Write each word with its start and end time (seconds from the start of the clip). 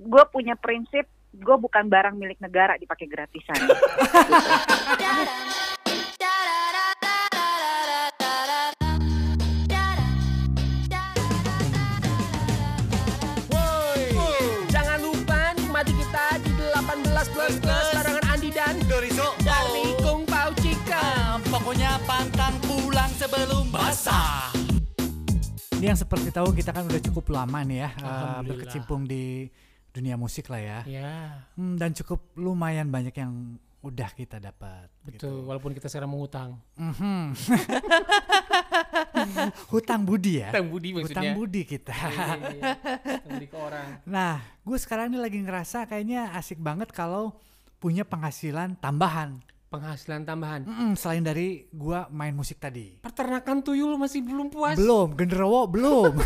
gue 0.00 0.24
punya 0.32 0.56
prinsip 0.56 1.04
gue 1.30 1.56
bukan 1.60 1.86
barang 1.86 2.16
milik 2.16 2.40
negara 2.40 2.74
dipakai 2.80 3.06
gratisan. 3.06 3.68
Woi, 13.52 14.02
jangan 14.72 14.98
lupa 15.04 15.54
nikmati 15.54 15.92
kita 15.94 16.26
di 16.42 16.50
18 16.58 17.34
plus 17.36 17.54
plus 17.60 17.86
barengan 17.94 18.24
Andi 18.32 18.50
dan 18.50 18.74
Dorizo 18.88 19.36
dari 19.44 19.94
Kung 20.00 20.24
Pao 20.24 20.50
Chicken. 20.58 21.44
Pokoknya 21.46 22.00
pantang 22.08 22.56
pulang 22.64 23.10
sebelum 23.14 23.68
basah 23.68 24.48
Ini 25.76 25.92
yang 25.94 25.98
seperti 25.98 26.32
tahu 26.32 26.56
kita 26.56 26.72
kan 26.72 26.88
udah 26.88 27.00
cukup 27.04 27.24
lama 27.30 27.60
nih 27.62 27.84
ya 27.86 27.90
uh, 28.02 28.40
berkecimpung 28.42 29.04
di 29.06 29.48
dunia 30.00 30.16
musik 30.16 30.48
lah 30.48 30.58
ya. 30.58 30.78
Ya, 30.82 31.44
Hmm, 31.54 31.76
dan 31.76 31.92
cukup 31.92 32.18
lumayan 32.34 32.88
banyak 32.88 33.12
yang 33.12 33.60
udah 33.80 34.10
kita 34.10 34.36
dapat. 34.36 34.86
betul. 35.02 35.42
Walaupun 35.42 35.72
kita 35.72 35.86
sekarang 35.86 36.08
mengutang. 36.08 36.58
Mhm. 36.74 37.32
Hutang 39.68 40.00
budi 40.02 40.40
ya. 40.40 40.48
Hutang 40.50 40.66
budi 40.68 40.88
Hutang 40.90 41.02
maksudnya. 41.06 41.32
budi 41.32 41.62
kita. 41.64 41.92
Iya, 41.92 42.10
iya, 42.10 42.34
iya. 42.50 42.62
Hutang 42.96 43.30
budi 43.30 43.46
ke 43.46 43.56
orang. 43.56 43.86
Nah, 44.10 44.34
gue 44.58 44.78
sekarang 44.78 45.06
ini 45.08 45.18
lagi 45.18 45.38
ngerasa 45.38 45.86
kayaknya 45.86 46.34
asik 46.34 46.58
banget 46.58 46.90
kalau 46.90 47.36
punya 47.76 48.02
penghasilan 48.02 48.76
tambahan. 48.76 49.40
Penghasilan 49.70 50.24
tambahan. 50.24 50.60
Mm-mm, 50.66 50.90
selain 50.92 51.22
dari 51.22 51.64
gua 51.70 52.10
main 52.10 52.34
musik 52.34 52.58
tadi. 52.58 52.98
Peternakan 52.98 53.62
tuyul 53.62 53.94
masih 53.94 54.20
belum 54.20 54.50
puas. 54.50 54.74
Belum, 54.74 55.14
genderuwo 55.14 55.64
belum. 55.64 56.12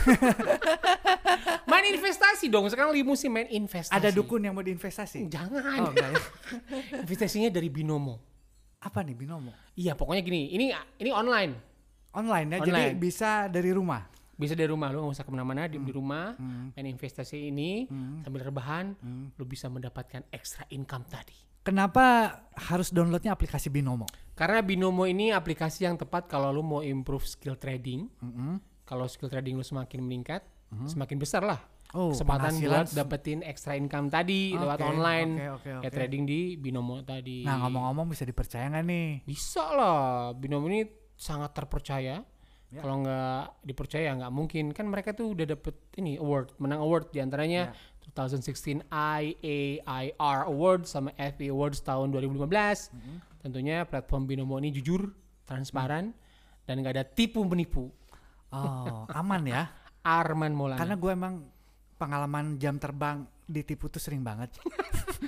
Main 1.65 1.85
investasi 1.91 2.47
dong. 2.47 2.69
Sekarang 2.69 2.93
lagi 2.93 3.03
musim 3.03 3.31
main 3.31 3.49
investasi. 3.49 3.93
Ada 3.93 4.11
dukun 4.11 4.41
yang 4.41 4.53
mau 4.53 4.61
diinvestasi. 4.61 5.27
Jangan. 5.27 5.79
Oh, 5.81 5.91
enggak 5.91 6.09
ya. 6.11 6.21
Investasinya 7.05 7.49
dari 7.49 7.69
binomo. 7.69 8.21
Apa 8.79 9.01
nih 9.01 9.17
binomo? 9.17 9.53
Iya, 9.73 9.97
pokoknya 9.97 10.21
gini. 10.21 10.53
Ini 10.53 10.67
ini 11.01 11.11
online. 11.11 11.53
Online 12.13 12.47
ya. 12.47 12.59
Jadi 12.63 12.71
Online. 12.71 12.95
bisa 12.95 13.31
dari 13.49 13.71
rumah. 13.73 14.03
Bisa 14.35 14.53
dari 14.53 14.67
rumah 14.67 14.91
lu 14.91 14.99
nggak 15.01 15.15
usah 15.15 15.25
ke 15.25 15.31
mana-mana, 15.31 15.71
diem 15.71 15.79
di 15.79 15.95
Hmm. 15.95 15.99
rumah, 16.03 16.35
main 16.75 16.87
investasi 16.91 17.49
ini 17.49 17.87
sambil 18.21 18.43
rebahan, 18.43 18.91
lu 19.35 19.45
bisa 19.47 19.71
mendapatkan 19.71 20.27
extra 20.29 20.67
income 20.69 21.07
tadi. 21.07 21.39
Kenapa 21.63 22.29
harus 22.53 22.91
downloadnya 22.91 23.31
aplikasi 23.31 23.71
binomo? 23.71 24.05
Karena 24.35 24.59
binomo 24.61 25.07
ini 25.07 25.31
aplikasi 25.31 25.87
yang 25.87 25.97
tepat 25.97 26.27
kalau 26.27 26.51
lu 26.51 26.61
mau 26.61 26.83
improve 26.83 27.25
skill 27.25 27.55
trading. 27.55 28.11
Mm-mm. 28.21 28.59
Kalau 28.85 29.07
skill 29.07 29.31
trading 29.31 29.57
lu 29.57 29.65
semakin 29.65 30.03
meningkat, 30.03 30.43
semakin 30.87 31.19
besar 31.19 31.43
lah 31.47 31.61
Hmm. 31.95 32.11
Oh, 32.11 32.11
kesempatan 32.11 32.59
buat 32.59 32.91
dapetin 32.91 33.39
extra 33.47 33.79
income 33.79 34.11
tadi 34.11 34.51
lewat 34.51 34.83
Oke, 34.83 34.91
online, 34.91 35.31
oke, 35.39 35.63
oke, 35.63 35.71
kayak 35.79 35.93
oke. 35.95 35.95
trading 35.95 36.23
di 36.27 36.41
binomo 36.59 37.07
tadi. 37.07 37.47
Nah 37.47 37.63
ngomong-ngomong 37.63 38.11
bisa 38.11 38.27
dipercaya 38.27 38.67
nggak 38.67 38.83
nih? 38.83 39.09
Bisa 39.23 39.63
lah, 39.63 40.35
binomo 40.35 40.67
ini 40.67 40.83
sangat 41.15 41.55
terpercaya. 41.55 42.27
Ya. 42.75 42.81
Kalau 42.83 42.99
nggak 43.07 43.63
dipercaya 43.63 44.11
nggak 44.11 44.33
mungkin. 44.35 44.75
Kan 44.75 44.91
mereka 44.91 45.15
tuh 45.15 45.39
udah 45.39 45.47
dapet 45.47 45.79
ini 45.95 46.19
award, 46.19 46.59
menang 46.59 46.83
award 46.83 47.15
di 47.15 47.23
antaranya 47.23 47.71
Ya. 47.71 48.03
2016 48.11 48.83
IAIR 48.91 50.39
Award 50.51 50.91
sama 50.91 51.15
FA 51.15 51.47
Awards 51.55 51.79
tahun 51.87 52.11
2015. 52.11 52.91
Mm-hmm. 52.91 53.17
Tentunya 53.39 53.87
platform 53.87 54.27
binomo 54.27 54.59
ini 54.59 54.75
jujur, 54.75 55.15
transparan, 55.47 56.11
dan 56.67 56.75
nggak 56.83 56.95
ada 56.99 57.05
tipu 57.07 57.47
menipu. 57.47 57.95
Oh, 58.51 59.07
aman 59.15 59.43
ya. 59.47 59.63
Arman 60.05 60.53
Maulana. 60.53 60.79
Karena 60.79 60.97
gue 61.01 61.11
emang 61.11 61.35
pengalaman 61.97 62.61
jam 62.61 62.77
terbang 62.77 63.25
ditipu 63.49 63.89
tuh 63.89 64.01
sering 64.01 64.21
banget. 64.21 64.53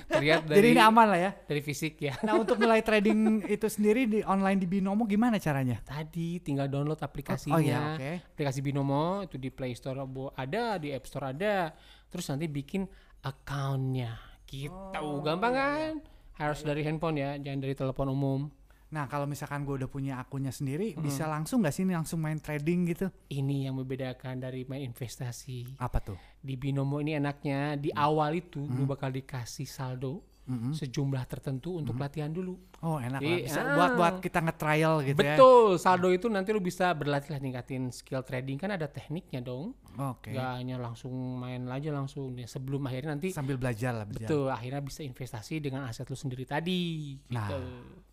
terlihat 0.07 0.49
Jadi 0.49 0.57
dari 0.57 0.67
ini 0.73 0.81
aman 0.81 1.07
lah 1.09 1.19
ya. 1.19 1.31
dari 1.45 1.61
fisik 1.61 2.01
ya. 2.01 2.13
Nah 2.25 2.37
untuk 2.41 2.57
mulai 2.57 2.81
trading 2.81 3.45
itu 3.45 3.67
sendiri 3.69 4.09
di 4.09 4.19
online 4.25 4.57
di 4.57 4.67
binomo 4.69 5.05
gimana 5.05 5.37
caranya? 5.37 5.81
Tadi 5.85 6.41
tinggal 6.41 6.69
download 6.69 6.97
aplikasinya. 6.97 7.57
Oh 7.57 7.61
iya 7.61 7.97
oke. 7.97 8.11
aplikasi 8.33 8.59
Binomo 8.65 9.21
itu 9.25 9.37
di 9.37 9.49
Play 9.53 9.77
Store 9.77 10.01
ada, 10.33 10.77
di 10.81 10.93
App 10.93 11.05
Store 11.05 11.33
ada. 11.33 11.73
Terus 12.09 12.25
nanti 12.31 12.45
bikin 12.49 12.87
accountnya 13.21 14.15
gitu, 14.47 14.71
Oh, 15.03 15.19
gampang 15.19 15.53
iya, 15.53 15.59
kan? 15.59 15.93
Harus 16.39 16.63
dari 16.63 16.81
handphone 16.85 17.17
ya, 17.19 17.35
jangan 17.35 17.59
dari 17.59 17.75
telepon 17.75 18.07
umum. 18.07 18.39
Nah 18.87 19.03
kalau 19.05 19.27
misalkan 19.27 19.61
gue 19.61 19.75
udah 19.75 19.87
punya 19.87 20.15
akunnya 20.17 20.49
sendiri, 20.49 20.95
Hmm. 20.95 21.03
bisa 21.03 21.27
langsung 21.27 21.59
nggak 21.59 21.75
sih 21.75 21.83
nih 21.83 21.95
langsung 21.95 22.19
main 22.19 22.39
trading 22.39 22.87
gitu? 22.87 23.11
Ini 23.27 23.67
yang 23.67 23.75
membedakan 23.75 24.39
dari 24.39 24.63
main 24.63 24.87
investasi. 24.87 25.75
Apa 25.75 25.99
tuh? 25.99 26.17
Di 26.39 26.55
Binomo 26.55 26.97
ini 26.97 27.13
enaknya 27.13 27.75
di 27.75 27.91
Hmm. 27.91 27.99
awal 27.99 28.37
itu 28.37 28.63
lu 28.63 28.87
bakal 28.87 29.11
dikasih 29.11 29.67
saldo 29.67 30.23
Mm-mm. 30.47 30.71
sejumlah 30.71 31.27
tertentu 31.27 31.75
untuk 31.75 31.99
latihan 31.99 32.31
dulu. 32.31 32.55
Oh 32.85 33.01
enak 33.01 33.17
lah. 33.17 33.25
Jadi, 33.25 33.49
Bisa 33.49 33.61
ah. 33.65 33.73
buat 33.73 33.91
buat 33.97 34.15
kita 34.21 34.39
nge-trial 34.45 35.01
gitu 35.01 35.17
ya. 35.17 35.33
Betul, 35.33 35.81
saldo 35.81 36.13
itu 36.13 36.29
nanti 36.29 36.53
lu 36.53 36.61
bisa 36.61 36.93
berlatih 36.93 37.33
lah 37.33 37.41
ningkatin 37.41 37.89
skill 37.89 38.21
trading 38.21 38.61
kan 38.61 38.69
ada 38.69 38.85
tekniknya 38.85 39.41
dong. 39.41 39.73
Oke. 39.97 40.29
Gak 40.29 40.61
hanya 40.61 40.77
langsung 40.77 41.09
main 41.41 41.65
aja 41.73 41.89
langsung 41.89 42.37
ya, 42.37 42.45
sebelum 42.45 42.85
akhirnya 42.85 43.17
nanti 43.17 43.33
Sambil 43.33 43.57
belajar 43.57 43.97
lah 43.97 44.05
belajar. 44.05 44.29
Betul, 44.29 44.53
akhirnya 44.53 44.81
bisa 44.85 45.01
investasi 45.01 45.57
dengan 45.57 45.89
aset 45.89 46.05
lu 46.05 46.13
sendiri 46.13 46.45
tadi. 46.45 47.17
Nah, 47.33 47.49
gitu. 47.49 47.61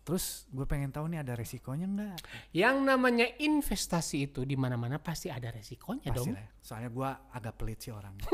terus 0.01 0.49
gue 0.49 0.65
pengen 0.65 0.89
tahu 0.89 1.13
nih 1.13 1.21
ada 1.21 1.37
resikonya 1.37 1.85
nggak? 1.85 2.17
Yang 2.57 2.75
namanya 2.81 3.27
investasi 3.37 4.33
itu 4.33 4.49
di 4.49 4.57
mana-mana 4.57 4.97
pasti 4.97 5.29
ada 5.29 5.53
resikonya 5.53 6.09
Pasti 6.09 6.17
dong. 6.17 6.33
lah. 6.33 6.41
ya. 6.41 6.49
Soalnya 6.65 6.89
gue 6.89 7.09
agak 7.37 7.53
pelit 7.53 7.85
sih 7.85 7.93
orangnya. 7.93 8.25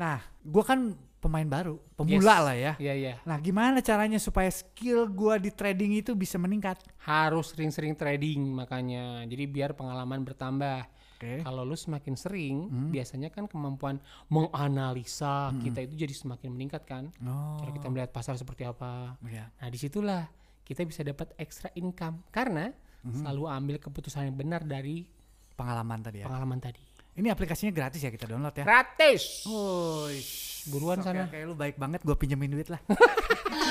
nah, 0.00 0.22
gue 0.46 0.62
kan 0.62 0.94
pemain 1.20 1.44
baru, 1.44 1.76
pemula 1.98 2.34
Yes. 2.40 2.46
lah 2.46 2.56
ya. 2.56 2.72
Iya, 2.80 2.94
iya. 2.96 3.14
Nah, 3.28 3.36
gimana 3.42 3.79
caranya 3.80 4.16
supaya 4.16 4.48
skill 4.48 5.04
gue 5.06 5.34
di 5.40 5.50
trading 5.50 5.92
itu 5.96 6.12
bisa 6.12 6.36
meningkat? 6.36 6.80
Harus 7.00 7.50
sering-sering 7.50 7.92
trading 7.92 8.40
makanya. 8.46 9.24
Jadi 9.24 9.44
biar 9.44 9.72
pengalaman 9.72 10.20
bertambah. 10.20 10.86
Oke. 11.16 11.40
Kalau 11.40 11.62
lu 11.62 11.74
semakin 11.74 12.14
sering, 12.14 12.56
Hmm. 12.66 12.88
biasanya 12.88 13.28
kan 13.28 13.44
kemampuan 13.44 14.00
menganalisa 14.30 15.52
kita 15.58 15.82
itu 15.82 15.94
jadi 15.98 16.14
semakin 16.14 16.48
meningkat 16.48 16.82
kan. 16.82 17.12
Oh, 17.20 17.58
Cara 17.58 17.70
kita 17.70 17.86
melihat 17.86 18.10
pasar 18.10 18.34
seperti 18.34 18.64
apa. 18.64 19.20
iya. 19.22 19.52
Nah, 19.52 19.68
di 19.68 19.76
situlah 19.76 20.24
kita 20.62 20.80
bisa 20.82 21.00
dapat 21.00 21.32
extra 21.36 21.68
income 21.74 22.24
karena 22.30 22.72
Hmm. 23.00 23.16
selalu 23.16 23.42
ambil 23.46 23.76
keputusan 23.78 24.26
yang 24.26 24.36
benar 24.36 24.60
dari 24.62 25.04
Pengalaman 25.52 26.00
tadi 26.00 26.20
ya. 26.20 26.26
pengalaman 26.26 26.56
tadi. 26.58 26.80
Ini 27.12 27.28
aplikasinya 27.28 27.68
gratis 27.70 28.00
ya 28.00 28.08
kita 28.08 28.24
download 28.24 28.54
ya. 28.54 28.64
Gratis. 28.64 29.44
Oh, 29.44 30.08
Buruan 30.66 31.00
sana. 31.00 31.24
Kayak 31.26 31.44
lu 31.46 31.54
baik 31.54 31.76
banget, 31.76 32.00
gue 32.00 32.12
pinjemin 32.14 32.48
duit 32.50 32.68
lah. 32.68 32.80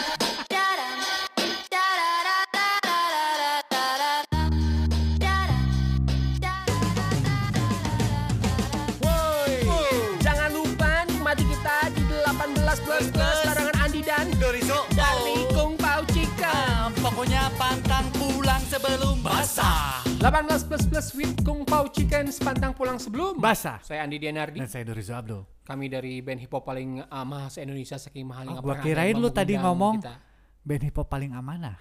18 20.19 20.67
plus 20.67 20.83
plus 20.83 21.07
with 21.15 21.31
Kung 21.47 21.63
Pao 21.63 21.87
Chicken 21.87 22.27
sepantang 22.27 22.75
pulang 22.75 22.99
sebelum. 22.99 23.39
Basah. 23.39 23.79
Saya 23.79 24.03
Andi 24.03 24.19
Dianardi. 24.19 24.59
Dan 24.59 24.67
saya 24.67 24.83
Dorizo 24.83 25.15
Abdul. 25.15 25.47
Kami 25.63 25.87
dari 25.87 26.19
band 26.19 26.43
hip 26.43 26.51
hop 26.51 26.67
paling 26.67 26.99
uh, 27.07 27.23
mahal 27.23 27.47
se-Indonesia 27.47 27.95
saking 27.95 28.27
mahalnya 28.27 28.59
Oh, 28.59 28.67
gua 28.67 28.83
kirain 28.83 29.15
lu 29.15 29.31
tadi 29.31 29.55
ngomong 29.55 30.03
kita. 30.03 30.19
Band 30.59 30.83
hip 30.83 30.97
hop 30.99 31.07
paling 31.07 31.31
amanah. 31.31 31.79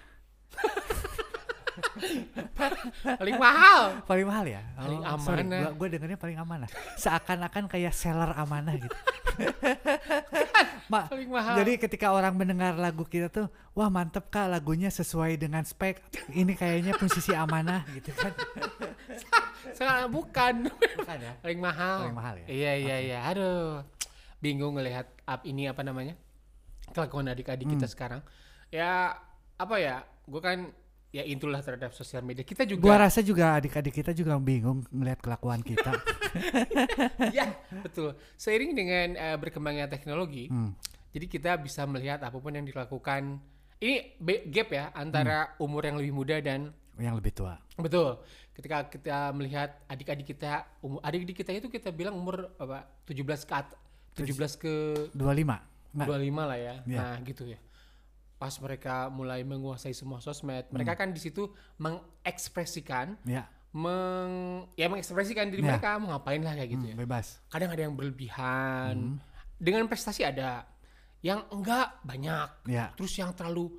Paling 3.18 3.36
mahal. 3.36 3.80
Paling 4.04 4.26
mahal 4.26 4.44
ya? 4.46 4.62
Paling 4.74 5.00
sorry, 5.20 5.42
amanah. 5.42 5.60
Gua, 5.60 5.70
gua 5.76 5.88
dengernya 5.90 6.18
paling 6.18 6.38
amanah. 6.38 6.68
Seakan-akan 6.96 7.64
kayak 7.66 7.92
seller 7.92 8.30
amanah 8.34 8.74
gitu. 8.76 8.96
Ma, 10.88 11.04
Paling 11.04 11.28
mahal. 11.28 11.54
jadi 11.60 11.76
ketika 11.76 12.10
orang 12.10 12.32
mendengar 12.32 12.72
lagu 12.74 13.04
kita 13.04 13.28
tuh, 13.28 13.46
wah 13.76 13.92
mantep 13.92 14.32
kak 14.32 14.48
lagunya 14.48 14.88
sesuai 14.88 15.36
dengan 15.36 15.60
spek. 15.62 16.00
Ini 16.32 16.56
kayaknya 16.56 16.96
posisi 16.96 17.36
amanah 17.36 17.84
gitu 17.92 18.08
kan. 18.16 18.32
Bukan. 20.08 20.54
Bukan 20.72 21.18
ya? 21.20 21.32
paling 21.44 21.60
mahal. 21.60 21.96
Paling 22.08 22.16
mahal 22.18 22.34
ya? 22.42 22.46
Iya 22.48 22.72
iya 22.80 22.96
iya. 23.04 23.18
Aduh. 23.28 23.84
Bingung 24.40 24.74
ngelihat 24.74 25.06
up 25.22 25.44
ini 25.44 25.68
apa 25.68 25.84
namanya? 25.84 26.16
Kelakuan 26.90 27.28
adik-adik 27.28 27.68
kita 27.68 27.84
Hmm. 27.84 27.92
sekarang. 27.92 28.20
Ya 28.72 29.12
apa 29.60 29.76
ya? 29.76 30.02
Gue 30.24 30.40
kan 30.40 30.72
ya 31.08 31.22
intulah 31.22 31.58
terhadap 31.58 31.90
sosial 31.90 32.20
media. 32.20 32.42
Kita 32.42 32.62
juga 32.62 32.84
Gua 32.84 32.98
rasa 33.00 33.20
juga 33.20 33.56
adik-adik 33.56 33.94
kita 33.94 34.12
juga 34.12 34.36
bingung 34.36 34.84
ngeliat 34.88 35.18
kelakuan 35.18 35.60
kita. 35.60 35.92
ya 37.36 37.48
betul. 37.80 38.12
Seiring 38.34 38.72
dengan 38.72 39.06
eh, 39.14 39.36
berkembangnya 39.36 39.86
teknologi, 39.86 40.48
Hmm. 40.48 40.76
jadi 41.10 41.26
kita 41.26 41.50
bisa 41.56 41.84
melihat 41.84 42.20
apa 42.20 42.36
pun 42.36 42.52
yang 42.52 42.64
dilakukan. 42.64 43.40
Ini 43.78 44.18
gap 44.50 44.68
ya 44.68 44.84
antara 44.92 45.54
Hmm. 45.54 45.64
umur 45.64 45.82
yang 45.82 45.96
lebih 45.96 46.12
muda 46.12 46.36
dan 46.38 46.74
yang 46.98 47.14
lebih 47.14 47.30
tua. 47.32 47.56
betul. 47.76 48.18
Ketika 48.52 48.90
kita 48.90 49.30
melihat 49.30 49.70
adik-adik 49.86 50.26
kita, 50.28 50.66
umur 50.80 50.98
adik-adik 51.00 51.38
kita 51.38 51.54
itu 51.54 51.70
kita 51.70 51.88
bilang 51.88 52.18
umur 52.18 52.50
apa 52.58 52.90
17 53.06 53.46
ke 53.46 53.54
at- 53.54 53.76
17 54.18 54.58
ke 54.58 54.74
25. 55.14 55.62
Nggak. 55.94 56.06
25 56.10 56.42
lah 56.42 56.58
ya. 56.58 56.74
Iya. 56.82 56.98
Nah, 56.98 57.16
gitu 57.22 57.46
ya. 57.46 57.58
Pas 58.38 58.54
mereka 58.56 59.10
mulai 59.10 59.42
menguasai 59.42 59.90
semua 59.90 60.18
sosmed, 60.18 60.70
mereka 60.70 60.94
Hmm. 60.94 61.00
kan 61.00 61.08
di 61.10 61.18
situ 61.18 61.50
mengekspresikan 61.76 63.18
Ya, 63.22 63.50
meng 63.70 64.30
ya 64.74 64.86
mengekspresikan 64.86 65.50
diri 65.50 65.60
Ya. 65.60 65.74
mereka 65.74 65.98
mau 65.98 66.14
ngapain 66.14 66.38
lah 66.40 66.54
kayak 66.54 66.70
gitu 66.70 66.84
hmm, 66.84 66.94
ya. 66.94 66.96
bebas. 66.96 67.42
Kadang 67.48 67.70
ada 67.70 67.82
yang 67.82 67.92
berlebihan. 67.92 68.94
Hmm. 68.94 69.16
Dengan 69.58 69.84
prestasi 69.86 70.22
ada 70.22 70.70
yang 71.18 71.42
enggak 71.50 71.98
banyak. 72.00 72.70
Ya, 72.70 72.94
Terus 72.94 73.10
yang 73.14 73.34
terlalu 73.34 73.74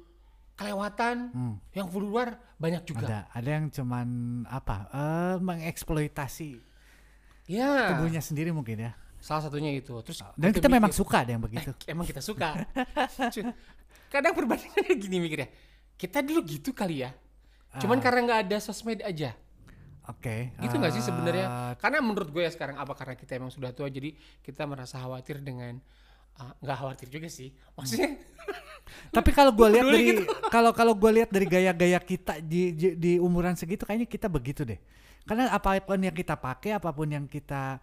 kelewatan, 0.54 1.32
hmm, 1.32 1.56
yang 1.72 1.88
luar 1.90 2.36
banyak 2.60 2.84
juga. 2.84 3.08
ada. 3.08 3.20
Ada 3.32 3.50
yang 3.50 3.66
cuman 3.72 4.08
apa? 4.44 4.92
eh 4.92 5.36
mengeksploitasi 5.40 6.60
Ya. 7.48 7.96
tubuhnya 7.96 8.20
sendiri 8.20 8.52
mungkin 8.52 8.76
ya. 8.78 8.92
Salah 9.20 9.48
satunya 9.48 9.72
itu. 9.72 9.96
Terus 10.04 10.20
Dan 10.36 10.52
kita 10.52 10.68
memang 10.68 10.92
suka 10.92 11.24
ada 11.24 11.32
yang 11.32 11.40
begitu. 11.40 11.72
Eh, 11.88 11.92
emang 11.92 12.04
kita 12.04 12.20
suka. 12.20 12.56
Kadang 14.10 14.34
perbandingannya 14.34 14.96
gini 15.06 15.18
mikirnya. 15.22 15.50
Kita 15.96 16.26
dulu 16.26 16.42
gitu 16.44 16.74
kali 16.74 17.06
ya. 17.06 17.14
Cuman 17.78 18.02
Ah. 18.02 18.04
karena 18.04 18.20
nggak 18.26 18.40
ada 18.50 18.58
sosmed 18.58 19.00
aja. 19.06 19.38
Oke. 20.10 20.50
Gitu 20.58 20.74
nggak 20.74 20.94
sih 20.98 21.04
eh, 21.04 21.08
sebenarnya? 21.08 21.48
Karena 21.78 22.02
menurut 22.02 22.34
gue 22.34 22.42
ya 22.42 22.50
sekarang 22.50 22.82
apa 22.82 22.98
karena 22.98 23.14
kita 23.14 23.38
emang 23.38 23.54
sudah 23.54 23.70
tua 23.70 23.86
jadi 23.94 24.18
kita 24.42 24.66
merasa 24.66 24.98
khawatir 24.98 25.38
dengan 25.46 25.78
ah, 26.42 26.50
nggak 26.66 26.78
khawatir 26.82 27.08
juga 27.14 27.30
sih. 27.30 27.54
Maksudnya 27.78 28.18
Tapi 29.16 29.30
kalau 29.30 29.54
gue 29.54 29.68
lihat 29.70 29.86
dari 29.86 30.04
gitu. 30.10 30.24
kalau 30.56 30.72
kalau 30.74 30.98
gue 30.98 31.12
lihat 31.22 31.30
dari 31.30 31.46
gaya-gaya 31.46 32.02
kita 32.02 32.42
di, 32.42 32.74
di 32.74 32.88
di 32.98 33.12
umuran 33.22 33.54
segitu 33.54 33.86
kayaknya 33.86 34.10
kita 34.10 34.26
begitu 34.26 34.66
deh. 34.66 34.82
Karena 35.30 35.54
apa 35.54 35.78
pun 35.78 36.02
yang 36.02 36.16
kita 36.16 36.34
pakai, 36.42 36.74
apa 36.74 36.90
pun 36.90 37.06
yang 37.06 37.30
kita 37.30 37.78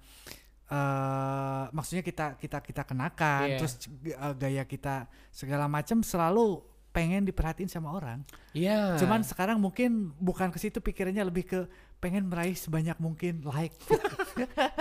eh 0.66 1.64
maksudnya 1.70 2.02
kita 2.02 2.34
kita 2.34 2.58
kita 2.60 2.82
kenakan, 2.82 3.46
Iya. 3.46 3.56
terus 3.56 3.74
eh, 4.04 4.34
gaya 4.34 4.62
kita 4.62 5.06
segala 5.30 5.66
macam 5.66 6.02
selalu 6.02 6.58
pengen 6.90 7.22
diperhatiin 7.22 7.68
sama 7.68 7.92
orang. 7.92 8.24
Iya. 8.50 8.96
Cuman 8.96 9.20
sekarang 9.20 9.56
mungkin 9.56 10.10
bukan 10.16 10.48
ke 10.48 10.58
situ 10.58 10.80
pikirannya 10.80 11.22
lebih 11.22 11.44
ke 11.44 11.60
pengen 11.96 12.26
meraih 12.26 12.54
sebanyak 12.54 12.96
mungkin 12.96 13.44
like. 13.44 13.76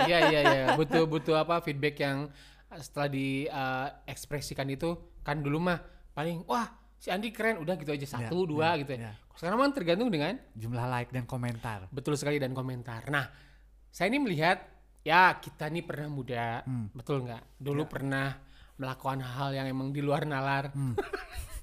Iya 0.01 0.19
iya 0.29 0.41
iya 0.43 0.65
butuh 0.75 1.05
butuh 1.05 1.35
apa 1.37 1.59
feedback 1.59 1.95
yang 1.97 2.27
uh, 2.67 2.79
setelah 2.79 3.07
diekspresikan 3.07 4.67
itu 4.67 4.95
kan 5.21 5.39
dulu 5.39 5.59
mah 5.61 5.79
paling 6.11 6.43
wah 6.43 6.67
si 6.95 7.07
Andi 7.07 7.29
keren 7.29 7.57
udah 7.57 7.75
gitu 7.75 7.91
aja 7.91 8.07
satu 8.09 8.35
Iya, 8.37 8.47
dua 8.47 8.67
iya, 8.67 8.79
gitu 8.81 8.91
ya. 8.91 8.99
iya. 8.99 9.11
Sekarang 9.31 9.57
mah 9.57 9.69
tergantung 9.69 10.09
dengan 10.09 10.39
Jumlah 10.53 10.87
like 10.89 11.11
dan 11.11 11.23
komentar. 11.23 11.87
betul 11.89 12.15
sekali 12.15 12.35
dan 12.35 12.51
komentar. 12.51 13.07
Nah 13.07 13.27
saya 13.89 14.07
ini 14.07 14.19
melihat 14.19 14.59
ya 15.05 15.37
kita 15.37 15.69
nih 15.69 15.85
pernah 15.85 16.09
muda 16.09 16.65
Hmm. 16.65 16.89
betul 16.91 17.21
nggak? 17.21 17.61
Dulu 17.61 17.83
Ya. 17.83 17.89
pernah 17.89 18.27
melakukan 18.75 19.21
hal 19.21 19.49
yang 19.53 19.67
emang 19.69 19.93
di 19.93 20.01
luar 20.01 20.25
nalar. 20.25 20.73
Hmm. 20.73 20.97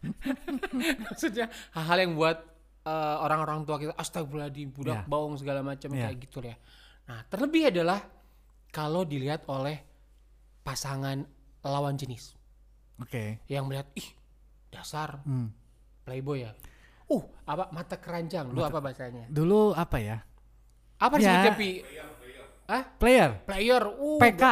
Maksudnya 1.04 1.46
hal-hal 1.72 1.98
yang 2.00 2.12
buat 2.14 2.38
uh, 2.82 3.16
orang-orang 3.20 3.62
tua 3.62 3.76
kita 3.76 3.92
astagfirullahaladzim 3.94 4.70
budak 4.70 5.04
baung 5.04 5.34
segala 5.36 5.60
macam 5.60 5.90
Ya. 5.92 6.08
kayak 6.08 6.16
gitu 6.20 6.38
ya. 6.42 6.56
Nah 7.04 7.26
terlebih 7.26 7.68
adalah 7.68 8.00
kalau 8.70 9.02
dilihat 9.02 9.44
oleh 9.46 9.82
pasangan 10.62 11.26
lawan 11.62 11.94
jenis 11.94 12.34
Oke. 12.96 13.42
yang 13.46 13.66
melihat 13.66 13.90
ih 13.94 14.08
dasar 14.68 15.20
Hmm. 15.22 15.50
playboy 16.02 16.42
ya. 16.42 16.54
Uh 17.06 17.22
apa 17.44 17.68
mata 17.70 17.98
keranjang 17.98 18.48
lu 18.48 18.62
apa 18.62 18.78
bahasanya? 18.78 19.28
Dulu 19.28 19.74
apa 19.74 19.98
ya? 19.98 20.16
Apa 20.96 21.18
Ya. 21.18 21.42
disebutnya 21.44 21.54
Hah? 22.66 22.82
Player. 22.96 23.42
Player. 23.44 23.82
Uh, 23.84 24.18
PK. 24.18 24.42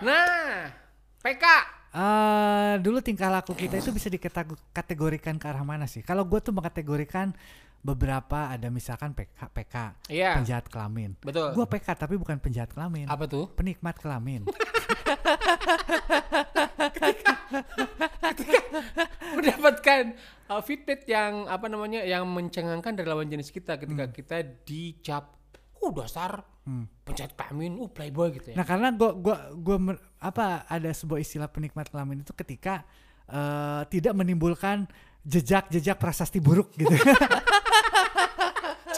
Nah, 0.00 0.70
PK. 1.20 1.44
eh 1.90 2.74
dulu 2.78 3.02
tingkah 3.02 3.26
laku 3.28 3.50
kita 3.52 3.74
itu 3.76 3.90
bisa 3.90 4.06
dikategorikan 4.06 5.34
ke 5.36 5.46
arah 5.46 5.62
mana 5.62 5.84
sih? 5.84 6.00
Kalau 6.00 6.22
gue 6.22 6.38
tuh 6.38 6.54
mengkategorikan 6.54 7.34
beberapa 7.80 8.46
ada 8.46 8.68
misalkan 8.68 9.10
PK, 9.10 9.50
PK 9.50 9.74
Iya. 10.06 10.38
penjahat 10.38 10.68
kelamin. 10.68 11.18
Betul. 11.18 11.50
Gue 11.50 11.66
PK 11.66 11.96
tapi 11.96 12.14
bukan 12.14 12.38
penjahat 12.38 12.70
kelamin, 12.70 13.10
apa 13.10 13.26
tuh? 13.26 13.50
penikmat 13.50 13.98
kelamin. 13.98 14.46
Mendapatkan 19.34 20.02
uh, 20.48 20.62
feedback 20.62 21.06
yang 21.06 21.46
apa 21.46 21.66
namanya 21.66 22.02
yang 22.02 22.26
mencengangkan 22.26 22.94
dari 22.94 23.08
lawan 23.08 23.26
jenis 23.26 23.50
kita 23.50 23.76
ketika 23.76 24.04
Hmm. 24.06 24.14
kita 24.14 24.36
dicap 24.62 25.24
uh 25.76 25.92
dasar 25.92 26.44
penjahat 27.04 27.32
kelamin, 27.34 27.78
uh 27.78 27.90
playboy 27.90 28.28
gitu 28.36 28.52
ya. 28.52 28.56
Nah 28.58 28.66
karena 28.66 28.88
gue 28.94 29.10
gua 29.18 29.36
gua 29.54 29.76
mer- 29.78 30.02
apa 30.20 30.64
ada 30.68 30.90
sebuah 30.92 31.20
istilah 31.20 31.48
penikmat 31.48 31.88
kelamin 31.88 32.22
itu 32.22 32.32
ketika 32.36 32.84
eh, 33.26 33.82
tidak 33.88 34.12
menimbulkan 34.14 34.84
jejak-jejak 35.22 35.96
prasasti 36.00 36.38
buruk 36.40 36.72
gitu. 36.76 36.92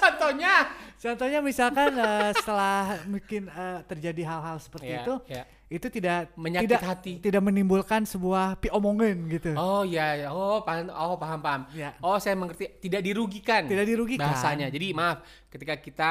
Contohnya 0.03 0.55
Contohnya 1.03 1.43
misalkan 1.43 1.99
eh, 1.99 2.31
setelah 2.39 3.03
mungkin 3.11 3.51
eh, 3.51 3.79
terjadi 3.91 4.23
hal-hal 4.23 4.63
seperti 4.63 4.87
Iya, 4.87 5.03
itu, 5.03 5.15
iya. 5.27 5.43
itu 5.67 5.87
tidak 5.91 6.31
Menyakiti 6.39 6.67
tidak 6.71 6.83
hati. 6.87 7.13
tidak 7.19 7.43
menimbulkan 7.43 8.07
sebuah 8.07 8.55
omongan 8.71 9.27
gitu. 9.27 9.51
Oh 9.59 9.83
ya, 9.83 10.15
ya. 10.15 10.29
oh 10.31 10.63
paham, 10.63 10.95
oh 10.95 11.19
paham 11.19 11.43
paham. 11.43 11.63
Ya. 11.75 11.99
Oh 11.99 12.23
saya 12.23 12.39
mengerti, 12.39 12.79
tidak 12.79 13.03
dirugikan. 13.03 13.67
Tidak 13.67 13.83
dirugikan. 13.83 14.31
Bahasanya. 14.31 14.71
Jadi 14.71 14.95
maaf, 14.95 15.27
ketika 15.51 15.75
kita 15.83 16.09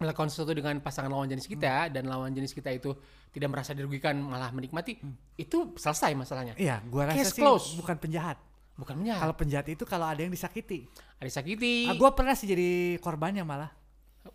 melakukan 0.00 0.32
sesuatu 0.32 0.56
dengan 0.56 0.80
pasangan 0.80 1.12
lawan 1.12 1.28
jenis 1.28 1.44
kita 1.44 1.92
dan 1.92 2.08
lawan 2.08 2.32
jenis 2.32 2.56
kita 2.56 2.72
itu 2.72 2.96
tidak 3.30 3.52
merasa 3.52 3.76
dirugikan 3.76 4.16
malah 4.16 4.48
menikmati, 4.50 4.96
itu 5.36 5.76
selesai 5.76 6.16
masalahnya. 6.16 6.56
Iya, 6.56 6.80
gua 6.88 7.12
rasa 7.12 7.20
Case 7.20 7.36
sih 7.36 7.44
close. 7.44 7.76
bukan 7.76 8.00
penjahat. 8.00 8.40
Bukan 8.80 8.96
menyerah. 8.96 9.20
Kalau 9.20 9.34
penjahat 9.36 9.68
itu 9.68 9.84
kalau 9.84 10.08
ada 10.08 10.24
yang 10.24 10.32
disakiti. 10.32 10.88
ada 11.20 11.28
sakiti. 11.28 11.84
Ah, 11.84 11.92
gua 11.94 12.16
pernah 12.16 12.32
sih 12.32 12.48
jadi 12.48 12.96
korbannya 12.98 13.44
malah. 13.44 13.70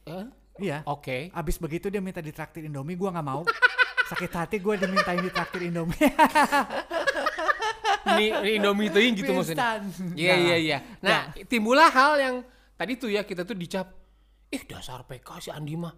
Eh, 0.05 0.29
Iya. 0.55 0.87
Oke. 0.87 1.33
Abis 1.35 1.59
begitu 1.59 1.91
dia 1.91 1.99
minta 1.99 2.23
ditraktir 2.23 2.63
Indomie, 2.63 2.95
gua 2.95 3.11
nggak 3.11 3.25
mau. 3.25 3.41
Sakit 4.05 4.31
hati 4.37 4.61
gue 4.61 4.77
dimintain 4.77 5.17
ditraktir 5.17 5.65
Indomie. 5.65 5.97
Ini, 8.05 8.25
ini 8.37 8.51
Indomie 8.61 8.87
itu 8.93 8.99
gitu 9.17 9.31
maksudnya. 9.33 9.81
Instan. 9.81 10.13
Iya 10.13 10.33
Nah, 10.37 10.43
iya 10.45 10.55
iya. 10.61 10.77
Nah, 11.01 11.19
timbullah 11.49 11.89
hal 11.89 12.11
yang 12.21 12.35
tadi 12.77 13.01
tuh 13.01 13.09
ya 13.09 13.25
kita 13.25 13.41
tuh 13.41 13.57
dicap, 13.57 13.89
ih 14.55 14.63
dasar 14.65 15.03
PK 15.03 15.29
si 15.39 15.49
Andi 15.49 15.75
mah. 15.75 15.91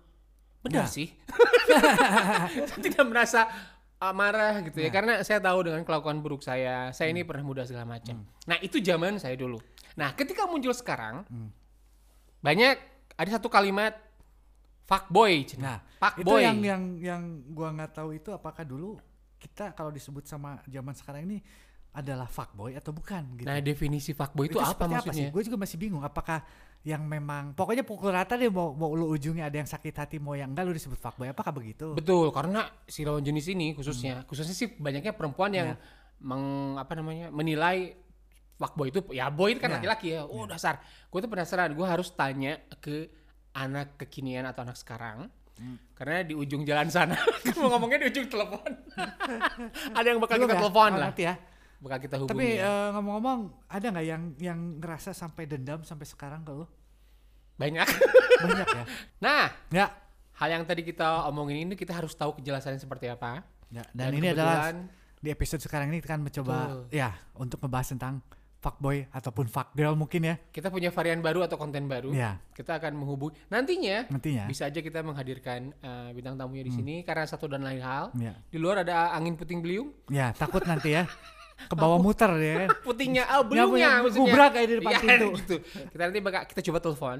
Benar 0.59 0.83
Nah. 0.83 0.89
sih. 0.89 1.07
Tidak 2.83 3.05
merasa 3.05 3.45
uh, 3.97 4.11
marah 4.11 4.59
gitu 4.61 4.77
Nah. 4.77 4.85
ya 4.85 4.91
karena 4.91 5.13
saya 5.21 5.39
tahu 5.39 5.69
dengan 5.69 5.81
kelakuan 5.81 6.19
buruk 6.19 6.41
saya, 6.41 6.89
saya 6.91 7.09
Hmm. 7.09 7.15
ini 7.15 7.21
pernah 7.23 7.43
muda 7.43 7.63
segala 7.63 7.85
macam. 7.87 8.25
Nah, 8.45 8.57
itu 8.59 8.77
zaman 8.79 9.17
saya 9.17 9.35
dulu. 9.35 9.57
Nah, 9.93 10.13
ketika 10.13 10.45
muncul 10.45 10.73
sekarang 10.73 11.25
Hmm. 11.25 11.49
banyak 12.39 12.75
ada 13.13 13.29
satu 13.31 13.47
kalimat 13.47 13.93
fuckboy. 14.83 15.45
Nah, 15.57 15.81
itu 15.81 15.97
fuckboy. 16.23 16.41
yang 16.41 16.57
yang 16.61 16.81
yang 16.97 17.21
gua 17.49 17.69
nggak 17.71 17.91
tahu 17.93 18.13
itu 18.13 18.29
apakah 18.29 18.61
dulu 18.61 18.97
kita 19.37 19.73
kalau 19.73 19.89
disebut 19.89 20.25
sama 20.25 20.61
zaman 20.65 20.93
sekarang 20.93 21.25
ini 21.25 21.37
adalah 21.91 22.25
fuckboy 22.25 22.73
atau 22.73 22.93
bukan 22.93 23.25
gitu. 23.35 23.45
Nah, 23.45 23.57
definisi 23.57 24.13
fuckboy 24.13 24.45
itu, 24.47 24.57
apa 24.57 24.69
seperti 24.71 24.93
maksudnya? 24.93 25.17
sih? 25.19 25.27
Gue 25.29 25.43
juga 25.43 25.57
masih 25.57 25.77
bingung 25.77 26.03
apakah 26.03 26.45
yang 26.87 27.03
memang 27.03 27.51
pokoknya 27.51 27.83
pukul 27.83 28.15
rata 28.15 28.39
deh 28.39 28.47
mau 28.47 28.71
mau 28.71 28.95
lu 28.95 29.11
ujungnya 29.11 29.51
ada 29.51 29.59
yang 29.59 29.67
sakit 29.67 29.91
hati 29.91 30.17
mau 30.17 30.31
yang 30.33 30.55
enggak 30.55 30.63
lu 30.63 30.71
disebut 30.71 30.95
fuckboy 30.95 31.27
apakah 31.27 31.51
begitu? 31.51 31.91
Betul, 31.91 32.31
karena 32.31 32.63
si 32.87 33.03
lawan 33.03 33.19
jenis 33.19 33.51
ini 33.51 33.75
khususnya, 33.75 34.23
Hmm. 34.23 34.25
khususnya 34.25 34.55
sih 34.55 34.71
banyaknya 34.71 35.11
perempuan 35.11 35.51
yang 35.51 35.75
Ya. 35.75 35.77
meng 36.17 36.43
apa 36.79 36.95
namanya 36.95 37.27
menilai 37.27 37.91
fuckboy 38.55 38.87
itu 38.87 39.03
ya 39.11 39.27
boy 39.27 39.51
itu 39.51 39.59
kan 39.59 39.67
Ya. 39.69 39.75
laki-laki 39.77 40.07
ya. 40.15 40.23
Oh 40.23 40.47
dasar. 40.47 40.79
Gue 41.11 41.19
tuh 41.19 41.27
penasaran. 41.27 41.75
Gue 41.75 41.83
harus 41.83 42.07
tanya 42.09 42.55
ke 42.79 43.11
anak 43.51 43.99
kekinian 43.99 44.47
atau 44.47 44.63
anak 44.63 44.79
sekarang. 44.79 45.27
Hmm. 45.57 45.75
Karena 45.91 46.23
di 46.23 46.33
ujung 46.33 46.63
jalan 46.63 46.87
sana, 46.87 47.17
mau 47.59 47.67
ngomongnya 47.67 48.05
di 48.05 48.15
ujung 48.15 48.29
telepon. 48.29 48.71
Ada 49.97 50.07
yang 50.07 50.21
bakal 50.21 50.37
Belum 50.37 50.45
kita 50.45 50.55
ya? 50.55 50.61
telepon 50.61 50.91
lah, 50.93 51.01
nanti 51.03 51.23
ya. 51.25 51.35
bakal 51.77 51.99
kita 51.99 52.15
hubungi. 52.17 52.31
Tapi 52.33 52.47
ya. 52.55 52.65
eh, 52.65 52.87
ngomong-ngomong 52.93 53.39
ada 53.67 53.85
nggak 53.91 54.05
yang 54.05 54.23
yang 54.39 54.59
ngerasa 54.77 55.13
sampai 55.13 55.45
dendam 55.45 55.81
sampai 55.81 56.05
sekarang 56.05 56.41
ke 56.41 56.49
lu? 56.49 56.65
Banyak. 57.57 57.87
Banyak 58.45 58.67
ya. 58.69 58.83
nah, 59.17 59.43
Ya. 59.69 59.87
hal 60.33 60.49
yang 60.51 60.63
tadi 60.63 60.81
kita 60.81 61.25
omongin 61.25 61.65
ini 61.65 61.73
kita 61.73 61.91
harus 61.91 62.13
tahu 62.13 62.37
kejelasannya 62.37 62.77
seperti 62.77 63.09
apa. 63.09 63.41
Ya, 63.67 63.83
dan, 63.91 64.13
ini 64.13 64.31
adalah 64.31 64.71
di 65.17 65.27
episode 65.27 65.59
sekarang 65.59 65.89
ini 65.89 65.99
kita 65.99 66.15
akan 66.15 66.23
mencoba 66.23 66.55
Betul. 66.55 66.81
ya 66.93 67.09
untuk 67.35 67.57
ngebahas 67.59 67.87
tentang 67.91 68.21
fuckboy 68.57 69.05
ataupun 69.11 69.45
fuckgirl 69.45 69.93
mungkin 69.93 70.21
ya. 70.23 70.35
kita 70.49 70.69
punya 70.69 70.89
varian 70.89 71.21
baru 71.21 71.45
atau 71.45 71.57
konten 71.57 71.85
baru. 71.85 72.09
Ya, 72.09 72.41
Kita 72.53 72.77
akan 72.77 72.97
menghubungi 72.97 73.37
nantinya 73.49 74.09
nantinya. 74.09 74.45
bisa 74.45 74.65
aja 74.65 74.81
kita 74.81 75.01
menghadirkan 75.01 75.73
eh, 75.77 76.09
bintang 76.13 76.37
tamunya 76.37 76.63
di 76.63 76.73
sini 76.73 76.95
karena 77.01 77.25
satu 77.25 77.45
dan 77.45 77.61
lain 77.61 77.81
hal. 77.81 78.09
Ya. 78.17 78.33
Di 78.49 78.57
luar 78.57 78.81
ada 78.81 79.13
angin 79.13 79.37
puting 79.37 79.61
beliung, 79.61 79.93
Ya, 80.09 80.33
takut 80.33 80.65
nanti 80.65 80.93
ya 80.95 81.05
ke 81.59 81.73
bawah 81.73 81.97
muter 81.97 82.29
ya 82.33 82.53
kan. 82.59 82.69
putingnya, 82.85 83.23
ah 83.25 83.41
Nyapu- 83.41 83.49
beliungnya 83.49 83.87
nyapu 83.89 84.03
maksudnya. 84.05 84.21
gubrak 84.23 84.49
kayak 84.51 84.67
di 84.67 84.75
depan 84.77 84.91
Iya, 84.91 84.99
pintu. 85.01 85.27
gitu. 85.35 85.55
Kita 85.87 86.01
nanti 86.03 86.19
bakal 86.19 86.41
kita 86.45 86.61
coba 86.63 86.77
telepon 86.79 87.17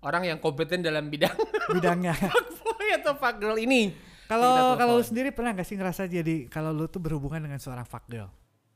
orang 0.00 0.22
yang 0.24 0.38
kompeten 0.38 0.78
dalam 0.80 1.04
bidang 1.06 1.34
Bidangnya. 1.74 2.14
boy 2.62 2.88
atau 2.94 3.12
fuck 3.14 3.36
girl 3.36 3.56
ini. 3.56 3.90
Kalau 4.24 4.48
kalau 4.74 4.92
lu 4.96 5.04
sendiri 5.04 5.28
pernah 5.28 5.52
gak 5.52 5.64
sih 5.64 5.74
ngerasa 5.74 6.06
jadi 6.06 6.46
kalau 6.46 6.70
lu 6.70 6.86
tuh 6.86 6.98
berhubungan 6.98 7.42
dengan 7.42 7.58
seorang 7.58 7.82
fuck 7.82 8.06
girl? 8.06 8.30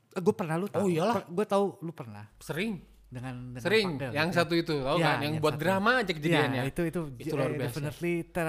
gue 0.09 0.33
pernah 0.33 0.55
lu 0.55 0.65
tahu. 0.65 0.81
Oh, 0.81 0.87
iyalah. 0.87 1.23
Gue 1.23 1.45
tahu 1.45 1.77
lu 1.79 1.91
pernah 1.91 2.25
Sering, 2.37 2.81
dengan, 3.07 3.53
dengan 3.53 3.61
sering. 3.61 3.87
fuck 3.87 4.01
girl 4.01 4.11
Yang 4.11 4.27
gitu. 4.27 4.37
satu 4.39 4.53
itu, 4.55 4.73
tahu 4.75 4.97
Ya, 4.97 5.05
kan? 5.07 5.17
Yang 5.17 5.23
yang 5.23 5.35
buat 5.39 5.53
satu. 5.53 5.61
drama 5.61 5.91
aja 5.95 6.11
kejadiannya. 6.11 6.57
Ya, 6.57 6.65
itu 6.65 6.81
itu, 6.83 7.01
Itu 7.15 7.27
eh, 7.27 7.33
luar 7.33 7.51
biasa. 7.51 7.61
definitely 7.63 8.13
ter 8.27 8.47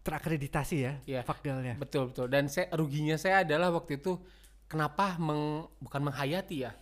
terakreditasi 0.00 0.76
ya, 0.78 0.92
Iya. 1.06 1.20
fuck 1.22 1.40
girl-nya. 1.40 1.76
Betul 1.76 2.08
betul. 2.08 2.26
Dan 2.26 2.44
saya 2.46 2.68
ruginya 2.72 3.16
saya 3.16 3.40
adalah 3.40 3.68
waktu 3.70 3.96
itu 3.96 4.20
kenapa 4.66 5.16
meng, 5.16 5.68
bukan 5.78 6.00
menghayati 6.02 6.64
ya, 6.64 6.72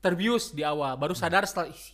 terbius 0.00 0.50
di 0.50 0.62
awal, 0.62 0.96
baru 0.96 1.12
sadar 1.12 1.44
setelah 1.44 1.70
ih, 1.70 1.84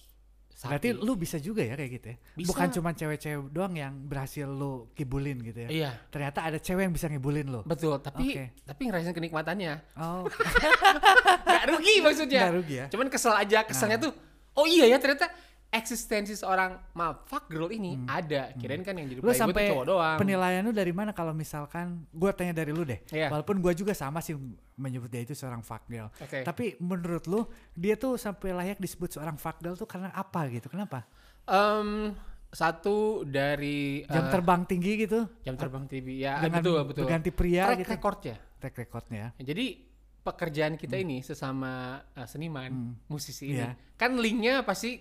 Berarti 0.63 0.95
lu 0.95 1.19
bisa 1.19 1.43
juga 1.43 1.67
ya 1.67 1.75
kayak 1.75 1.91
gitu 1.91 2.07
ya? 2.15 2.17
Bisa. 2.39 2.49
Bukan 2.55 2.67
cuma 2.71 2.95
cewek-cewek 2.95 3.51
doang 3.51 3.75
yang 3.75 3.99
berhasil 4.07 4.47
lu 4.47 4.87
kibulin 4.95 5.43
gitu 5.43 5.67
ya? 5.67 5.69
Iya, 5.69 5.91
Ternyata 6.07 6.39
ada 6.47 6.59
cewek 6.63 6.87
yang 6.87 6.95
bisa 6.95 7.11
ngibulin 7.11 7.51
lu. 7.51 7.67
betul. 7.67 7.99
Tapi 7.99 8.25
Oke. 8.31 8.45
tapi 8.63 8.81
ngerasain 8.87 9.11
kenikmatannya. 9.11 9.73
Oh, 9.99 10.23
Gak 11.51 11.65
rugi 11.67 11.95
maksudnya. 11.99 12.47
nggak 12.47 12.55
rugi 12.55 12.75
ya? 12.79 12.87
Cuman 12.95 13.11
kesel 13.11 13.35
aja, 13.35 13.67
keselnya 13.67 13.99
tuh, 13.99 14.15
oh 14.55 14.67
iya 14.71 14.87
ya 14.87 15.03
ternyata 15.03 15.35
eksistensi 15.73 16.37
seorang 16.37 16.77
maaf 16.93 17.25
fuck 17.25 17.49
girl 17.49 17.67
ini 17.67 17.97
ada. 18.05 18.53
Kirain 18.55 18.85
kan 18.85 18.93
yang 18.93 19.09
jadi 19.09 19.19
Hmm. 19.19 19.27
Lu 19.27 19.33
sampai 19.33 19.73
cowok 19.73 19.87
doang. 19.89 20.19
penilaian 20.21 20.61
lu 20.61 20.71
dari 20.71 20.93
mana 20.93 21.11
kalau 21.11 21.33
misalkan 21.33 22.05
gue 22.07 22.31
tanya 22.31 22.53
dari 22.53 22.71
lu 22.71 22.85
deh. 22.85 23.01
Iya. 23.09 23.27
Walaupun 23.27 23.57
gue 23.59 23.73
juga 23.73 23.93
sama 23.93 24.21
sih 24.21 24.37
menyebut 24.75 25.09
dia 25.09 25.25
itu 25.25 25.33
seorang 25.33 25.65
fuck 25.65 25.83
girl. 25.87 26.13
Oke. 26.15 26.45
Tapi 26.45 26.77
menurut 26.77 27.25
lu 27.25 27.41
dia 27.73 27.97
tuh 27.97 28.15
sampai 28.15 28.53
layak 28.53 28.77
disebut 28.77 29.09
seorang 29.11 29.35
fuck 29.35 29.59
girl 29.59 29.73
tuh 29.73 29.89
karena 29.89 30.13
apa 30.13 30.45
gitu? 30.47 30.69
Kenapa? 30.69 31.09
Em, 31.43 32.13
satu 32.49 33.25
dari 33.25 34.05
Jam 34.05 34.29
eh, 34.29 34.31
terbang 34.31 34.63
tinggi 34.63 34.93
gitu? 35.01 35.25
jam 35.41 35.57
terbang 35.57 35.89
TV 35.89 36.21
ya 36.21 36.37
Dengan 36.39 36.61
betul 36.61 36.79
betul. 36.85 37.03
berganti 37.03 37.31
pria 37.33 37.65
Track 37.65 37.81
gitu? 37.81 37.91
recordnya. 37.91 38.37
Track 38.61 38.75
recordnya 38.77 39.19
ya. 39.19 39.29
Jadi 39.43 39.67
pekerjaan 40.21 40.77
kita 40.77 40.95
ini 40.95 41.19
sesama 41.19 41.99
uh, 42.13 42.27
seniman, 42.27 42.95
musisi 43.09 43.51
ini, 43.51 43.59
Iya. 43.59 43.75
kan 43.97 44.15
linknya 44.15 44.63
pasti 44.63 45.01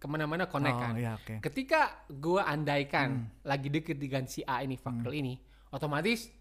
ke 0.00 0.06
mana-mana 0.08 0.48
connect 0.48 0.74
Oh 0.74 0.80
kan. 0.80 0.92
iya 0.96 1.12
oke. 1.14 1.44
Ketika 1.44 2.08
gua 2.08 2.48
andaikan 2.48 3.28
lagi 3.44 3.68
deket 3.68 4.00
dengan 4.00 4.24
si 4.24 4.40
A 4.42 4.64
ini, 4.64 4.74
faktor 4.74 5.12
ini, 5.12 5.36
otomatis 5.68 6.32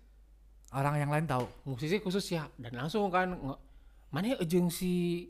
Orang 0.69 0.95
yang 0.95 1.09
lain 1.09 1.25
tahu. 1.25 1.49
musisi 1.65 1.97
khusus 1.97 2.23
ya, 2.29 2.45
dan 2.55 2.77
langsung 2.77 3.09
kan, 3.09 3.33
mana 4.07 4.25
ya 4.31 4.37
ujung 4.37 4.69
si 4.69 5.25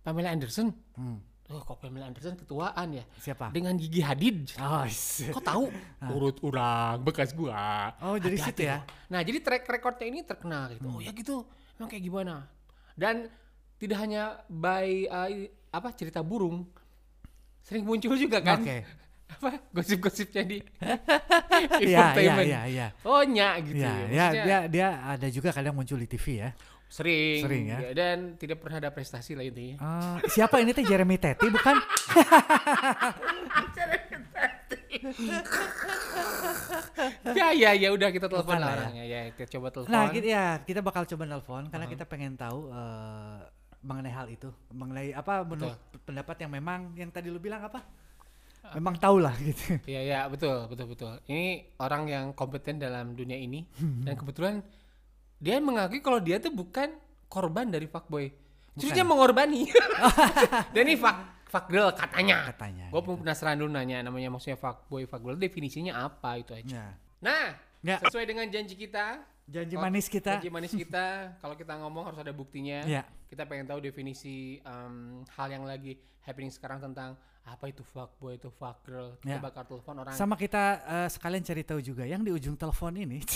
Pamela 0.00 0.30
Anderson? 0.30 0.70
Hmm. 0.94 1.18
Oh, 1.50 1.60
kok 1.60 1.76
Pamela 1.76 2.06
Anderson 2.06 2.38
ketuaan 2.38 2.94
ya? 2.94 3.04
Siapa? 3.18 3.50
Dengan 3.50 3.74
Gigi 3.74 4.00
Hadid. 4.00 4.54
Oh, 4.56 4.86
Kok 5.34 5.44
tahu? 5.44 5.66
Urut 6.14 6.38
urang 6.40 7.02
bekas 7.02 7.34
gua. 7.34 7.90
Oh, 8.00 8.16
jadi 8.16 8.38
situ 8.38 8.64
ya? 8.64 8.80
Nah, 9.10 9.20
jadi 9.20 9.42
track 9.42 9.66
recordnya 9.66 10.06
ini 10.08 10.22
terkenal 10.22 10.72
gitu. 10.72 10.86
Oh 10.88 11.02
ya 11.02 11.10
gitu. 11.10 11.42
Emang 11.74 11.90
kayak 11.90 12.04
gimana? 12.06 12.46
Dan 12.94 13.26
tidak 13.76 13.98
hanya 13.98 14.46
by 14.46 15.10
uh, 15.10 15.28
apa 15.68 15.90
cerita 15.92 16.22
burung, 16.22 16.70
sering 17.64 17.82
muncul 17.82 18.12
juga 18.14 18.38
kan? 18.38 18.60
Oke. 18.60 18.84
Apa 19.34 19.56
gosip-gosipnya 19.72 20.42
di 20.44 20.58
Iya, 21.82 22.12
infotainment. 22.12 22.46
iya, 22.46 22.60
iya. 22.68 22.86
Oh 23.02 23.24
nya 23.24 23.56
gitu. 23.58 23.80
Iya, 23.80 23.90
ya. 23.90 24.06
ya, 24.06 24.24
Maksudnya 24.28 24.44
dia 24.44 24.58
dia 24.68 24.88
ada 25.02 25.26
juga 25.28 25.48
kadang 25.50 25.74
muncul 25.74 25.96
di 25.96 26.06
TV 26.06 26.38
ya. 26.38 26.50
sering, 26.86 27.42
Sering 27.42 27.64
ya. 27.66 27.78
Dan 27.90 28.38
tidak 28.38 28.62
pernah 28.62 28.78
ada 28.78 28.90
prestasi 28.92 29.34
lah 29.34 29.42
intinya. 29.42 29.76
Ah, 29.80 30.16
siapa 30.28 30.60
ini 30.60 30.70
teh 30.70 30.84
Jeremy 30.84 31.18
Teti 31.18 31.50
bukan? 31.56 31.74
ya 37.34 37.48
ya 37.52 37.70
ya 37.74 37.88
udah 37.90 38.08
kita 38.10 38.26
telepon 38.28 38.56
lah 38.56 38.70
ya. 38.70 38.76
orangnya 38.78 39.04
ya. 39.04 39.20
Kita 39.32 39.46
coba 39.58 39.68
telepon. 39.70 39.90
Nah, 39.90 40.04
kita, 40.08 40.26
ya 40.26 40.44
kita 40.62 40.80
bakal 40.80 41.02
coba 41.04 41.24
nelpon 41.26 41.64
karena 41.68 41.86
kita 41.88 42.04
pengen 42.06 42.38
tahu 42.38 42.70
eh, 42.70 43.38
mengenai 43.84 44.12
hal 44.12 44.26
itu, 44.32 44.48
mengenai 44.72 45.12
apa 45.12 45.44
menurut 45.44 45.76
pendapat 46.02 46.36
yang 46.40 46.52
memang 46.56 46.80
yang 46.96 47.12
tadi 47.12 47.28
lu 47.28 47.36
bilang 47.38 47.62
apa? 47.62 47.84
Memang 48.72 48.96
tahu 48.96 49.20
lah 49.20 49.36
gitu. 49.44 49.76
Iya 49.84 50.00
ya 50.00 50.20
betul 50.26 50.64
betul 50.72 50.88
betul. 50.88 51.12
Ini 51.28 51.76
orang 51.76 52.08
yang 52.08 52.24
kompeten 52.32 52.80
dalam 52.80 53.12
dunia 53.12 53.36
ini 53.36 53.68
dan 54.02 54.16
kebetulan 54.16 54.64
dia 55.36 55.60
mengakui 55.60 56.00
kalau 56.00 56.16
dia 56.16 56.40
tuh 56.40 56.48
bukan 56.48 56.96
korban 57.28 57.68
dari 57.68 57.84
fuckboy. 57.84 58.32
Justru 58.74 58.96
dia 58.96 59.06
mengorbanani. 59.06 59.68
Dan 60.74 60.82
ini 60.88 60.96
fuck 60.98 61.46
fuck 61.46 61.70
girl 61.70 61.92
katanya. 61.94 62.50
Katanya, 62.50 62.90
Gue 62.90 63.02
pun 63.04 63.20
penasaran 63.22 63.54
dulu 63.54 63.70
nanya 63.70 64.02
namanya 64.02 64.32
maksudnya 64.34 64.58
fuckboy 64.58 65.06
fuck 65.06 65.22
girl 65.22 65.38
definisinya 65.38 66.00
apa 66.00 66.40
itu 66.40 66.56
aja. 66.56 66.66
Ya. 66.66 66.86
Nah, 67.22 67.54
Ya. 67.84 68.00
sesuai 68.00 68.24
dengan 68.24 68.48
janji 68.48 68.80
kita, 68.80 69.20
Janji 69.44 69.76
Oh, 69.76 69.82
manis 69.82 70.08
kita. 70.08 70.40
janji 70.40 70.48
manis 70.48 70.72
kita, 70.72 71.04
kalau 71.44 71.52
kita 71.52 71.76
ngomong 71.76 72.08
harus 72.08 72.16
ada 72.18 72.32
buktinya. 72.32 72.80
Ya. 72.84 73.04
Kita 73.28 73.44
pengen 73.44 73.66
tahu 73.66 73.76
definisi 73.78 74.56
em, 74.58 75.20
hal 75.28 75.48
yang 75.50 75.64
lagi 75.64 75.94
happening 76.20 76.48
sekarang 76.48 76.80
tentang 76.80 77.12
apa 77.44 77.68
itu 77.68 77.84
fuckboy, 77.84 78.34
itu 78.34 78.48
fuck 78.48 78.80
girl. 78.82 79.20
Kita 79.20 79.36
Ya. 79.36 79.38
bakal 79.38 79.68
telepon 79.68 80.00
orang 80.00 80.16
Sama 80.16 80.32
kita 80.34 80.62
eh, 80.80 81.08
sekalian 81.08 81.44
cari 81.44 81.60
tahu 81.60 81.76
juga 81.78 82.02
yang 82.02 82.20
di 82.20 82.32
ujung 82.32 82.56
telepon 82.56 82.96
ini 82.96 83.20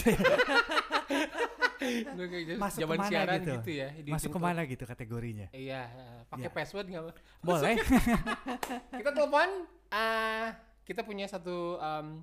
masuk 2.59 2.81
ke 2.81 2.89
mana 2.91 3.07
siaran 3.07 3.39
gitu? 3.39 3.53
gitu, 3.61 3.71
ya. 3.71 3.89
di 3.95 4.11
Masuk 4.11 4.31
ke 4.33 4.41
mana 4.41 4.61
gitu 4.65 4.85
kategorinya? 4.85 5.47
Iya, 5.53 5.83
eh, 5.87 6.19
pakai 6.27 6.49
Ya. 6.49 6.53
password 6.53 6.87
nggak? 6.89 7.05
Boleh. 7.47 7.77
kita 8.93 9.11
telepon. 9.13 9.49
ah 9.89 10.53
kita 10.85 11.01
punya 11.01 11.25
satu 11.25 11.77
em, 11.77 12.21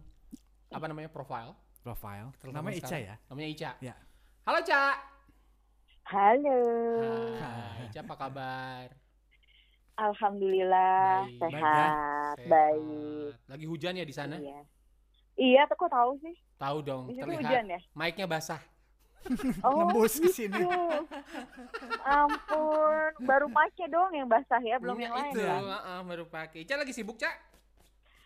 apa 0.70 0.86
namanya 0.86 1.10
profile. 1.10 1.54
Profile. 1.86 2.34
Telepon 2.42 2.56
Namanya 2.58 2.75
Ica 2.75 2.88
sekarang. 2.89 3.06
ya? 3.06 3.15
Namanya 3.30 3.48
Ica. 3.54 3.72
Ya. 3.77 3.94
Halo 4.42 4.60
Ca. 4.65 4.84
Halo. 6.06 6.60
Hai, 7.38 7.86
Ica 7.86 8.00
apa 8.01 8.15
kabar? 8.18 8.86
Alhamdulillah 9.96 11.24
Baik. 11.24 11.39
sehat, 11.39 11.62
Sehat. 12.36 12.38
baik. 12.50 13.32
Lagi 13.46 13.65
hujan 13.70 13.94
ya 13.94 14.04
di 14.04 14.12
sana? 14.12 14.36
Iya. 14.36 14.60
Iya, 15.38 15.62
kok 15.70 15.86
tahu 15.86 16.18
sih? 16.20 16.34
Tahu 16.58 16.77
dong, 16.82 17.04
Di 17.06 17.22
terlihat. 17.22 17.44
hujan 17.46 17.63
ya? 17.70 17.80
Mic-nya 17.94 18.25
basah. 18.25 18.62
Oh, 19.62 19.86
Nembus 19.86 20.18
ke 20.18 20.30
sini. 20.30 20.54
gitu. 20.58 20.70
Ampun, 22.01 23.10
baru 23.22 23.46
pakai 23.50 23.86
doang 23.89 24.13
yang 24.13 24.30
basah 24.30 24.62
ya, 24.62 24.77
belum 24.77 24.98
Iya, 24.98 25.04
yang 25.06 25.13
lain 25.13 25.32
itu, 25.34 25.39
ya? 25.42 25.54
heeh, 25.58 26.00
baru 26.01 26.25
pakai. 26.25 26.60
Ica 26.62 26.75
lagi 26.77 26.94
sibuk, 26.94 27.18
Ca? 27.18 27.30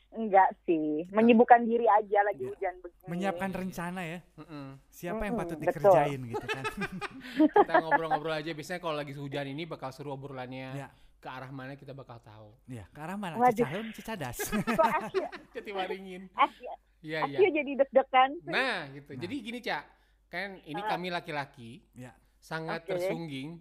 Enggak 0.10 0.50
sih, 0.66 1.06
menyibukkan 1.10 1.64
diri 1.64 1.86
aja 1.86 2.26
lagi 2.26 2.42
Iya. 2.42 2.50
hujan 2.50 2.74
begini. 2.82 3.08
Menyiapkan 3.08 3.50
rencana 3.54 4.02
ya. 4.02 4.20
Heeh. 4.36 4.68
Siapa 4.90 5.22
yang 5.22 5.38
Mm-mm, 5.38 5.46
patut 5.46 5.58
betul. 5.58 5.70
dikerjain 5.70 6.20
gitu 6.26 6.46
kan. 6.46 6.64
Kita 7.56 7.74
ngobrol-ngobrol 7.80 8.36
aja. 8.36 8.52
Biasanya 8.52 8.80
kalau 8.80 8.96
lagi 8.98 9.14
hujan 9.14 9.46
ini 9.48 9.64
bakal 9.64 9.94
seru 9.94 10.10
obrolannya. 10.12 10.70
Ya. 10.76 10.90
Ke 11.20 11.28
arah 11.28 11.52
mana 11.52 11.76
kita 11.76 11.92
bakal 11.92 12.16
tahu. 12.18 12.56
Iya, 12.66 12.88
ke 12.88 13.00
arah 13.00 13.20
mana? 13.20 13.36
Waduh. 13.36 13.52
Cicahem, 13.54 13.86
Cicadas. 13.92 14.40
Kok 14.80 14.88
Asia, 15.04 15.28
Jati 15.54 15.72
waringin. 15.72 16.32
Asia, 16.32 16.74
Iya, 17.00 17.20
iya. 17.28 17.38
Jadi 17.54 17.72
deg-degan. 17.76 18.30
Nah, 18.46 18.88
gitu. 18.90 19.12
Jadi 19.14 19.36
gini, 19.40 19.60
Ca. 19.60 19.84
Kan 20.28 20.64
ini 20.64 20.80
kami 20.80 21.08
laki-laki 21.10 21.84
ya. 21.92 22.16
sangat 22.40 22.82
Oke. 22.82 22.96
tersungging. 22.96 23.60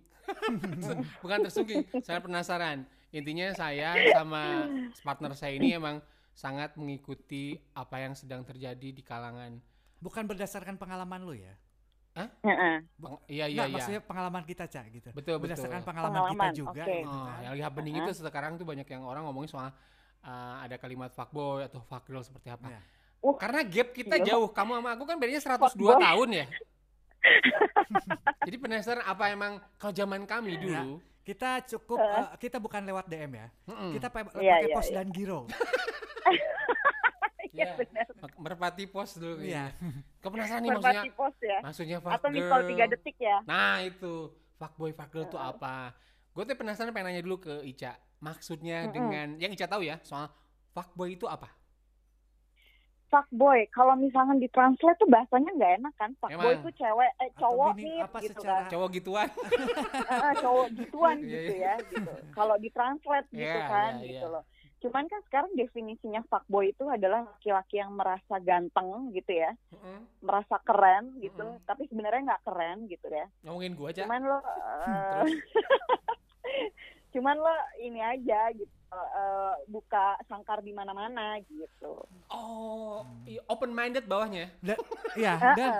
Bukan 1.19 1.38
tersungging, 1.43 1.83
sangat 1.99 2.23
penasaran. 2.23 2.78
Intinya 3.11 3.50
saya 3.52 3.90
sama 4.12 4.71
partner 5.00 5.35
saya 5.35 5.57
ini 5.57 5.73
emang 5.73 5.99
sangat 6.38 6.78
mengikuti 6.78 7.59
apa 7.75 7.99
yang 7.99 8.14
sedang 8.14 8.47
terjadi 8.47 8.95
di 8.95 9.02
kalangan 9.02 9.59
Bukan 9.99 10.23
berdasarkan 10.25 10.78
pengalaman 10.78 11.26
lu 11.26 11.35
ya. 11.35 11.59
Heeh. 12.14 12.83
peng- 12.95 13.23
iya 13.26 13.47
iya 13.47 13.62
Nggak, 13.62 13.66
iya 13.66 13.75
maksudnya 13.75 14.02
pengalaman 14.02 14.42
kita, 14.42 14.64
Cak, 14.66 14.87
gitu. 14.90 15.11
Betul, 15.11 15.38
betul. 15.38 15.50
Berdasarkan 15.50 15.83
pengalaman, 15.83 16.14
kita 16.14 16.30
Pengalaman, 16.30 16.50
juga 16.54 16.83
oke. 16.83 16.95
gitu 16.95 17.09
Oh, 17.11 17.26
kan. 17.26 17.38
yang 17.42 17.50
lagi 17.54 17.64
happening 17.66 17.95
itu 17.97 18.11
sekarang 18.16 18.52
tuh 18.54 18.66
banyak 18.66 18.87
yang 18.87 19.02
orang 19.02 19.23
ngomongin 19.26 19.50
soal 19.50 19.71
uh, 20.23 20.57
ada 20.62 20.78
kalimat 20.78 21.11
fuckboy 21.11 21.62
atau 21.62 21.83
fuckgirl 21.83 22.23
seperti 22.23 22.49
apa. 22.49 22.71
Iya. 22.71 22.80
Uh, 23.18 23.35
Karena 23.35 23.61
gap 23.64 23.88
kita 23.90 24.16
iya. 24.16 24.26
jauh. 24.30 24.50
Kamu 24.50 24.78
sama 24.78 24.90
aku 24.95 25.04
kan 25.04 25.16
bedanya 25.18 25.42
102 25.42 25.59
Fuckboy. 25.59 25.95
tahun 25.99 26.28
ya. 26.33 26.47
Jadi 28.47 28.57
penasaran 28.57 29.02
apa 29.02 29.25
emang 29.28 29.52
kalau 29.75 29.90
zaman 29.92 30.23
kami 30.25 30.54
Ya. 30.54 30.62
dulu 30.87 31.02
Kita 31.28 31.50
cukup 31.66 32.00
eh, 32.00 32.26
kita 32.38 32.56
bukan 32.56 32.80
lewat 32.82 33.04
DM 33.04 33.32
ya. 33.35 33.47
mm-mm, 33.66 33.92
Kita 33.92 34.08
pa- 34.08 34.25
pakai 34.25 34.40
Iya, 34.40 34.56
iya, 34.62 34.73
pos 34.73 34.88
iya. 34.88 34.97
dan 34.97 35.08
giro. 35.11 35.44
Iya. 37.49 37.75
benar. 37.75 38.06
mek- 38.14 38.38
merpati 38.38 38.85
pos 38.87 39.18
dulu 39.18 39.40
Iya. 39.40 39.75
Kepenasaran 40.23 40.61
nih 40.61 40.70
maksudnya 40.70 41.02
Merpati 41.02 41.11
pos 41.12 41.37
ya? 41.42 41.58
maksudnya 41.61 41.97
Atau 41.99 42.28
miss 42.30 42.47
call 42.47 42.62
3 42.62 42.66
fuckgirl. 42.66 42.88
detik 42.88 43.16
ya? 43.18 43.37
Nah, 43.44 43.82
itu 43.82 44.12
fuckboy 44.56 44.92
fuckgirl 44.92 45.26
tuh 45.26 45.37
apa? 45.37 45.92
Gue 46.30 46.44
tuh 46.44 46.54
penasaran 46.54 46.92
pengen 46.92 47.11
nanya 47.11 47.20
dulu 47.20 47.42
ke 47.42 47.54
Ica. 47.62 47.92
Maksudnya 48.18 48.87
Mm-mm. 48.87 48.94
dengan 48.94 49.26
yang 49.37 49.50
Ica 49.50 49.66
tahu 49.66 49.82
ya 49.82 49.99
soal 50.00 50.30
fuckboy 50.70 51.12
itu 51.12 51.26
apa? 51.26 51.50
Fuckboy, 53.09 53.65
kalau 53.73 53.97
misalkan 53.97 54.37
ditranslate 54.37 55.00
tuh 55.00 55.09
bahasanya 55.09 55.49
nggak 55.50 55.73
enak 55.81 55.95
kan? 55.97 56.11
Fuckboy 56.21 56.53
itu 56.55 56.71
cewek, 56.77 57.11
eh, 57.19 57.31
cowok 57.35 57.73
meaning 57.73 57.97
nih 57.97 58.05
apa 58.05 58.19
gitu 58.21 58.33
secara- 58.37 58.61
kan. 58.61 58.71
Cowok 58.71 58.88
gituan. 58.93 59.29
Heeh, 59.33 60.33
cowok 60.45 60.67
gituan 60.77 61.17
Iya, 61.17 61.25
gitu 61.27 61.53
iya. 61.55 61.73
ya 61.73 61.88
gitu. 61.88 62.12
Kalau 62.31 62.55
ditranslate 62.59 63.29
gitu 63.31 63.49
Iya, 63.57 63.65
kan 63.65 63.93
iya, 63.99 64.07
gitu 64.07 64.27
iya. 64.29 64.35
loh. 64.37 64.45
Cuman 64.79 65.05
kan 65.05 65.21
sekarang 65.25 65.50
definisinya 65.53 66.21
fuckboy 66.23 66.71
itu 66.71 66.85
adalah 66.87 67.27
laki-laki 67.27 67.77
yang 67.77 67.91
merasa 67.93 68.35
ganteng 68.38 69.11
gitu 69.11 69.33
ya, 69.35 69.50
Heeh. 69.73 69.99
merasa 70.21 70.61
keren 70.62 71.19
gitu, 71.19 71.43
Mm-mm. 71.43 71.65
tapi 71.65 71.88
sebenarnya 71.88 72.23
nggak 72.29 72.45
keren 72.45 72.87
gitu 72.87 73.09
ya. 73.09 73.27
Ngomongin 73.43 73.73
gua 73.75 73.88
aja. 73.88 74.05
Cuman 74.05 74.21
lo, 74.23 74.38
eh, 74.38 75.25
cuman 77.12 77.37
lo 77.37 77.55
ini 77.81 77.99
aja 77.99 78.53
gitu, 78.53 78.71
eh, 78.90 79.54
buka 79.66 80.04
sangkar 80.25 80.61
di 80.61 80.71
mana-mana 80.71 81.37
gitu. 81.42 82.00
Oh, 82.28 83.04
open 83.47 83.71
minded 83.71 84.04
bawahnya. 84.04 84.49
Da- 84.59 84.80
Iya, 85.14 85.35
dan 85.59 85.71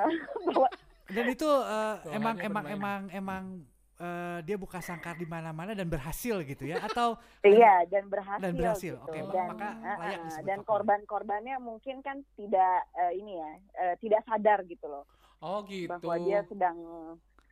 Bahwa- 0.44 0.72
dan 1.06 1.24
itu 1.26 1.48
eh, 1.48 1.94
Bawaannya 1.98 2.14
emang 2.14 2.36
emang 2.38 2.64
emang 2.68 3.00
emang 3.10 3.44
eh, 3.96 4.38
dia 4.42 4.54
buka 4.54 4.78
sangkar 4.78 5.16
di 5.16 5.24
mana-mana 5.24 5.72
dan 5.72 5.86
berhasil 5.86 6.38
gitu 6.42 6.64
ya 6.64 6.78
atau 6.80 7.16
Iya 7.42 7.88
dan 7.88 8.06
berhasil. 8.06 8.40
Dan 8.40 8.52
berhasil, 8.54 8.94
gitu. 8.94 9.04
oke, 9.04 9.20
Dan, 9.32 9.46
maka 9.48 9.68
layak 9.98 10.20
disebut 10.22 10.46
dan 10.46 10.58
korban-korbannya 10.62 11.56
mungkin 11.58 12.00
kan 12.00 12.20
tidak 12.34 12.76
eh, 12.94 13.12
ini 13.14 13.32
ya, 13.34 13.50
eh, 13.78 13.94
tidak 13.98 14.22
sadar 14.22 14.62
gitu 14.64 14.86
loh 14.86 15.04
Oh 15.38 15.62
gitu. 15.64 15.86
bahwa 15.88 16.18
dia 16.18 16.42
sedang 16.44 16.76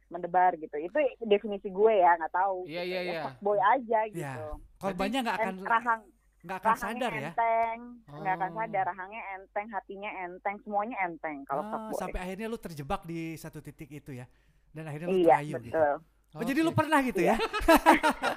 mendebar 0.08 0.54
gitu. 0.54 0.76
Itu 0.76 0.94
definisi 1.20 1.66
gue 1.66 1.94
ya, 1.94 2.14
nggak 2.14 2.32
tahu. 2.32 2.64
Iya, 2.64 2.82
gitu. 2.82 2.88
iya, 2.88 2.98
Ya, 2.98 3.02
iya. 3.04 3.22
fuckboy 3.25 3.58
aja 3.58 4.00
ya 4.04 4.06
gitu. 4.08 4.46
korbannya 4.76 5.18
nggak 5.20 5.36
akan 5.36 5.54
rahang, 5.58 6.02
nggak 6.38 6.58
akan 6.58 6.68
rahangnya 6.68 6.84
sadar 7.00 7.12
ya 7.12 7.30
enteng, 7.30 7.78
nggak 8.06 8.34
akan 8.34 8.50
Oh. 8.50 8.56
sadar. 8.56 8.84
Rahangnya 8.86 9.22
enteng, 9.32 9.66
hatinya 9.68 10.10
enteng, 10.22 10.56
semuanya 10.60 10.96
enteng 11.02 11.36
kalau 11.44 11.62
Oh, 11.62 11.68
fuckboy. 11.68 11.98
sampai 11.98 12.20
akhirnya 12.20 12.46
lu 12.46 12.58
terjebak 12.58 13.02
di 13.02 13.20
satu 13.34 13.58
titik 13.58 13.90
itu 13.90 14.12
ya 14.12 14.26
dan 14.70 14.84
akhirnya 14.84 15.06
lu 15.06 15.16
Iya 15.16 15.36
terayu 15.36 15.54
gitu 15.58 15.70
betul. 15.72 15.94
oh 16.32 16.44
jadi 16.44 16.60
lu 16.60 16.70
pernah 16.70 16.98
gitu 17.00 17.20
ya 17.20 17.36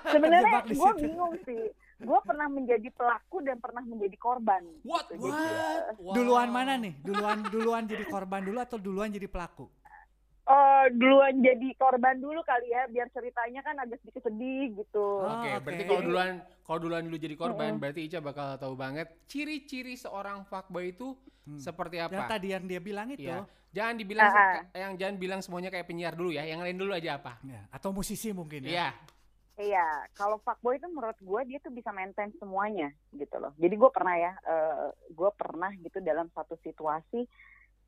Sebenarnya 0.10 0.42
Terjebak 0.56 0.66
di 0.66 0.76
gue 0.76 0.92
bingung 1.00 1.34
sih. 1.44 1.64
Gue 2.00 2.20
pernah 2.24 2.48
menjadi 2.48 2.88
pelaku 2.90 3.44
dan 3.44 3.60
pernah 3.60 3.84
menjadi 3.84 4.16
korban. 4.16 4.64
What? 4.82 5.12
gitu. 5.12 5.28
What? 5.28 6.00
Wow. 6.00 6.14
duluan 6.16 6.48
mana 6.50 6.74
nih 6.76 6.96
duluan 7.02 7.44
duluan 7.46 7.84
jadi 7.84 8.04
korban 8.06 8.42
dulu 8.42 8.58
atau 8.58 8.78
duluan 8.78 9.12
jadi 9.12 9.28
pelaku 9.28 9.68
eh, 10.50 10.86
duluan 10.92 11.36
jadi 11.40 11.70
korban 11.76 12.18
dulu 12.18 12.42
kali 12.42 12.68
ya, 12.68 12.86
biar 12.86 13.08
ceritanya 13.10 13.62
kan 13.62 13.78
agak 13.78 14.02
sedikit 14.02 14.26
sedih 14.26 14.74
gitu. 14.76 15.08
Oh, 15.22 15.30
Oke, 15.38 15.50
oke. 15.52 15.62
berarti 15.62 15.84
kalau 15.86 16.02
duluan 16.02 16.34
kalau 16.64 16.80
duluan 16.80 17.04
lu 17.04 17.18
jadi 17.18 17.36
korban, 17.36 17.70
Mm-mm. 17.72 17.82
berarti 17.82 18.02
Ica 18.04 18.20
bakal 18.20 18.58
tahu 18.58 18.74
banget 18.74 19.08
ciri-ciri 19.26 19.94
seorang 19.94 20.44
fuckboy 20.44 20.90
itu 20.90 21.14
Hmm. 21.40 21.58
seperti 21.58 21.98
yang 21.98 22.14
apa. 22.14 22.30
tadi 22.30 22.54
yang 22.54 22.62
dia 22.64 22.78
bilang 22.78 23.10
itu 23.10 23.26
Iya. 23.26 23.42
Jangan 23.70 23.96
dibilang 23.96 24.28
Ah, 24.28 24.38
se- 24.66 24.70
yang 24.76 24.94
jangan 24.98 25.16
bilang 25.18 25.40
semuanya 25.42 25.70
kayak 25.70 25.86
penyiar 25.86 26.14
dulu 26.14 26.30
ya. 26.30 26.42
Yang 26.42 26.62
lain 26.62 26.78
dulu 26.78 26.92
aja 26.94 27.18
apa? 27.18 27.38
Ya, 27.42 27.62
atau 27.70 27.90
musisi 27.90 28.30
mungkin 28.30 28.66
ya 28.66 28.70
Iya. 28.70 28.90
Iya, 29.60 29.86
kalau 30.14 30.38
fuckboy 30.40 30.78
itu 30.78 30.88
menurut 30.88 31.18
gue 31.18 31.42
dia 31.46 31.60
tuh 31.60 31.70
bisa 31.70 31.90
maintain 31.90 32.30
semuanya 32.38 32.90
gitu 33.12 33.36
loh. 33.36 33.52
Jadi 33.58 33.76
gue 33.76 33.90
pernah 33.90 34.16
ya, 34.16 34.32
gue 35.10 35.30
pernah 35.34 35.68
gitu 35.76 36.00
dalam 36.00 36.30
satu 36.32 36.54
situasi 36.60 37.26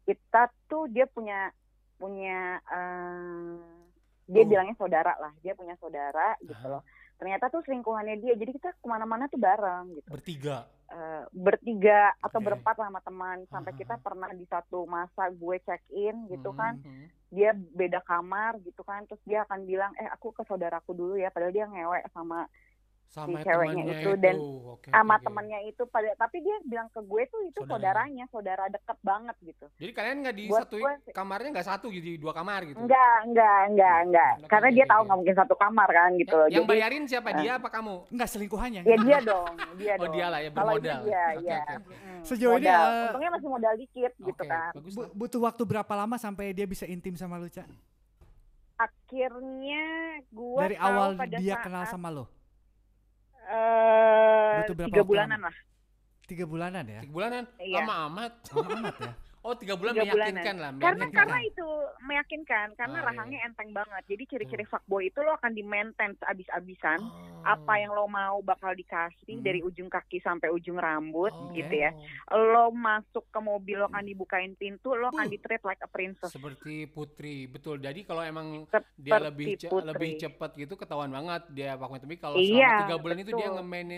kita 0.04 0.50
tuh 0.66 0.90
dia 0.90 1.06
punya 1.06 1.54
punya 2.02 2.58
eh, 2.58 3.54
dia 4.26 4.44
Oh. 4.44 4.50
bilangnya 4.50 4.76
saudara 4.76 5.14
lah, 5.22 5.34
dia 5.46 5.54
punya 5.54 5.78
saudara 5.78 6.34
gitu 6.42 6.58
loh. 6.66 6.82
Ternyata 7.22 7.54
tuh 7.54 7.62
selingkuhannya 7.62 8.18
dia, 8.18 8.34
jadi 8.34 8.50
kita 8.50 8.74
ke 8.74 8.88
mana-mana 8.90 9.30
tuh 9.30 9.38
bareng 9.38 9.94
gitu. 9.94 10.10
Bertiga. 10.10 10.66
Eh, 10.90 11.24
bertiga 11.32 12.12
atau 12.18 12.42
Oke. 12.42 12.46
berempat 12.50 12.76
lah 12.82 12.90
sama 12.90 13.02
teman. 13.06 13.38
Sampai 13.48 13.72
Aha. 13.72 13.80
kita 13.80 13.96
pernah 14.02 14.28
di 14.34 14.44
satu 14.50 14.90
masa 14.90 15.30
gue 15.30 15.56
check 15.62 15.86
in 15.94 16.28
gitu 16.28 16.50
Hmm, 16.52 16.58
kan, 16.58 16.74
hmm. 16.82 17.06
dia 17.30 17.54
beda 17.54 18.02
kamar 18.04 18.58
gitu 18.66 18.82
kan 18.84 19.08
terus 19.08 19.22
dia 19.24 19.48
akan 19.48 19.64
bilang 19.64 19.96
eh 19.96 20.10
aku 20.12 20.36
ke 20.36 20.44
saudaraku 20.44 20.92
dulu 20.92 21.16
ya 21.16 21.32
padahal 21.32 21.56
dia 21.56 21.64
ngewek 21.64 22.04
sama 22.12 22.44
Sama 23.12 23.44
ceweknya 23.44 23.76
temannya 23.76 24.00
itu 24.00 24.12
dan 24.18 24.36
Oke, 24.72 24.88
sama 24.88 25.04
oke, 25.04 25.20
oke. 25.20 25.26
temannya 25.28 25.60
itu 25.68 25.84
pada 25.86 26.10
tapi 26.16 26.38
dia 26.40 26.56
bilang 26.64 26.88
ke 26.88 27.04
gue 27.04 27.24
tuh 27.28 27.44
itu 27.44 27.60
Saudaranya. 27.60 27.68
saudaranya 27.68 28.26
saudara 28.32 28.66
deket 28.72 28.98
banget 29.02 29.36
gitu 29.44 29.66
Jadi 29.76 29.92
kalian 29.92 30.16
nggak 30.24 30.32
di 30.34 30.46
Buat 30.48 30.62
satu 30.64 30.76
gue 30.80 30.94
kamarnya 31.12 31.50
nggak 31.52 31.68
satu 31.68 31.86
gitu, 31.92 32.06
di 32.06 32.16
dua 32.16 32.32
kamar 32.32 32.64
gitu. 32.64 32.80
enggak 32.80 33.16
enggak 33.26 33.60
enggak 33.68 33.98
enggak 34.02 34.32
Oke, 34.38 34.48
karena 34.48 34.70
dia 34.72 34.86
tahu 34.88 35.02
nggak 35.04 35.18
mungkin 35.20 35.36
satu 35.36 35.56
kamar 35.56 35.90
kan 35.92 36.10
gitu 36.16 36.38
Ya- 36.42 36.48
yang 36.50 36.64
jadi 36.64 36.72
bayarin 36.72 37.04
siapa? 37.04 37.30
Dia 37.36 37.52
apa 37.54 37.68
kamu? 37.70 37.96
enggak 38.08 38.30
selingkuhannya 38.30 38.82
ya 38.82 38.96
dia 38.98 39.20
dong 39.22 39.54
dia 39.76 39.94
Oh 40.00 40.02
dong 40.02 40.14
dia 40.14 40.26
lah 40.26 40.40
ya 40.40 40.50
kalau 40.50 40.72
itu 40.72 40.80
bermodal. 40.80 41.02
dia 41.04 41.24
Oke, 41.28 41.46
ya 41.46 41.64
Sejauh 42.24 42.56
ini, 42.56 42.68
eh, 42.70 43.04
untungnya 43.04 43.32
masih 43.34 43.50
modal 43.50 43.74
dikit 43.76 44.12
gitu 44.16 44.32
Oke, 44.38 44.48
kan 44.48 44.72
bagus 44.72 44.94
Bu- 44.94 45.04
lah. 45.04 45.12
butuh 45.12 45.40
waktu 45.44 45.64
berapa 45.66 45.94
lama 45.98 46.16
sampai 46.16 46.56
dia 46.56 46.64
bisa 46.64 46.86
intim 46.86 47.12
sama 47.14 47.36
lu 47.36 47.52
Ca? 47.52 47.68
akhirnya 48.80 49.86
gue 50.26 50.62
dari 50.64 50.74
tahu 50.74 50.88
awal 50.88 51.10
pada 51.14 51.36
dia 51.38 51.54
saat, 51.54 51.66
kenal 51.68 51.84
sama 51.86 52.08
lo 52.10 52.26
eh, 53.50 54.54
Butuh 54.62 54.76
berapa 54.78 54.90
tiga 54.92 55.04
bulanan 55.08 55.40
lah 55.42 55.56
tiga 56.28 56.46
bulanan 56.48 56.84
ya 56.88 57.00
Tiga 57.04 57.12
bulanan? 57.14 57.44
Iya. 57.60 57.76
Lama 57.84 57.94
amat. 58.08 58.34
lama 58.56 58.70
amat 58.80 58.96
ya 59.02 59.14
Oh 59.42 59.54
tiga 59.54 59.74
bulan 59.74 59.98
Tiga 59.98 60.06
meyakinkan 60.08 60.56
lah. 60.56 60.70
karena 60.72 60.86
meyakinkan. 61.02 61.18
karena 61.18 61.38
itu 61.42 61.68
meyakinkan 62.00 62.68
karena 62.76 62.94
Oh, 62.94 63.02
iya. 63.02 63.08
rahangnya 63.10 63.40
enteng 63.42 63.70
banget 63.72 64.04
jadi 64.06 64.24
ciri-ciri 64.28 64.66
fuckboy 64.66 65.04
itu 65.04 65.20
lo 65.20 65.34
akan 65.34 65.52
di 65.52 65.64
maintain 65.64 66.14
abis-abisan 66.16 67.02
Oh. 67.02 67.42
apa 67.44 67.74
yang 67.76 67.90
lo 67.90 68.06
mau 68.06 68.38
bakal 68.40 68.70
dikasih 68.72 69.10
Hmm. 69.32 69.42
dari 69.42 69.60
ujung 69.60 69.88
kaki 69.88 70.20
sampai 70.20 70.48
ujung 70.48 70.78
rambut 70.78 71.32
Oh. 71.32 71.50
gitu 71.50 71.74
ya 71.74 71.90
lo 72.30 72.70
masuk 72.70 73.26
ke 73.26 73.40
mobil 73.40 73.78
lo 73.78 73.88
akan 73.88 74.04
dibukain 74.04 74.54
pintu 74.54 74.94
lo 74.94 75.10
akan 75.10 75.26
Buh. 75.26 75.32
di 75.32 75.40
treat 75.40 75.64
like 75.64 75.80
a 75.80 75.90
princess 75.90 76.30
Seperti 76.32 76.86
putri, 76.86 77.46
betul. 77.46 77.78
Jadi 77.78 78.04
kalau 78.04 78.22
emang 78.22 78.66
Seperti 78.68 78.94
dia 79.00 79.18
lebih 79.20 79.46
ce- 79.56 79.68
putri. 79.68 79.88
lebih 79.88 80.10
cepat 80.18 80.52
gitu 80.56 80.74
ketahuan 80.76 81.10
banget 81.10 81.50
dia 81.50 81.74
Pak 81.74 81.98
tapi 82.00 82.16
kalau 82.16 82.38
Iya, 82.38 82.46
selama 82.62 82.82
tiga 82.84 82.98
bulan 83.00 83.18
itu 83.18 83.32
dia 83.32 83.50
betul. 83.50 83.58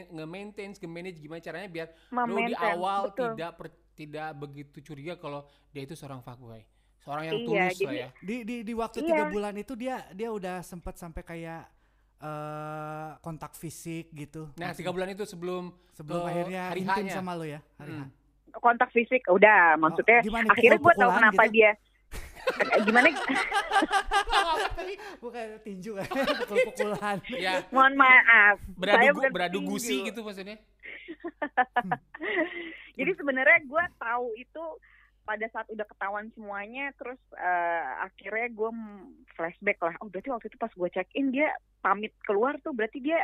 nge-maintain, 0.10 0.72
nge-manage 0.74 1.20
gimana 1.20 1.42
caranya 1.42 1.68
biar 1.68 1.88
lo 2.10 2.38
di 2.42 2.56
awal 2.56 3.00
betul. 3.10 3.36
tidak 3.36 3.52
per- 3.56 3.83
tidak 3.94 4.34
begitu 4.36 4.78
curiga 4.84 5.14
kalau 5.16 5.44
dia 5.70 5.82
itu 5.82 5.94
seorang 5.94 6.20
fuckboy. 6.20 6.62
Seorang 7.00 7.24
yang 7.26 7.36
Iya, 7.36 7.46
tulus 7.46 7.60
lah 7.60 7.72
jadi- 7.76 7.98
ya. 7.98 8.08
di 8.20 8.36
di 8.42 8.56
di 8.64 8.74
waktu 8.74 8.98
Iya. 8.98 9.08
tiga 9.08 9.24
bulan 9.28 9.54
itu 9.56 9.74
dia 9.74 9.96
dia 10.12 10.30
udah 10.30 10.62
sempat 10.62 10.96
sampai 10.96 11.22
kayak 11.22 11.64
eh 12.18 13.10
kontak 13.20 13.52
fisik 13.54 14.08
gitu 14.10 14.48
Nah, 14.56 14.72
tiga 14.72 14.90
bulan 14.90 15.12
itu 15.12 15.24
sebelum 15.24 15.76
sebelum 15.92 16.24
eh, 16.24 16.30
akhirnya 16.30 16.62
hari 16.70 16.80
intim 16.82 17.04
H-nya. 17.04 17.14
sama 17.14 17.32
lo 17.34 17.44
ya 17.44 17.60
hari 17.76 17.92
Hmm. 17.94 18.08
H. 18.48 18.56
kontak 18.56 18.90
fisik 18.90 19.28
udah 19.28 19.76
maksudnya 19.76 20.22
gimana, 20.22 20.48
akhirnya 20.48 20.78
gue 20.78 20.94
tahu 20.94 20.94
pukul-pukulan 21.04 21.20
kenapa 21.20 21.44
gitu? 21.44 21.54
dia 21.54 21.72
gimana 22.80 23.08
bukan 25.20 25.46
tinju 25.60 25.92
kan 25.98 26.08
pukul-pukulan 26.40 27.18
ya 27.44 27.54
mohon 27.68 27.94
maaf 27.94 28.56
saya 28.56 28.72
beradu 28.78 29.16
bukan 29.18 29.32
beradu 29.34 29.58
gusi 29.66 29.96
gitu 30.06 30.22
maksudnya. 30.22 30.56
Jadi 32.94 33.12
sebenarnya 33.18 33.60
gue 33.66 33.84
tahu 33.98 34.28
itu 34.38 34.64
pada 35.24 35.48
saat 35.50 35.68
udah 35.72 35.88
ketahuan 35.88 36.28
semuanya, 36.36 36.92
terus 37.00 37.18
eh, 37.34 37.84
akhirnya 38.04 38.48
gue 38.52 38.70
flashback 39.34 39.80
lah. 39.80 39.96
Oh 40.04 40.12
berarti 40.12 40.30
waktu 40.30 40.48
itu 40.52 40.58
pas 40.60 40.70
gue 40.70 40.90
check 40.92 41.08
in 41.16 41.32
dia 41.32 41.50
pamit 41.80 42.12
keluar 42.28 42.60
tuh, 42.60 42.76
berarti 42.76 43.00
dia 43.00 43.24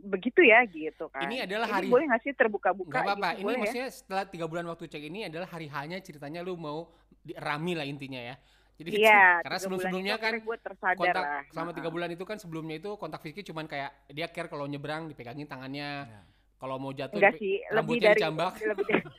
begitu 0.00 0.40
ya 0.40 0.64
gitu 0.64 1.12
kan. 1.12 1.28
Ini 1.28 1.44
adalah 1.44 1.68
hari- 1.68 1.92
boleh 1.92 2.08
nggak 2.08 2.22
sih 2.24 2.32
terbuka-buka? 2.32 2.94
Gak 2.94 3.04
apa-apa. 3.04 3.28
gitu? 3.36 3.38
Ini 3.38 3.44
Boleh 3.44 3.56
ya? 3.56 3.60
maksudnya 3.60 3.88
setelah 3.92 4.24
tiga 4.24 4.46
bulan 4.48 4.64
waktu 4.70 4.84
cek 4.88 5.02
ini 5.02 5.20
adalah 5.28 5.48
hari 5.50 5.68
hanya 5.68 6.00
ceritanya 6.00 6.40
lu 6.40 6.56
mau 6.56 6.88
rami 7.36 7.76
lah 7.76 7.84
intinya 7.84 8.16
ya. 8.16 8.36
Jadi 8.80 8.96
Iya. 8.96 9.24
karena 9.44 9.58
sebelum 9.60 9.80
sebelumnya 9.82 10.16
kan 10.16 10.32
akhirnya 10.32 10.46
gue 10.48 10.58
tersadar 10.64 10.96
kontak 10.96 11.24
lah. 11.26 11.42
sama 11.52 11.70
tiga 11.76 11.88
bulan 11.92 12.08
itu 12.08 12.24
kan 12.24 12.40
sebelumnya 12.40 12.80
itu 12.80 12.90
kontak 12.96 13.20
fisiknya 13.20 13.44
cuman 13.52 13.64
kayak 13.68 13.90
dia 14.08 14.26
care 14.32 14.48
kalau 14.48 14.64
nyebrang 14.64 15.04
dipegangin 15.04 15.44
tangannya. 15.44 16.08
Ya. 16.08 16.22
Kalau 16.60 16.76
mau 16.76 16.92
jatuh 16.92 17.16
Enggak 17.16 17.34
sih, 17.36 17.64
lebih 17.66 17.96
dari 17.98 18.20
dicambak. 18.20 18.52
lebih 18.60 18.84
dari, 18.84 19.02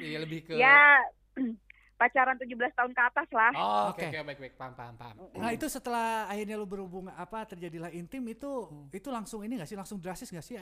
Iya 0.00 0.18
lebih 0.18 0.40
ke 0.42 0.52
ya 0.56 0.98
pacaran 1.94 2.32
17 2.34 2.48
tahun 2.72 2.90
ke 2.90 3.02
atas 3.04 3.28
lah. 3.30 3.52
Oh, 3.52 3.92
oke 3.92 4.00
Oke. 4.00 4.08
oke 4.08 4.18
baik 4.24 4.38
baik 4.40 4.54
paham 4.56 4.72
paham 4.72 4.94
paham. 4.96 5.14
Nah 5.36 5.52
itu 5.52 5.68
setelah 5.68 6.24
akhirnya 6.26 6.56
lu 6.56 6.64
berhubungan 6.64 7.12
apa 7.12 7.44
terjadilah 7.44 7.92
intim 7.92 8.24
itu 8.24 8.48
Hmm. 8.66 8.88
itu 8.90 9.04
langsung 9.06 9.44
ini 9.44 9.54
gak 9.54 9.68
sih 9.68 9.76
langsung 9.76 10.00
drastis 10.00 10.26
gak 10.26 10.40
sih 10.40 10.56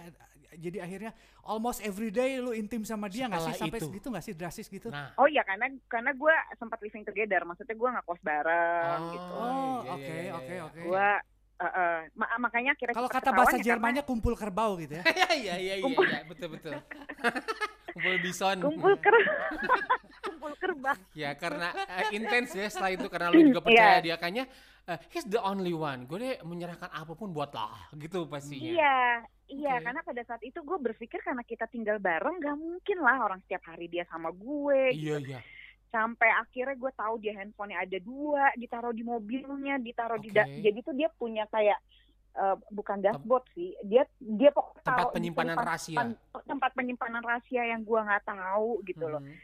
jadi 0.50 0.82
akhirnya 0.82 1.14
almost 1.40 1.78
every 1.80 2.10
day 2.10 2.36
lu 2.36 2.50
intim 2.52 2.82
sama 2.82 3.06
dia 3.06 3.30
gak 3.30 3.38
sih 3.38 3.54
Setelah 3.54 3.62
sampai 3.64 3.78
itu. 3.78 3.86
segitu 3.86 4.06
gak 4.10 4.24
sih 4.26 4.34
drastis 4.34 4.66
gitu? 4.66 4.90
Nah. 4.90 5.14
Oh 5.14 5.24
iya 5.24 5.40
karena 5.40 5.70
karena 5.86 6.10
gue 6.12 6.34
sempat 6.58 6.82
living 6.82 7.06
together, 7.06 7.46
maksudnya 7.46 7.72
gue 7.72 7.88
nggak 7.88 8.04
kos 8.04 8.20
bareng 8.20 8.98
Oh, 8.98 9.08
gitu. 9.08 9.32
Oh, 9.32 9.78
iya, 9.78 9.92
oke, 9.94 10.02
iya, 10.04 10.18
iya, 10.20 10.32
oke, 10.34 10.50
iya. 10.50 10.62
oke. 10.66 10.80
Gua 10.82 11.08
eh, 11.58 11.66
eh, 11.66 11.98
ma- 12.14 12.38
makanya 12.38 12.72
kira 12.74 12.94
Kalau 12.94 13.06
kata 13.06 13.30
bahasa 13.30 13.58
Jermannya 13.58 14.02
kumpul 14.02 14.34
kerbau 14.34 14.78
gitu 14.78 14.98
ya. 14.98 15.04
Iya 15.18 15.30
iya 15.34 15.54
iya 15.58 15.74
iya 15.82 16.20
betul 16.24 16.54
betul. 16.54 16.74
Kumpul 17.98 18.16
bison. 18.22 18.56
kumpul 18.62 18.94
ker 18.96 19.14
kumpul 20.24 20.52
kerbau. 20.54 20.94
Ya 21.12 21.34
karena 21.34 21.74
eh, 21.74 22.14
intens 22.14 22.54
ya 22.54 22.70
setelah 22.70 22.94
itu 22.94 23.06
karena 23.10 23.28
lu 23.28 23.42
juga 23.44 23.60
percaya 23.60 23.98
Iya. 23.98 24.04
dia 24.04 24.16
kayaknya 24.16 24.44
eh, 24.86 24.98
he's 25.10 25.26
the 25.26 25.40
only 25.40 25.74
one. 25.74 26.06
Gue 26.06 26.18
deh 26.18 26.34
menyerahkan 26.42 26.88
apa 26.88 27.12
pun 27.12 27.34
buat 27.34 27.50
lah 27.50 27.90
gitu 27.92 28.24
pastinya. 28.24 28.62
Iya, 28.70 28.98
iya 29.50 29.74
Oke. 29.76 29.84
karena 29.84 30.00
pada 30.00 30.22
saat 30.24 30.42
itu 30.42 30.62
gue 30.62 30.78
berpikir 30.78 31.18
karena 31.20 31.42
kita 31.42 31.66
tinggal 31.66 31.98
bareng 31.98 32.38
gak 32.38 32.54
mungkin 32.54 32.98
lah 33.02 33.18
orang 33.18 33.40
setiap 33.42 33.66
hari 33.66 33.90
dia 33.90 34.06
sama 34.06 34.30
gue. 34.30 34.94
Iya 34.94 35.16
iya. 35.18 35.40
Sampai 35.88 36.28
akhirnya 36.30 36.74
gue 36.74 36.92
tahu 36.92 37.14
dia 37.16 37.32
handphonenya 37.34 37.80
ada 37.80 37.98
dua, 37.98 38.52
ditaruh 38.54 38.92
di 38.92 39.00
mobilnya, 39.00 39.76
ditaruh 39.76 40.16
di 40.16 40.28
da- 40.28 40.44
jadi 40.46 40.78
tuh 40.78 40.92
dia 40.92 41.08
punya 41.10 41.44
kayak 41.46 41.80
eh, 42.30 42.56
bukan 42.70 43.00
dashboard 43.00 43.48
sih. 43.50 43.72
Dia 43.82 44.04
dia 44.16 44.50
pokoknya 44.50 44.84
Tempat 44.84 45.00
taruh 45.00 45.10
penyimpanan 45.10 45.54
tempat- 45.54 45.66
rahasia. 45.66 45.96
tempat- 45.98 46.44
tempat 46.44 46.70
penyimpanan 46.72 47.22
rahasia 47.22 47.62
yang 47.66 47.82
gua 47.82 48.04
nggak 48.04 48.24
tahu 48.24 48.70
gitu 48.84 49.04
loh. 49.04 49.18
Mhm. 49.18 49.34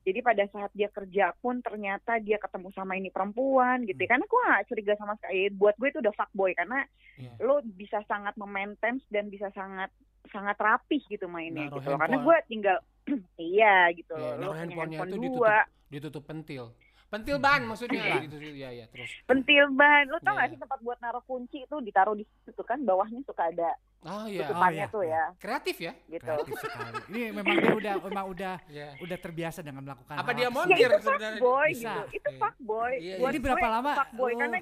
Jadi 0.00 0.18
pada 0.20 0.44
saat 0.48 0.72
dia 0.72 0.88
kerja 0.88 1.36
pun 1.36 1.60
ternyata 1.60 2.16
dia 2.18 2.36
ketemu 2.36 2.72
sama 2.72 2.96
ini 2.96 3.06
perempuan 3.06 3.84
gitu. 3.84 4.00
Hmm. 4.00 4.08
Karena 4.08 4.24
gua 4.26 4.42
nggak 4.42 4.64
curiga 4.66 4.94
sama 4.96 5.12
sekali. 5.14 5.52
Buat 5.52 5.76
gue 5.76 5.88
itu 5.90 6.00
udah 6.00 6.14
fuckboy 6.16 6.50
karena 6.52 6.80
Iya. 7.14 7.32
lo 7.38 7.60
bisa 7.62 8.00
sangat 8.04 8.32
memaintain 8.34 8.96
dan 9.06 9.28
bisa 9.28 9.52
sangat 9.52 9.92
sangat 10.26 10.56
rapih 10.56 11.04
gitu 11.04 11.26
mainnya 11.26 11.68
Naruh 11.68 11.78
gitu 11.78 11.88
loh. 11.88 11.98
Karena 11.98 12.16
handphone. 12.16 12.34
gue 12.34 12.48
tinggal 12.48 12.76
iya 13.52 13.76
gitu 13.92 14.12
loh. 14.12 14.32
Lo 14.34 14.46
punya 14.48 14.58
handphone 14.58 14.90
itu 15.06 15.18
dua, 15.28 15.54
ditutup 15.54 15.79
pentil. 15.90 16.64
Pentil 17.10 17.42
ban 17.42 17.66
maksudnya 17.66 17.98
Iya. 17.98 18.22
gitu 18.22 18.38
ya 18.54 18.70
ya 18.70 18.86
terus. 18.86 19.10
pentil 19.26 19.66
ban. 19.74 20.06
Lo 20.06 20.22
tau 20.22 20.30
Iya. 20.32 20.40
gak 20.40 20.48
sih 20.48 20.58
tempat 20.58 20.78
buat 20.78 20.98
naruh 21.00 21.24
kunci 21.26 21.58
itu 21.60 21.76
ditaruh 21.80 22.14
di 22.14 22.22
situ 22.46 22.62
kan 22.62 22.78
bawahnya 22.80 23.18
suka 23.26 23.50
ada 23.50 23.74
Oh 24.00 24.24
iya. 24.24 24.46
tutupannya 24.46 24.78
iya. 24.80 24.86
tuh 24.88 25.02
ya 25.02 25.22
Kreatif 25.36 25.76
ya? 25.80 25.92
gitu. 26.06 26.22
Kreatif 26.22 26.54
sekali. 26.56 26.94
Ini 27.10 27.34
memang 27.34 27.54
dia 27.58 27.74
udah 27.74 27.94
memang 28.00 28.24
udah 28.30 28.54
Iya. 28.64 28.88
udah 28.96 29.18
terbiasa 29.18 29.58
dengan 29.60 29.82
melakukan 29.82 30.14
Apa 30.14 30.22
hal 30.24 30.38
dia 30.38 30.46
Ya 30.46 30.50
Montir 30.50 30.86
itu 30.88 31.02
sebenarnya. 31.02 31.40
Bisa. 31.66 31.94
gitu. 31.98 32.00
Itu 32.14 32.28
Iya. 32.30 32.38
fuckboy. 32.38 32.92
Iya, 32.94 33.14
Buat 33.18 33.26
Jadi 33.26 33.36
gue 33.36 33.44
berapa 33.44 33.66
lama 33.68 33.90
Fuckboy 33.98 34.30
lu- 34.30 34.38
karena 34.38 34.58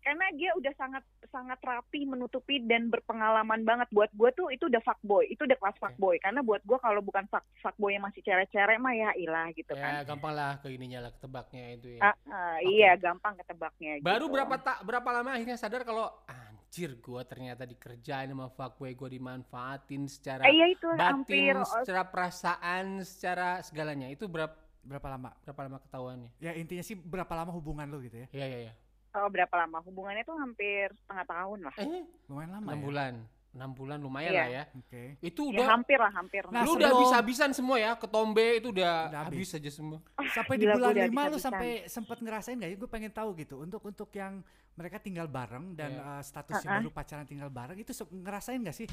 karena 0.00 0.26
dia 0.32 0.50
udah 0.56 0.72
sangat 0.80 1.04
sangat 1.28 1.60
rapi 1.60 2.08
menutupi 2.08 2.64
dan 2.64 2.88
berpengalaman 2.88 3.62
banget 3.62 3.88
buat 3.92 4.08
gue 4.16 4.30
tuh 4.32 4.48
itu 4.48 4.66
udah 4.66 4.80
fuckboy 4.80 5.28
itu 5.28 5.44
udah 5.44 5.58
kelas 5.60 5.76
fuckboy 5.76 6.16
karena 6.18 6.40
buat 6.40 6.64
gue 6.64 6.78
kalau 6.80 7.04
bukan 7.04 7.28
fuck 7.28 7.44
fuckboy 7.60 7.92
yang 7.92 8.04
masih 8.04 8.24
cere-cere 8.24 8.80
mah 8.80 8.96
ya 8.96 9.12
ilah 9.14 9.52
gitu 9.52 9.76
Ya 9.76 10.02
kan 10.02 10.16
gampang 10.16 10.32
lah 10.34 10.56
ke 10.58 10.72
ininya 10.72 11.06
lah 11.06 11.10
ketebaknya 11.14 11.62
itu 11.76 11.88
ya. 11.96 12.00
Ah, 12.02 12.16
ah, 12.32 12.56
Oke. 12.58 12.72
iya 12.74 12.90
gampang 12.96 13.34
ketebaknya 13.38 13.92
Baru 14.00 14.26
gitu. 14.26 14.34
berapa 14.34 14.54
tak 14.58 14.78
berapa 14.82 15.08
lama 15.12 15.30
akhirnya 15.36 15.56
sadar 15.60 15.84
kalau 15.84 16.08
anjir 16.26 16.96
gua 16.98 17.22
ternyata 17.22 17.68
dikerjain 17.68 18.32
sama 18.32 18.48
fuckboy 18.48 18.96
gua 18.96 19.12
dimanfaatin 19.12 20.08
secara 20.08 20.48
eh, 20.48 20.52
iya 20.56 20.66
itu 20.72 20.88
batin, 20.96 21.04
hampir 21.04 21.54
oh, 21.54 21.68
secara 21.68 22.02
perasaan, 22.08 23.04
secara 23.04 23.60
segalanya. 23.60 24.08
Itu 24.08 24.26
berapa 24.26 24.56
berapa 24.80 25.06
lama? 25.12 25.30
berapa 25.44 25.60
lama 25.68 25.78
ketahuannya? 25.84 26.30
Ya 26.40 26.56
intinya 26.56 26.80
sih 26.80 26.96
berapa 26.96 27.30
lama 27.36 27.52
hubungan 27.52 27.84
lu 27.84 28.00
gitu 28.00 28.24
ya? 28.24 28.28
Iya 28.32 28.46
iya 28.48 28.60
iya. 28.68 28.74
Oh, 29.12 29.28
berapa 29.28 29.54
lama 29.56 29.78
hubungannya 29.80 30.22
tuh 30.22 30.36
hampir 30.36 30.90
setengah 30.96 31.26
tahun 31.26 31.58
lah 31.62 31.74
Eh, 31.76 32.02
Lumayan 32.26 32.50
lama 32.52 32.66
6 32.66 32.70
ya. 32.70 32.76
bulan. 32.78 33.14
6 33.50 33.66
bulan 33.74 33.98
lumayan 33.98 34.30
Iya. 34.30 34.38
lah 34.38 34.48
ya. 34.48 34.64
Oke. 34.78 35.02
Itu 35.20 35.42
ya 35.44 35.58
udah 35.58 35.66
hampir 35.74 35.98
lah 35.98 36.12
hampir 36.12 36.42
Nah, 36.46 36.62
lu 36.62 36.78
udah 36.78 36.88
habis-habisan 36.88 37.50
semua 37.50 37.76
ya, 37.76 37.98
ketombe 37.98 38.46
itu 38.56 38.70
udah, 38.70 39.10
Udah 39.10 39.20
habis. 39.26 39.50
habis 39.50 39.58
aja 39.58 39.70
semua. 39.72 39.98
Sampai 40.30 40.54
di 40.54 40.64
bulan 40.64 40.78
gua 40.80 40.90
udah 40.94 41.06
5 41.10 41.22
lu 41.26 41.38
sampai 41.40 41.70
sempat 41.84 42.18
ngerasain 42.20 42.54
gak 42.54 42.70
ya? 42.70 42.76
Gue 42.78 42.86
pengen 42.86 43.10
tahu 43.10 43.34
gitu. 43.34 43.58
Untuk 43.58 43.82
untuk 43.82 44.06
yang 44.12 44.38
mereka 44.72 44.96
tinggal 44.96 45.26
bareng 45.26 45.74
dan 45.74 45.90
Iya. 45.92 46.06
uh, 46.08 46.22
statusnya 46.22 46.62
Uh-uh. 46.64 46.78
baru 46.80 46.90
pacaran 46.94 47.26
tinggal 47.26 47.50
bareng 47.50 47.74
itu 47.76 47.90
ngerasain 48.14 48.62
gak 48.62 48.72
sih 48.72 48.86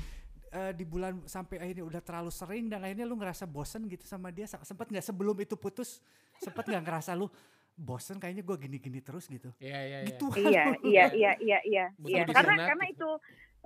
uh, 0.50 0.74
di 0.74 0.84
bulan 0.84 1.22
sampai 1.24 1.62
akhirnya 1.62 1.86
udah 1.86 2.02
terlalu 2.02 2.32
sering 2.32 2.66
dan 2.66 2.82
akhirnya 2.82 3.06
lu 3.06 3.14
ngerasa 3.14 3.46
bosen 3.46 3.86
gitu 3.86 4.04
sama 4.04 4.28
dia 4.28 4.44
Se- 4.44 4.58
sempet 4.64 4.90
nggak 4.90 5.06
sebelum 5.06 5.38
itu 5.38 5.54
putus 5.54 6.02
sempet 6.36 6.66
nggak 6.66 6.82
ngerasa 6.82 7.14
lu 7.14 7.30
bosen 7.78 8.18
kayaknya 8.18 8.42
gue 8.42 8.58
gini-gini 8.58 9.00
terus 9.06 9.30
gitu 9.30 9.54
Iya 9.62 9.80
iya 9.86 9.98
iya. 10.02 10.08
gitu 10.10 10.26
iya 10.34 10.64
iya 10.82 11.06
iya 11.14 11.32
iya 11.40 11.60
iya 11.62 11.86
Betul, 11.94 12.10
iya 12.10 12.24
di 12.26 12.34
karena 12.34 12.54
karena 12.66 12.86
gitu. 12.90 12.98
itu 12.98 13.10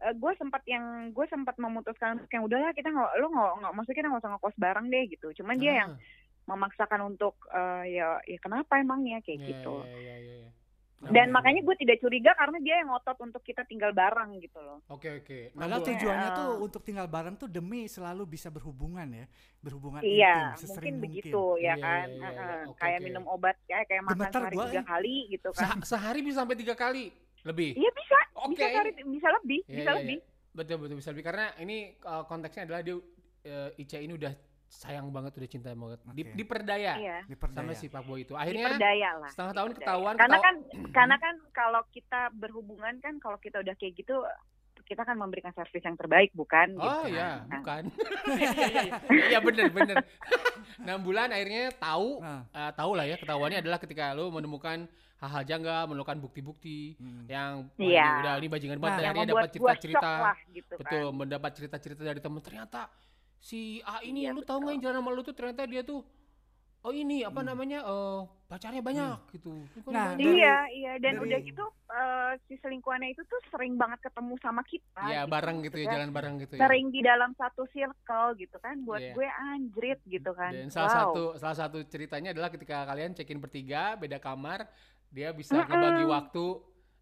gue 0.01 0.33
sempat 0.35 0.61
yang 0.67 0.85
gue 1.15 1.25
sempat 1.31 1.55
memutuskan 1.61 2.19
untuk 2.19 2.31
yang 2.33 2.43
udahlah 2.43 2.73
kita 2.75 2.89
nggak 2.91 3.11
lu 3.23 3.27
nggak 3.31 3.51
nggak 3.63 3.71
maksudnya 3.71 3.97
kita 4.01 4.07
nggak 4.11 4.21
usah 4.21 4.31
ngekos 4.35 4.55
bareng 4.59 4.87
deh 4.91 5.03
gitu 5.07 5.27
cuman 5.41 5.55
dia 5.57 5.73
yang 5.85 5.91
Ah, 5.95 6.57
memaksakan 6.57 7.01
untuk 7.05 7.37
eh, 7.53 8.01
ya 8.01 8.17
ya 8.25 8.37
kenapa 8.41 8.81
emangnya 8.81 9.21
kayak 9.21 9.39
iya, 9.39 9.47
gitu 9.55 9.75
Iya 9.85 9.95
iya 9.95 10.15
iya 10.17 10.35
iya. 10.41 10.49
Dan 11.03 11.27
Nah, 11.27 11.33
makanya 11.33 11.61
gue 11.61 11.75
tidak 11.75 11.97
curiga 11.97 12.31
karena 12.31 12.57
dia 12.57 12.77
yang 12.77 12.89
ngotot 12.89 13.17
untuk 13.19 13.41
kita 13.41 13.63
tinggal 13.63 13.89
bareng 13.89 14.37
gitu 14.37 14.57
loh 14.57 14.85
Oke 14.87 15.09
oke. 15.17 15.49
Nah, 15.51 15.65
Padahal 15.65 15.79
gua- 15.79 15.87
tujuannya 15.89 16.27
Eh, 16.27 16.35
tuh 16.35 16.49
untuk 16.61 16.81
tinggal 16.81 17.07
bareng 17.07 17.35
tuh 17.35 17.47
demi 17.47 17.81
selalu 17.85 18.23
bisa 18.27 18.47
berhubungan 18.47 19.07
ya, 19.07 19.25
berhubungan 19.59 20.01
iya 20.01 20.53
intim 20.53 20.61
sesering 20.61 20.93
mungkin 20.93 20.93
mungkin. 20.93 21.03
begitu 21.25 21.43
ya 21.57 21.73
Iya, 21.73 21.73
kan 21.75 22.05
iya, 22.05 22.13
iya, 22.13 22.27
Heeh. 22.27 22.53
iya. 22.53 22.67
Oke, 22.67 22.77
kayak 22.77 22.95
oke. 22.95 23.05
minum 23.07 23.23
obat 23.25 23.55
kayak 23.63 23.85
kayak 23.87 24.03
makan 24.03 24.13
Gemeter 24.13 24.41
sehari 24.41 24.55
tiga 24.61 24.69
eh. 24.75 24.85
kali 24.85 25.15
gitu 25.27 25.49
kan 25.49 25.61
Seha- 25.63 25.81
sehari 25.83 26.19
bisa 26.21 26.37
sampai 26.37 26.55
tiga 26.55 26.75
kali 26.75 27.03
lebih. 27.41 27.69
iya 27.73 27.91
bisa 27.91 28.17
Oke. 28.35 28.49
bisa 28.51 28.65
sehari 28.67 28.89
bisa 29.01 29.27
lebih 29.33 29.59
Iya, 29.63 29.75
bisa 29.75 29.89
iya, 29.89 29.97
lebih 29.97 30.17
iya. 30.19 30.29
Betul 30.51 30.75
betul 30.77 30.95
bisa 30.97 31.09
lebih 31.09 31.23
karena 31.23 31.45
ini 31.57 31.77
uh, 32.03 32.23
konteksnya 32.23 32.67
adalah 32.67 32.81
dia 32.81 32.93
uh, 32.93 33.71
Ica 33.73 33.97
ini 33.97 34.13
udah 34.13 34.33
sayang 34.71 35.11
banget 35.11 35.35
udah 35.35 35.49
cinta 35.49 35.69
banget. 35.69 35.99
Di, 36.09 36.21
Oke. 36.23 36.31
diperdaya 36.33 36.93
iya 36.95 37.19
Diperdaya. 37.25 37.59
sama 37.61 37.73
si 37.75 37.85
Pak 37.85 38.01
Boy 38.01 38.23
itu. 38.23 38.33
Akhirnya 38.33 38.71
diperdaya 38.71 39.09
lah 39.17 39.29
setengah 39.29 39.53
tahun 39.53 39.69
diperdaya. 39.69 39.85
ketahuan 39.85 40.13
karena 40.15 40.31
ketahu- 40.31 40.45
kan 40.47 40.55
karena 40.89 41.15
kan 41.17 41.35
kalau 41.51 41.81
kita 41.89 42.21
berhubungan 42.33 42.93
kan 42.97 43.13
kalau 43.17 43.35
kita 43.37 43.59
udah 43.59 43.75
kayak 43.75 43.93
gitu 43.93 44.15
kita 44.81 45.03
kan 45.03 45.15
memberikan 45.15 45.51
servis 45.51 45.79
yang 45.81 45.95
terbaik 45.95 46.31
bukan 46.33 46.75
Oh 46.75 47.03
gitu 47.05 47.15
ya, 47.15 47.39
kan. 47.41 47.59
bukan. 47.59 47.83
Iya 48.29 48.49
iya 48.49 48.67
iya. 48.81 48.93
Iya 49.29 49.39
bener 49.39 49.67
bener. 49.69 49.97
6 50.81 50.87
bulan 51.01 51.27
akhirnya 51.29 51.71
tahu 51.73 52.19
Nah, 52.19 52.43
uh, 52.49 52.71
tahu 52.73 52.91
lah 52.93 53.05
ya 53.05 53.15
ketahuannya 53.15 53.59
adalah 53.59 53.77
ketika 53.77 54.11
lu 54.11 54.27
menemukan 54.29 54.87
hal-hal 55.17 55.43
janggal, 55.45 55.85
menemukan 55.85 56.17
bukti-bukti 56.17 56.97
hmm. 56.97 57.23
yang 57.25 57.69
ini 57.77 57.93
udah 57.93 58.33
ini 58.35 58.47
bajingan 58.49 58.79
banget 58.79 58.91
Nah, 58.93 59.03
akhirnya 59.05 59.27
dapat 59.29 59.49
cerita-cerita. 59.53 60.11
gitu 60.49 60.73
Betul, 60.75 61.05
kan 61.05 61.13
mendapat 61.13 61.51
cerita-cerita 61.53 62.01
dari 62.01 62.19
temen 62.19 62.41
ternyata 62.41 62.81
si 63.41 63.59
A 63.81 63.99
ini 64.01 64.23
Iya, 64.23 64.31
lu 64.31 64.41
tahu 64.41 64.61
nggak 64.61 64.73
yang 64.75 64.83
jalan 64.83 64.97
sama 64.99 65.11
lu 65.11 65.21
tuh 65.21 65.33
ternyata 65.33 65.65
dia 65.65 65.81
tuh 65.81 66.05
oh 66.79 66.89
ini 66.91 67.21
apa 67.21 67.41
Hmm. 67.41 67.47
namanya 67.47 67.79
eh 67.79 68.19
pacarnya 68.47 68.81
banyak 68.81 69.17
gitu. 69.31 69.53
Lu 69.53 69.79
kan 69.81 69.91
Nah, 69.91 70.05
banyak. 70.09 70.17
dari- 70.19 70.33
iya 70.35 70.55
iya 70.71 70.93
dan 70.97 71.13
dari- 71.15 71.23
udah 71.23 71.39
gitu 71.41 71.65
eh, 71.91 72.31
si 72.43 72.53
selingkuhannya 72.55 73.09
itu 73.11 73.21
tuh 73.23 73.41
sering 73.47 73.75
banget 73.75 74.01
ketemu 74.01 74.33
sama 74.37 74.61
kita 74.63 75.01
Iya, 75.03 75.21
gitu. 75.23 75.31
bareng 75.31 75.57
gitu 75.61 75.77
ya, 75.77 75.87
jalan 75.91 76.09
bareng 76.09 76.35
gitu 76.37 76.53
ya. 76.55 76.61
sering 76.61 76.85
di 76.87 77.01
dalam 77.01 77.31
satu 77.33 77.63
circle 77.67 78.29
gitu 78.35 78.57
kan 78.57 78.75
buat 78.79 78.97
Iya. 78.99 79.13
gue 79.13 79.27
anjrit 79.49 79.99
gitu 80.05 80.31
kan 80.31 80.51
Dan 80.51 80.69
salah 80.69 80.87
Wow. 80.87 80.97
satu 80.97 81.23
salah 81.37 81.57
satu 81.59 81.77
ceritanya 81.83 82.29
adalah 82.31 82.49
ketika 82.49 82.83
kalian 82.83 83.11
check-in 83.11 83.37
bertiga, 83.37 83.93
beda 83.95 84.17
kamar, 84.17 84.65
dia 85.07 85.29
bisa 85.31 85.53
Mm-mm. 85.55 85.67
ngebagi 85.67 86.05
waktu 86.07 86.45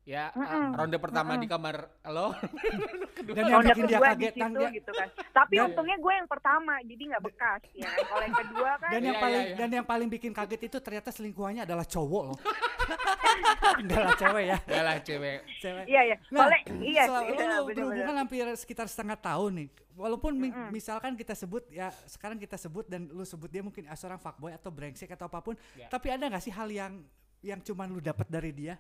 ya 0.02 0.30
ah, 0.30 0.40
Mm-mm. 0.40 0.74
ronde 0.74 0.98
pertama 0.98 1.32
Mm-mm. 1.32 1.44
di 1.44 1.48
kamar 1.48 1.76
lo. 2.06 2.34
Dan 3.30 3.44
yang 3.46 3.60
Ronde 3.60 3.68
bikin 3.70 3.84
dia 3.86 3.94
kedua 3.94 4.08
kaget 4.10 4.18
di 4.26 4.42
situ 4.42 4.58
dia 4.58 4.70
gitu 4.74 4.92
kan. 4.92 5.08
Tapi 5.30 5.54
Dan- 5.54 5.66
untungnya 5.70 5.98
gue 5.98 6.14
yang 6.16 6.26
pertama, 6.26 6.74
jadi 6.82 7.04
nggak 7.06 7.24
bekas 7.24 7.62
ya. 7.70 7.86
kan. 7.86 8.06
Kalau 8.08 8.24
yang 8.24 8.38
kedua 8.40 8.70
kan 8.76 8.90
dan 8.90 9.02
yang 9.02 9.10
Iya, 9.12 9.22
paling 9.22 9.40
iya, 9.40 9.46
iya. 9.46 9.58
dan 9.58 9.70
yang 9.72 9.86
paling 9.86 10.08
bikin 10.10 10.32
kaget 10.32 10.62
itu 10.64 10.78
ternyata 10.80 11.10
selingkuhannya 11.10 11.62
adalah 11.62 11.86
cowok 11.86 12.24
loh. 12.26 12.38
adalah 13.80 14.12
cewek 14.16 14.46
ya. 14.46 14.58
Yalah 14.68 14.96
cewek. 15.00 15.38
Cewek. 15.60 15.86
iya 15.86 16.02
iya. 16.06 16.16
Nah, 16.28 16.40
Soalnya 16.42 16.60
iya 16.82 17.04
Selama 17.06 17.20
sih, 17.20 17.30
lu 17.30 17.36
iya, 17.36 17.46
berhubungan 17.62 17.86
bener-bener. 17.94 18.18
hampir 18.18 18.46
sekitar 18.56 18.86
setengah 18.88 19.18
tahun 19.20 19.52
nih. 19.56 19.68
Walaupun 19.94 20.32
mi- 20.34 20.50
Mm-mm. 20.50 20.72
misalkan 20.72 21.14
kita 21.14 21.36
sebut 21.36 21.68
ya 21.70 21.92
sekarang 22.08 22.40
kita 22.40 22.56
sebut 22.56 22.88
dan 22.88 23.06
lu 23.06 23.22
sebut 23.22 23.46
dia 23.48 23.60
mungkin 23.60 23.84
seorang 23.92 24.18
fuckboy 24.18 24.50
atau 24.50 24.72
brengsek 24.72 25.12
atau 25.12 25.28
apa 25.28 25.40
pun, 25.40 25.54
Ya. 25.76 25.86
tapi 25.88 26.08
ada 26.08 26.24
nggak 26.26 26.40
sih 26.40 26.50
hal 26.50 26.66
yang 26.68 27.04
yang 27.42 27.60
cuman 27.60 27.88
lu 27.88 28.00
dapat 28.00 28.26
dari 28.26 28.50
dia? 28.50 28.80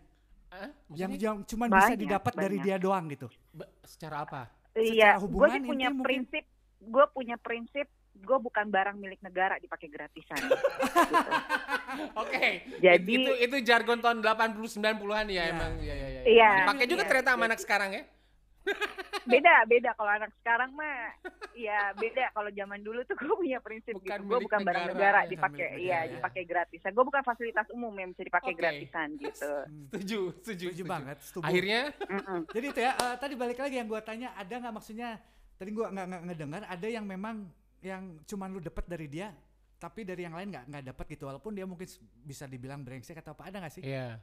Hah? 0.49 0.69
Yang 0.89 1.11
yang 1.19 1.37
cuman 1.43 1.67
bisa 1.69 1.81
Banyak, 1.87 2.01
didapat 2.01 2.33
dari 2.33 2.57
dia 2.59 2.75
doang 2.75 3.05
gitu. 3.07 3.27
ba- 3.51 3.69
secara 3.83 4.25
apa? 4.25 4.41
Iya, 4.73 5.13
secara 5.13 5.17
gue 5.17 5.23
hubungan 5.23 5.49
sih 5.55 5.67
punya 5.67 5.87
mungkin. 5.89 6.03
prinsip, 6.03 6.43
gue 6.79 7.05
punya 7.09 7.35
prinsip 7.37 7.87
gue 8.11 8.35
bukan 8.37 8.65
barang 8.67 8.97
milik 8.97 9.21
negara 9.21 9.55
dipakai 9.57 9.87
gratisan. 9.87 10.35
gitu. 10.35 10.57
Oke. 12.19 12.67
Jadi- 12.77 13.15
itu 13.15 13.31
itu 13.39 13.55
jargon 13.63 13.99
tahun 13.99 14.19
80 14.19 14.59
90-an 14.75 15.25
ya 15.25 15.33
Iya. 15.39 15.43
emang 15.49 15.71
ya 15.79 15.93
ya 15.93 16.07
ya. 16.09 16.21
Iya, 16.25 16.51
Dipakai 16.59 16.85
juga 16.85 17.01
iya. 17.01 17.09
ternyata 17.09 17.29
sama 17.31 17.45
anak 17.45 17.59
sekarang 17.59 17.89
ya. 17.93 18.03
Beda, 19.29 19.61
beda 19.69 19.93
kalau 19.93 20.09
anak 20.09 20.31
sekarang 20.41 20.73
mah, 20.73 21.13
ya 21.53 21.93
beda. 21.93 22.33
Kalau 22.33 22.49
zaman 22.49 22.81
dulu 22.81 23.05
tuh 23.05 23.13
gue 23.13 23.35
punya 23.37 23.59
prinsip 23.61 23.93
Bukan 23.93 24.05
gitu. 24.05 24.25
Gue 24.25 24.39
bukan 24.41 24.59
barang 24.65 24.85
negara, 24.89 24.97
negara 24.97 25.19
ya. 25.21 25.29
dipakai, 25.29 25.67
iya 25.77 25.99
dipakai 26.09 26.43
gratisan. 26.49 26.91
Gue 26.97 27.05
bukan 27.05 27.21
fasilitas 27.21 27.67
umum 27.69 27.93
yang 27.93 28.09
bisa 28.15 28.25
dipakai 28.25 28.53
Oke. 28.53 28.59
gratisan 28.59 29.07
gitu. 29.21 29.53
Setuju, 29.93 30.19
setuju, 30.41 30.65
Setuju 30.73 30.83
banget, 30.85 31.17
setuju. 31.21 31.45
Akhirnya. 31.45 31.81
Jadi 32.49 32.65
itu 32.73 32.79
ya, 32.81 32.91
eh, 32.97 33.15
tadi 33.21 33.33
balik 33.37 33.59
lagi 33.61 33.75
yang 33.77 33.87
gua 33.89 34.01
tanya, 34.01 34.33
ada 34.33 34.53
nggak 34.53 34.73
maksudnya, 34.73 35.17
tadi 35.57 35.69
gua 35.73 35.89
nggak 35.93 36.05
nggak 36.09 36.21
ngedengar, 36.29 36.61
ada 36.65 36.87
yang 36.87 37.05
memang 37.05 37.35
yang 37.85 38.03
cuman 38.25 38.49
lu 38.51 38.59
dapat 38.59 38.85
dari 38.89 39.07
dia, 39.07 39.29
tapi 39.77 40.03
dari 40.03 40.25
yang 40.27 40.35
lain 40.35 40.51
nggak 40.51 40.65
nggak 40.67 40.83
dapat 40.93 41.05
gitu, 41.15 41.23
walaupun 41.29 41.51
dia 41.55 41.65
mungkin 41.69 41.87
bisa 42.23 42.43
dibilang 42.45 42.81
brengsek 42.83 43.19
atau 43.21 43.33
apa, 43.37 43.49
ada 43.49 43.61
nggak 43.63 43.73
sih? 43.77 43.83
Iya. 43.85 44.19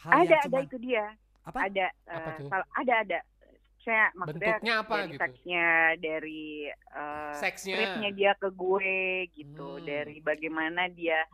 Hal 0.00 0.12
Ada, 0.12 0.24
yang 0.24 0.32
ada 0.32 0.44
cuman, 0.48 0.62
itu 0.64 0.78
dia. 0.80 1.04
apa? 1.44 1.58
Ada, 1.68 1.86
Apa 2.08 2.28
eh, 2.30 2.36
tuh? 2.40 2.48
ada, 2.52 2.94
ada. 3.04 3.18
Saya 3.80 4.12
maksudnya 4.12 4.60
Bentuknya 4.60 4.74
apa 4.78 4.94
dari 4.94 5.08
gitu? 5.08 5.20
seksnya, 5.24 5.68
dari 5.96 6.44
eh, 6.68 7.34
Seksnya. 7.34 7.74
treatnya 7.74 8.10
dia 8.12 8.32
ke 8.34 8.48
gue 8.50 8.96
gitu, 9.32 9.68
Hmm. 9.74 9.86
dari 9.86 10.16
bagaimana 10.20 10.86
dia 10.86 11.24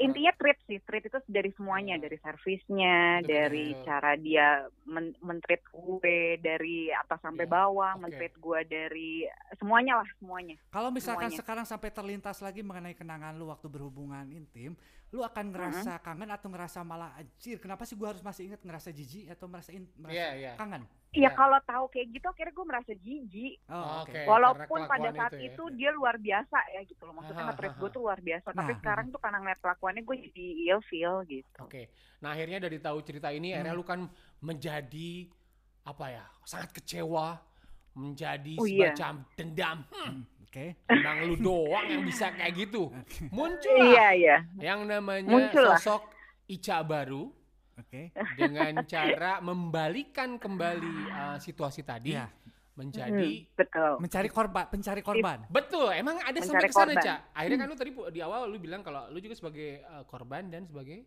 intinya 0.00 0.32
treat 0.32 0.56
sih, 0.64 0.80
treat 0.80 1.04
itu 1.04 1.18
dari 1.28 1.52
semuanya, 1.52 1.94
Hmm. 1.94 2.04
dari 2.06 2.16
servisnya, 2.16 3.20
Betul, 3.20 3.28
dari 3.28 3.66
cara 3.84 4.12
dia 4.16 4.46
men 4.86 5.12
mentreat 5.20 5.60
gue 5.68 6.16
dari 6.40 6.88
atas 6.88 7.20
sampai 7.20 7.44
Iya, 7.44 7.52
bawah, 7.52 7.92
oke. 7.92 8.00
mentreat 8.00 8.32
gue 8.32 8.60
dari 8.64 9.10
semuanya 9.58 10.00
lah 10.00 10.08
semuanya. 10.16 10.56
Kalau 10.70 10.88
misalkan 10.88 11.28
semuanya. 11.28 11.40
sekarang 11.44 11.66
sampai 11.66 11.90
terlintas 11.90 12.40
lagi 12.40 12.62
mengenai 12.62 12.94
kenangan 12.94 13.36
lu 13.36 13.52
waktu 13.52 13.68
berhubungan 13.68 14.24
intim, 14.30 14.72
lu 15.10 15.20
akan 15.20 15.50
ngerasa 15.50 15.98
kangen 15.98 16.30
atau 16.30 16.48
ngerasa 16.48 16.80
malah 16.80 17.10
anjir 17.18 17.58
kenapa 17.58 17.82
sih 17.82 17.92
gua 17.92 18.14
harus 18.14 18.22
masih 18.22 18.46
inget 18.46 18.62
ngerasa 18.62 18.94
jijik 18.94 19.26
atau 19.28 19.50
merasa 19.50 19.74
in- 19.74 19.90
merasa 19.98 20.14
Iya, 20.16 20.28
iya. 20.32 20.52
kangen 20.54 20.86
Iya 21.09 21.09
Ya. 21.12 21.30
kalau 21.34 21.58
tahu 21.60 21.84
kayak 21.88 22.06
gitu 22.12 22.26
akhirnya 22.26 22.54
gue 22.54 22.66
merasa 22.66 22.92
jijik. 22.94 23.54
oh, 23.66 24.06
oke 24.06 24.10
Oke. 24.10 24.20
Walaupun 24.24 24.80
pada 24.86 25.08
saat 25.10 25.32
itu 25.34 25.44
itu, 25.50 25.62
ya. 25.64 25.74
dia 25.74 25.90
luar 25.90 26.14
biasa 26.16 26.58
ya 26.70 26.80
gitu 26.84 27.02
loh. 27.02 27.14
Maksudnya 27.14 27.42
Aha, 27.42 27.48
nge-treat 27.50 27.72
aha. 27.72 27.80
gue 27.82 27.88
tuh 27.90 28.00
luar 28.00 28.18
biasa. 28.20 28.48
Tapi 28.48 28.62
Nah, 28.64 28.78
sekarang 28.78 29.06
tuh 29.08 29.18
karena 29.18 29.38
ngeliat 29.38 29.60
kelakuannya 29.60 30.02
gue 30.02 30.16
jadi 30.24 30.46
ilfeel 30.68 31.14
gitu. 31.26 31.58
Oke. 31.60 31.82
Nah, 32.18 32.30
akhirnya 32.30 32.58
dari 32.58 32.78
tahu 32.78 32.98
cerita 33.00 33.28
ini 33.28 33.50
akhirnya 33.50 33.74
Hmm. 33.74 33.80
lu 33.80 33.84
kan 33.84 34.00
menjadi 34.40 35.10
apa 35.82 36.06
ya? 36.10 36.24
Sangat 36.42 36.70
kecewa, 36.72 37.42
menjadi 37.92 38.54
Oh, 38.54 38.64
iya. 38.64 38.94
semacam 38.94 39.14
dendam. 39.34 39.78
Hmm, 39.90 40.22
oke 40.46 40.64
emang 40.86 41.16
lu 41.24 41.34
doang 41.36 41.86
yang 41.86 42.02
bisa 42.02 42.30
kayak 42.30 42.54
gitu. 42.56 42.86
Muncul 43.34 43.74
Iya 43.74 44.06
iya. 44.14 44.36
yang 44.56 44.86
namanya 44.86 45.26
Muncullah. 45.26 45.74
sosok 45.74 46.06
Ica 46.46 46.82
baru 46.82 47.30
oke 47.80 48.02
dengan 48.36 48.72
cara 48.84 49.32
membalikan 49.40 50.36
kembali 50.36 50.94
uh, 51.08 51.36
situasi 51.36 51.82
tadi 51.82 52.14
Iya. 52.14 52.28
menjadi 52.70 53.30
Hmm, 53.44 53.56
betul. 53.58 53.92
mencari 54.00 54.28
korban 54.28 54.64
pencari 54.66 55.02
korban 55.02 55.38
betul 55.48 55.90
emang 55.90 56.16
ada 56.22 56.38
sampai 56.38 56.64
Mencari 56.64 56.68
ke 56.68 56.76
sana 56.76 56.92
korban. 56.92 57.04
Ca 57.04 57.14
akhirnya 57.34 57.58
kan 57.60 57.68
lu 57.68 57.76
tadi 57.76 57.90
di 58.08 58.20
awal 58.20 58.40
lu 58.46 58.56
bilang 58.56 58.80
kalau 58.80 59.10
lu 59.10 59.18
juga 59.18 59.34
sebagai 59.36 59.84
uh, 59.84 60.04
korban 60.06 60.48
dan 60.48 60.64
sebagai 60.64 61.04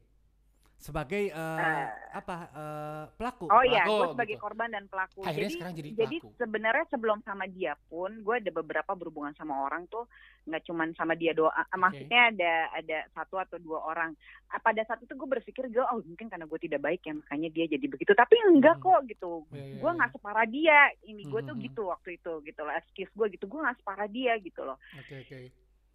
sebagai 0.84 1.24
eh, 1.26 1.60
Eh. 1.64 1.88
apa 2.14 2.36
eh, 2.52 3.04
pelaku 3.16 3.48
Oh 3.48 3.64
iya, 3.64 3.84
gue 3.84 4.12
sebagai 4.12 4.36
gitu. 4.36 4.44
korban 4.44 4.68
dan 4.68 4.84
pelaku. 4.86 5.24
Akhirnya 5.24 5.40
jadi, 5.42 5.56
sekarang 5.56 5.74
jadi 5.74 5.90
jadi 5.96 6.18
pelaku. 6.20 6.36
sebenarnya 6.36 6.86
sebelum 6.88 7.18
sama 7.22 7.46
dia 7.48 7.74
pun, 7.88 8.12
gue 8.20 8.36
ada 8.38 8.52
beberapa 8.52 8.92
berhubungan 8.92 9.32
sama 9.34 9.64
orang 9.64 9.88
tuh 9.88 10.04
nggak 10.44 10.60
cuman 10.62 10.92
sama 10.92 11.16
dia 11.16 11.32
doa. 11.32 11.48
ah, 11.50 11.72
Maksudnya 11.74 12.22
ada 12.30 12.54
ada 12.74 12.98
satu 13.10 13.40
atau 13.40 13.56
dua 13.58 13.80
orang. 13.82 14.12
Ah, 14.48 14.60
Pada 14.60 14.84
saat 14.84 15.00
itu 15.00 15.14
gue 15.14 15.30
berpikir 15.30 15.66
gue, 15.68 15.80
oh 15.82 16.04
mungkin 16.04 16.28
karena 16.28 16.44
gue 16.44 16.60
tidak 16.60 16.82
baik 16.82 17.00
ya 17.02 17.16
makanya 17.16 17.50
dia 17.50 17.66
jadi 17.66 17.86
begitu. 17.88 18.12
Tapi 18.14 18.36
enggak 18.46 18.76
Mhm. 18.76 18.84
kok 18.84 19.00
gitu. 19.08 19.32
Iya, 19.50 19.64
iya, 19.64 19.80
gue 19.80 19.88
iya. 19.88 19.98
nggak 19.98 20.12
separah 20.12 20.46
dia. 20.46 20.80
Ini 21.02 21.22
gue 21.24 21.42
tuh 21.42 21.56
Mhm. 21.56 21.64
gitu 21.64 21.82
waktu 21.88 22.10
itu 22.14 22.34
gitu 22.44 22.62
loh. 22.62 22.74
Excuse 22.76 23.10
gue 23.10 23.28
gitu. 23.32 23.46
Gue 23.46 23.60
nggak 23.62 23.80
separah 23.80 24.08
dia 24.08 24.36
gitu 24.38 24.62
loh. 24.62 24.76
oke 24.94 25.16
oke 25.18 25.40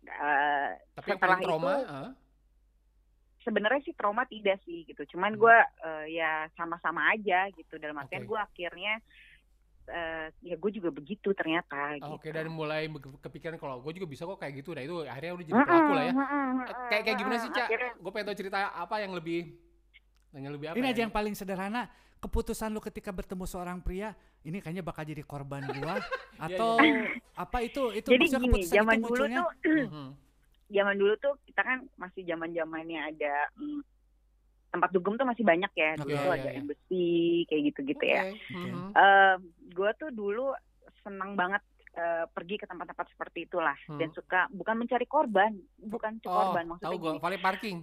Eh, 0.01 0.71
tapi 0.95 1.07
yang 1.07 1.19
Setelah 1.19 1.21
paling 1.35 1.45
trauma 1.45 1.73
itu- 1.75 1.91
ah, 1.91 2.11
sebenarnya 3.49 3.81
sih 3.83 3.95
trauma 3.95 4.23
tidak 4.25 4.61
sih 4.63 4.85
gitu. 4.85 5.09
Cuman 5.09 5.33
Hmm. 5.33 5.41
gue 5.41 5.57
eh, 5.83 6.05
ya 6.15 6.31
sama-sama 6.53 7.09
aja 7.09 7.49
gitu. 7.51 7.75
Dalam 7.75 7.97
artian 7.97 8.23
Oke. 8.23 8.29
gue 8.29 8.39
akhirnya 8.39 8.95
eh, 9.89 10.29
ya 10.45 10.55
gue 10.55 10.71
juga 10.71 10.91
begitu 10.91 11.33
ternyata. 11.33 11.97
Oke 12.07 12.29
gitu. 12.29 12.37
dan 12.37 12.47
mulai 12.47 12.85
kepikiran 13.19 13.57
kalau 13.57 13.81
gue 13.81 13.93
juga 13.95 14.05
bisa 14.07 14.23
kok 14.23 14.37
kayak 14.37 14.61
gitu 14.61 14.71
nah 14.71 14.85
itu 14.85 15.01
akhirnya 15.03 15.33
udah 15.33 15.47
jadi 15.47 15.61
pelaku 15.65 15.91
lah 15.91 16.05
ya 16.05 16.13
Eh, 16.13 16.75
kayak 16.93 17.03
kayak 17.03 17.17
gimana 17.17 17.37
sih 17.39 17.49
Ca? 17.49 17.65
Akhirnya- 17.65 17.95
gue 17.97 18.11
pengen 18.13 18.27
tahu 18.27 18.37
cerita 18.37 18.59
apa 18.71 18.97
yang 18.99 19.13
lebih 19.13 19.41
yang 20.31 20.53
lebih 20.53 20.67
apa 20.69 20.77
ini 20.77 20.85
ya? 20.85 20.93
aja 20.93 21.01
yang 21.01 21.15
paling 21.15 21.33
sederhana 21.33 21.89
keputusan 22.19 22.69
lu 22.69 22.83
ketika 22.83 23.09
bertemu 23.11 23.45
seorang 23.45 23.81
pria 23.81 24.13
ini 24.43 24.61
kayaknya 24.61 24.83
bakal 24.83 25.03
jadi 25.03 25.23
korban 25.23 25.65
gua 25.73 25.97
atau 26.47 26.77
apa 27.33 27.59
itu 27.61 27.83
itu 27.91 28.09
Jadi 28.11 28.21
maksudnya 28.21 28.39
gini, 28.39 28.53
keputusan 28.61 28.75
zaman 28.75 28.93
itu 28.93 29.01
dulu 29.01 29.09
munculnya 29.09 29.39
tuh, 29.41 29.51
Mhm. 29.89 30.09
zaman 30.69 30.95
dulu 30.95 31.15
tuh 31.17 31.35
kita 31.43 31.61
kan 31.61 31.79
masih 31.95 32.23
zaman 32.23 32.51
zamannya 32.51 33.01
ada 33.07 33.35
mm, 33.55 33.81
tempat 34.69 34.91
dugem 34.91 35.17
tuh 35.17 35.25
masih 35.25 35.43
banyak 35.43 35.73
ya. 35.73 35.97
Dulu 35.97 36.07
Oke, 36.07 36.19
tuh 36.19 36.29
iya, 36.29 36.39
ada 36.39 36.51
iya. 36.51 36.59
embassy 36.59 37.09
kayak 37.45 37.63
gitu-gitu 37.67 38.05
ya. 38.05 38.23
Oke. 38.27 38.53
Mhm. 38.53 38.81
gue 39.71 39.91
tuh 39.97 40.11
dulu 40.11 40.53
senang 41.01 41.33
banget 41.35 41.61
eh, 41.91 42.25
pergi 42.29 42.57
ke 42.57 42.67
tempat-tempat 42.67 43.07
seperti 43.09 43.45
itulah 43.45 43.75
Hmm. 43.87 43.99
dan 43.99 44.13
suka 44.13 44.47
bukan 44.51 44.79
mencari 44.79 45.03
korban, 45.05 45.51
bukan 45.79 46.21
Oh, 46.23 46.31
korban 46.47 46.63
tahu 46.63 46.71
maksudnya 46.71 46.95
gue 46.95 47.11
gini, 47.11 47.19
valet 47.19 47.41
parking. 47.41 47.79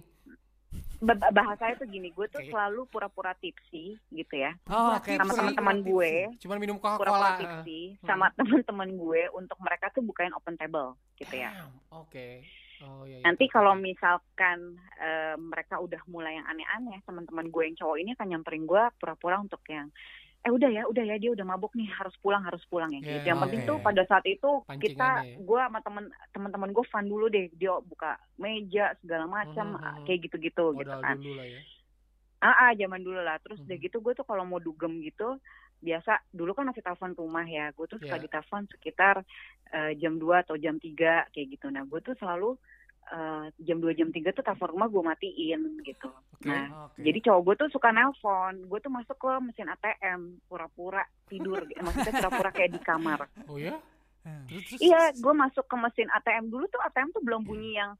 bah- 0.98 1.28
bahasanya 1.30 1.76
tuh 1.76 1.84
gini, 1.84 2.08
gue 2.08 2.26
tuh 2.26 2.40
Oke. 2.40 2.48
selalu 2.48 2.88
pura-pura 2.88 3.36
tipsi 3.36 3.92
gitu 4.08 4.34
ya. 4.34 4.56
oh 4.66 4.96
oke 4.96 5.12
sama 5.12 5.32
teman-teman 5.34 5.76
gue 5.82 6.12
Cuman 6.38 6.56
minum 6.56 6.76
pura-pura 6.78 7.04
Coca-Cola. 7.12 7.30
tipsi 7.36 7.80
Hmm. 7.94 8.06
sama 8.06 8.26
teman-teman 8.38 8.88
gue 8.90 9.22
untuk 9.30 9.58
mereka 9.58 9.92
tuh 9.92 10.00
bukain 10.00 10.32
open 10.32 10.56
table 10.56 10.96
gitu 11.14 11.34
ya. 11.36 11.52
Oke. 11.90 12.46
Oh 12.84 13.04
iya. 13.08 13.18
iya, 13.18 13.24
Nanti 13.24 13.44
kalau 13.48 13.72
misalkan 13.78 14.76
eh, 15.00 15.34
mereka 15.40 15.80
udah 15.80 16.00
mulai 16.12 16.36
yang 16.36 16.46
aneh-aneh, 16.46 17.00
teman-teman 17.08 17.48
gue 17.48 17.62
yang 17.66 17.76
cowok 17.80 17.96
ini 18.00 18.10
akan 18.14 18.26
nyamperin 18.30 18.64
gue 18.68 18.82
pura-pura 19.00 19.36
untuk 19.40 19.60
yang 19.68 19.88
eh 20.46 20.52
udah 20.54 20.70
ya, 20.70 20.82
udah 20.86 21.04
ya 21.04 21.16
dia 21.18 21.34
udah 21.34 21.42
mabuk 21.42 21.74
nih, 21.74 21.90
harus 21.90 22.14
pulang, 22.22 22.40
harus 22.46 22.62
pulang 22.70 22.94
ya. 22.94 23.02
Iya, 23.02 23.18
gitu. 23.18 23.26
Yang 23.34 23.40
penting 23.42 23.60
oke. 23.60 23.68
tuh 23.68 23.76
pada 23.82 24.02
saat 24.06 24.24
itu 24.30 24.50
kita 24.78 25.08
ya. 25.26 25.36
gue 25.42 25.60
sama 25.66 25.80
temen 25.82 26.04
teman-teman 26.30 26.70
gue 26.70 26.84
fun 26.86 27.06
dulu 27.08 27.26
deh, 27.26 27.50
dia 27.58 27.74
buka 27.82 28.14
meja 28.38 28.94
segala 29.02 29.26
macam 29.26 29.74
Mhm, 29.74 29.82
mhm. 29.82 30.04
kayak 30.06 30.18
gitu-gitu 30.30 30.64
gitu 30.78 30.94
kan. 31.02 31.16
dulu 31.18 31.34
lah 31.34 31.46
ya. 31.50 31.60
Ah, 32.44 32.68
ah, 32.68 32.72
zaman 32.78 33.00
dulu 33.02 33.20
lah. 33.24 33.40
Terus 33.42 33.58
udah 33.64 33.74
Mhm. 33.74 33.84
gitu 33.90 33.96
gue 34.04 34.12
tuh 34.14 34.26
kalau 34.28 34.44
mau 34.46 34.60
dugem 34.62 35.02
gitu 35.02 35.40
biasa 35.76 36.18
dulu 36.30 36.52
kan 36.52 36.66
masih 36.66 36.80
telepon 36.80 37.12
rumah 37.12 37.44
ya. 37.44 37.70
Gue 37.72 37.86
tuh 37.86 38.00
suka 38.00 38.16
Iya. 38.16 38.24
ditelepon 38.24 38.66
sekitar 38.70 39.22
eh, 39.66 39.92
jam 39.98 40.14
2 40.16 40.44
atau 40.46 40.54
jam 40.54 40.78
3 40.78 41.26
kayak 41.30 41.46
gitu. 41.50 41.66
Nah, 41.68 41.82
gue 41.82 41.98
tuh 41.98 42.14
selalu 42.16 42.54
eh, 43.06 43.46
jam 43.60 43.78
2 43.78 43.94
jam 43.94 44.08
3 44.10 44.30
tuh 44.30 44.42
telepon 44.42 44.70
rumah 44.72 44.88
gue 44.88 45.02
matiin 45.02 45.62
gitu. 45.82 46.06
Oke. 46.06 46.46
Nah, 46.46 46.90
Oke. 46.90 47.02
jadi 47.02 47.18
cowok 47.22 47.40
gue 47.42 47.54
tuh 47.60 47.68
suka 47.70 47.90
nelpon. 47.90 48.66
Gue 48.66 48.78
tuh 48.78 48.90
masuk 48.90 49.14
ke 49.14 49.30
mesin 49.42 49.68
ATM 49.68 50.20
pura-pura 50.46 51.02
tidur. 51.26 51.62
Maksudnya 51.86 52.18
pura-pura 52.18 52.50
kayak 52.50 52.72
di 52.74 52.80
kamar. 52.80 53.26
Oh 53.46 53.58
ya? 53.58 53.74
Terus 54.50 54.74
terus. 54.74 54.80
Iya, 54.82 55.14
gue 55.14 55.34
masuk 55.34 55.66
ke 55.66 55.76
mesin 55.76 56.10
ATM 56.10 56.50
dulu 56.50 56.66
tuh 56.66 56.82
ATM 56.82 57.14
tuh 57.14 57.22
belum 57.22 57.42
bunyi 57.42 57.78
yang 57.78 57.94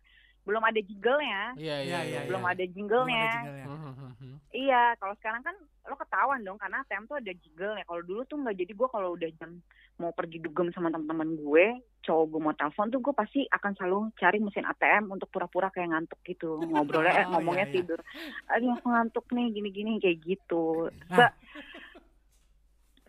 belum 0.47 0.63
ada 0.63 0.79
jingle-nya. 0.79 1.43
Iya 1.55 1.77
iya 1.77 1.99
Iya, 1.99 1.99
iya. 2.07 2.21
belum 2.25 2.41
iya. 2.41 2.49
ada 2.49 2.63
Belum 2.63 2.73
jingle-nya. 2.73 3.19
ada 3.21 3.35
jingle-nya. 3.35 3.67
Mhm, 3.67 3.93
mhm. 4.15 4.35
Iya, 4.49 4.83
kalau 4.97 5.15
sekarang 5.15 5.43
kan 5.43 5.57
lo 5.85 5.95
ketahuan 5.95 6.41
dong 6.41 6.57
karena 6.57 6.81
ATM 6.81 7.05
tuh 7.05 7.17
ada 7.17 7.33
jingle 7.35 7.75
ya. 7.75 7.85
Kalau 7.85 8.01
dulu 8.01 8.21
tuh 8.25 8.37
nggak 8.37 8.57
jadi 8.57 8.73
gue 8.73 8.89
kalau 8.89 9.09
udah 9.13 9.31
jam 9.37 9.51
mau 9.97 10.11
pergi 10.11 10.39
dugem 10.39 10.69
sama 10.71 10.89
teman-teman 10.89 11.35
gue, 11.37 11.67
cowok 12.01 12.25
gue 12.29 12.41
mau 12.41 12.53
telepon 12.53 12.87
tuh 12.87 13.01
gue 13.01 13.13
pasti 13.13 13.41
akan 13.47 13.73
selalu 13.75 13.99
cari 14.15 14.39
mesin 14.39 14.65
ATM 14.65 15.09
untuk 15.09 15.27
pura-pura 15.27 15.69
kayak 15.69 15.91
ngantuk 15.91 16.21
gitu. 16.23 16.57
Ngobrolnya 16.71 17.13
eh, 17.13 17.27
Oh, 17.27 17.31
ngomongnya 17.35 17.67
iya, 17.67 17.71
iya. 17.71 17.77
tidur. 17.77 18.01
Aduh 18.49 18.71
aku 18.73 18.87
ngantuk 18.87 19.27
nih 19.31 19.47
gini-gini 19.51 19.99
kayak 19.99 20.19
gitu. 20.23 20.89
Nah. 21.11 21.33
Se- 21.33 21.37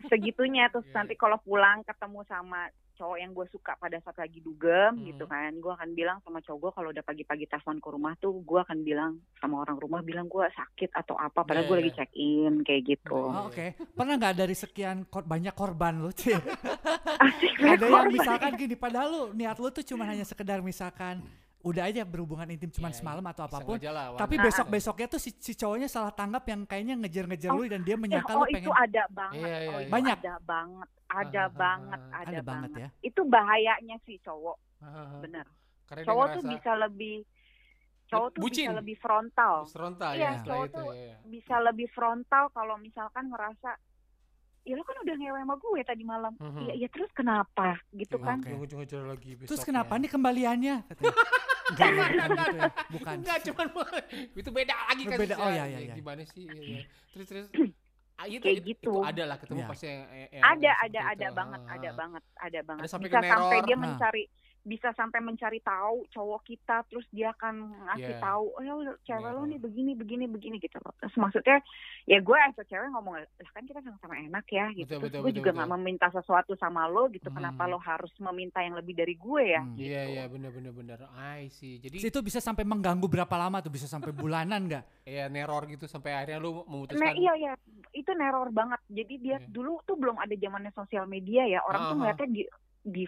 segitunya 0.08 0.70
terus 0.70 0.86
Iya, 0.86 0.94
nanti 0.96 1.14
kalau 1.14 1.38
pulang 1.38 1.82
ketemu 1.82 2.22
sama 2.24 2.70
cowok 2.98 3.16
yang 3.16 3.30
gue 3.30 3.46
suka 3.48 3.72
pada 3.74 3.96
saat 3.98 4.18
lagi 4.18 4.38
dugem 4.38 4.92
Hmm. 4.92 5.06
gitu 5.06 5.24
kan 5.24 5.54
gue 5.54 5.70
akan 5.70 5.90
bilang 5.92 6.18
sama 6.20 6.38
cowok 6.38 6.58
gue 6.58 6.70
kalau 6.72 6.88
udah 6.90 7.00
pagi-pagi 7.02 7.46
telepon 7.46 7.78
ke 7.78 7.88
rumah 7.88 8.12
tuh 8.16 8.34
gue 8.36 8.58
akan 8.58 8.78
bilang 8.80 9.12
sama 9.36 9.62
orang 9.62 9.76
rumah 9.76 10.00
bilang 10.00 10.26
gue 10.26 10.42
sakit 10.50 10.90
atau 10.92 11.14
apa 11.14 11.40
padahal 11.40 11.62
Iya, 11.62 11.68
gue 11.68 11.76
iya. 11.76 11.80
lagi 11.80 11.92
check 11.94 12.10
in 12.14 12.52
kayak 12.60 12.82
gitu 12.84 13.14
Oh, 13.20 13.46
Oke, 13.46 13.66
pernah 13.88 14.14
nggak 14.16 14.34
dari 14.36 14.54
sekian 14.54 15.06
kor- 15.06 15.24
banyak 15.24 15.52
korban 15.52 15.94
lu, 15.96 16.10
asik 16.12 16.34
ada 17.60 17.78
yang 17.78 17.78
korban. 17.80 18.12
misalkan 18.12 18.52
gini, 18.54 18.74
padahal 18.74 19.08
lu 19.08 19.22
niat 19.32 19.56
lu 19.56 19.68
tuh 19.70 19.84
cuma 19.84 20.04
hanya 20.04 20.24
sekedar 20.24 20.58
misalkan 20.60 21.22
udah 21.60 21.84
aja 21.84 22.02
berhubungan 22.02 22.46
intim 22.48 22.70
cuma 22.70 22.86
Iya, 22.86 22.96
semalam 22.96 23.24
atau 23.24 23.42
apa 23.44 23.58
pun. 23.60 23.74
aja 23.74 23.90
lah, 23.90 24.14
Tapi 24.14 24.38
besok 24.38 24.66
besoknya 24.68 25.06
tuh 25.08 25.18
si, 25.18 25.34
si 25.34 25.52
cowoknya 25.52 25.86
salah 25.86 26.10
tanggap 26.10 26.46
yang 26.46 26.62
kayaknya 26.62 26.94
ngejar-ngejar 26.96 27.50
lu 27.50 27.66
dan 27.66 27.82
dia 27.82 27.96
menyangka 27.96 28.30
oh 28.32 28.38
lu 28.38 28.46
itu 28.48 28.62
pengen 28.62 28.78
ada 28.78 29.04
banget 29.10 29.42
Iya, 29.42 29.56
iya, 29.58 29.68
oh, 29.68 29.74
iya. 29.74 29.82
itu 29.82 29.92
Banyak? 29.92 30.16
ada 30.16 30.34
banget 30.40 30.88
ada 31.08 31.42
ah, 31.42 31.48
banget 31.50 32.00
ah, 32.00 32.14
ada, 32.14 32.28
ada 32.28 32.40
banget 32.40 32.70
banget 32.70 32.70
ya. 32.78 32.88
itu 33.02 33.20
bahayanya 33.24 33.96
sih 34.00 34.16
cowok 34.20 34.56
Hahaha. 34.78 35.18
bener 35.18 35.46
Karena 35.84 36.04
cowok 36.04 36.26
tuh 36.30 36.42
bisa 36.46 36.72
lebih 36.78 37.16
cowok 38.06 38.28
tuh 38.30 38.40
Bucin. 38.40 38.64
bisa 38.64 38.72
lebih 38.72 38.96
frontal 38.96 39.54
frontal 39.66 40.12
Iya, 40.14 40.30
ya 40.30 40.32
cowok 40.40 40.64
itu 40.64 40.78
tuh- 40.78 40.94
ya, 40.94 41.04
ya. 41.04 41.16
bisa 41.26 41.54
lebih 41.60 41.88
frontal 41.90 42.44
kalau 42.50 42.76
misalkan 42.78 43.24
ngerasa 43.26 43.70
ya 44.62 44.74
lo 44.74 44.82
kan 44.82 44.96
udah 45.00 45.14
ngewe 45.14 45.38
sama 45.38 45.54
gue 45.56 45.80
tadi 45.82 46.02
malam 46.04 46.32
Mhm. 46.36 46.60
Iya, 46.64 46.74
ya 46.74 46.88
terus 46.88 47.10
kenapa 47.12 47.78
gitu 47.92 48.16
kan 48.18 48.38
Oke. 48.38 48.52
ngejar-ngejar 48.52 49.02
lagi 49.06 49.30
Terus 49.44 49.62
kenapa 49.62 49.94
nih 49.96 50.10
kembaliannya? 50.10 50.76
Enggak, 51.68 51.88
enggak, 51.92 52.08
bukan 52.08 52.28
gitu 52.32 52.56
ya. 52.56 52.70
Bukan. 52.88 53.14
Enggak 53.20 53.38
cuma 53.44 53.62
itu 54.40 54.50
beda 54.50 54.74
lagi 54.88 55.02
kan 55.04 55.18
Beda, 55.20 55.34
oh, 55.36 55.50
iya, 55.52 55.64
iya, 55.68 55.78
iya. 55.84 55.94
gimana 55.94 56.22
sih 56.24 56.48
iya, 56.48 56.60
iya. 56.64 56.80
terus 57.12 57.26
terus 57.28 57.46
ah, 58.18 58.24
itu, 58.24 58.40
Kayak 58.40 58.56
itu, 58.64 58.68
gitu. 58.72 58.92
itu 58.96 59.04
ada 59.04 59.22
lah 59.28 59.36
ketemu 59.36 59.60
Iya. 59.60 59.68
pasti 59.68 59.86
yang, 59.86 60.00
yang 60.00 60.42
ada 60.42 60.64
yang 60.64 60.72
ada 60.72 60.88
seperti 60.88 61.12
ada 61.12 61.26
itu. 61.28 61.36
banget 61.36 61.60
Ah, 61.60 61.68
ada 61.68 61.88
ah. 61.88 61.94
banget 61.94 62.22
ada 62.40 62.58
banget 62.64 62.82
Ada 62.82 62.88
sampai 62.88 63.08
bisa 63.08 63.20
sampai 63.20 63.58
dia 63.68 63.76
Nah. 63.76 63.82
Bisa 64.60 64.90
sampai 64.92 65.18
mencari 65.18 65.58
tahu 65.58 66.04
cowok 66.08 66.42
kita 66.44 66.82
terus 66.86 67.06
dia 67.08 67.30
akan 67.32 67.54
ngasih 67.86 68.14
Iya. 68.14 68.20
tahu 68.20 68.44
oh 68.50 68.62
ya 68.62 68.72
cewek 69.02 69.22
lo 69.26 69.40
Neror. 69.40 69.48
nih 69.48 69.58
begini 69.58 69.92
begini 69.92 70.24
begini 70.24 70.56
gitu 70.56 70.76
loh 70.78 70.92
terus 70.96 71.14
maksudnya 71.14 71.58
ya 72.04 72.18
gue 72.18 72.36
as 72.36 72.54
a 72.54 72.64
cewek 72.64 72.88
ngomong 72.88 73.16
lah 73.16 73.26
kan 73.48 73.62
kita 73.62 73.80
sama-sama 73.80 74.14
enak 74.14 74.44
ya 74.46 74.66
gitu 74.72 74.88
Betul, 74.88 74.98
terus 74.98 75.08
betul, 75.08 75.18
gue 75.18 75.24
betul, 75.24 75.38
juga 75.38 75.50
betul. 75.50 75.58
nggak 75.58 75.70
meminta 75.74 76.06
sesuatu 76.08 76.52
sama 76.54 76.84
lo 76.84 77.08
gitu 77.08 77.28
Hmm. 77.28 77.36
kenapa 77.38 77.62
lo 77.64 77.78
harus 77.78 78.12
meminta 78.18 78.58
yang 78.58 78.74
lebih 78.74 78.94
dari 78.94 79.14
gue 79.14 79.42
ya 79.46 79.60
Hmm. 79.60 79.76
Iya 79.76 80.02
iya 80.06 80.24
benar 80.26 80.50
benar 80.50 80.72
benar. 80.72 80.98
I 81.14 81.48
see. 81.48 81.76
Jadi 81.78 81.98
Terus 81.98 82.08
Itu 82.08 82.20
bisa 82.20 82.38
sampai 82.38 82.62
mengganggu 82.62 83.04
berapa 83.04 83.34
lama 83.34 83.58
tuh? 83.58 83.68
Bisa 83.68 83.84
sampai 83.84 84.10
bulanan 84.10 84.64
nggak? 84.64 84.84
ya 85.08 85.26
neror 85.26 85.64
gitu 85.66 85.84
sampai 85.84 86.12
akhirnya 86.12 86.38
lu 86.38 86.50
Nah 86.52 86.64
memutuskan 86.66 87.14
iya 87.14 87.32
iya 87.34 87.52
itu 87.90 88.10
neror 88.12 88.48
banget. 88.50 88.80
Jadi 88.88 89.14
dia 89.18 89.36
Iya. 89.38 89.48
dulu 89.48 89.80
tuh 89.82 89.96
belum 89.96 90.16
ada 90.16 90.32
zamannya 90.32 90.72
sosial 90.72 91.04
media 91.04 91.44
ya. 91.44 91.60
Orang 91.62 91.80
tuh 91.80 91.84
Ah, 91.84 91.92
ah. 91.92 91.98
ngeliatnya 91.98 92.28
di 92.28 92.42
di 92.80 93.04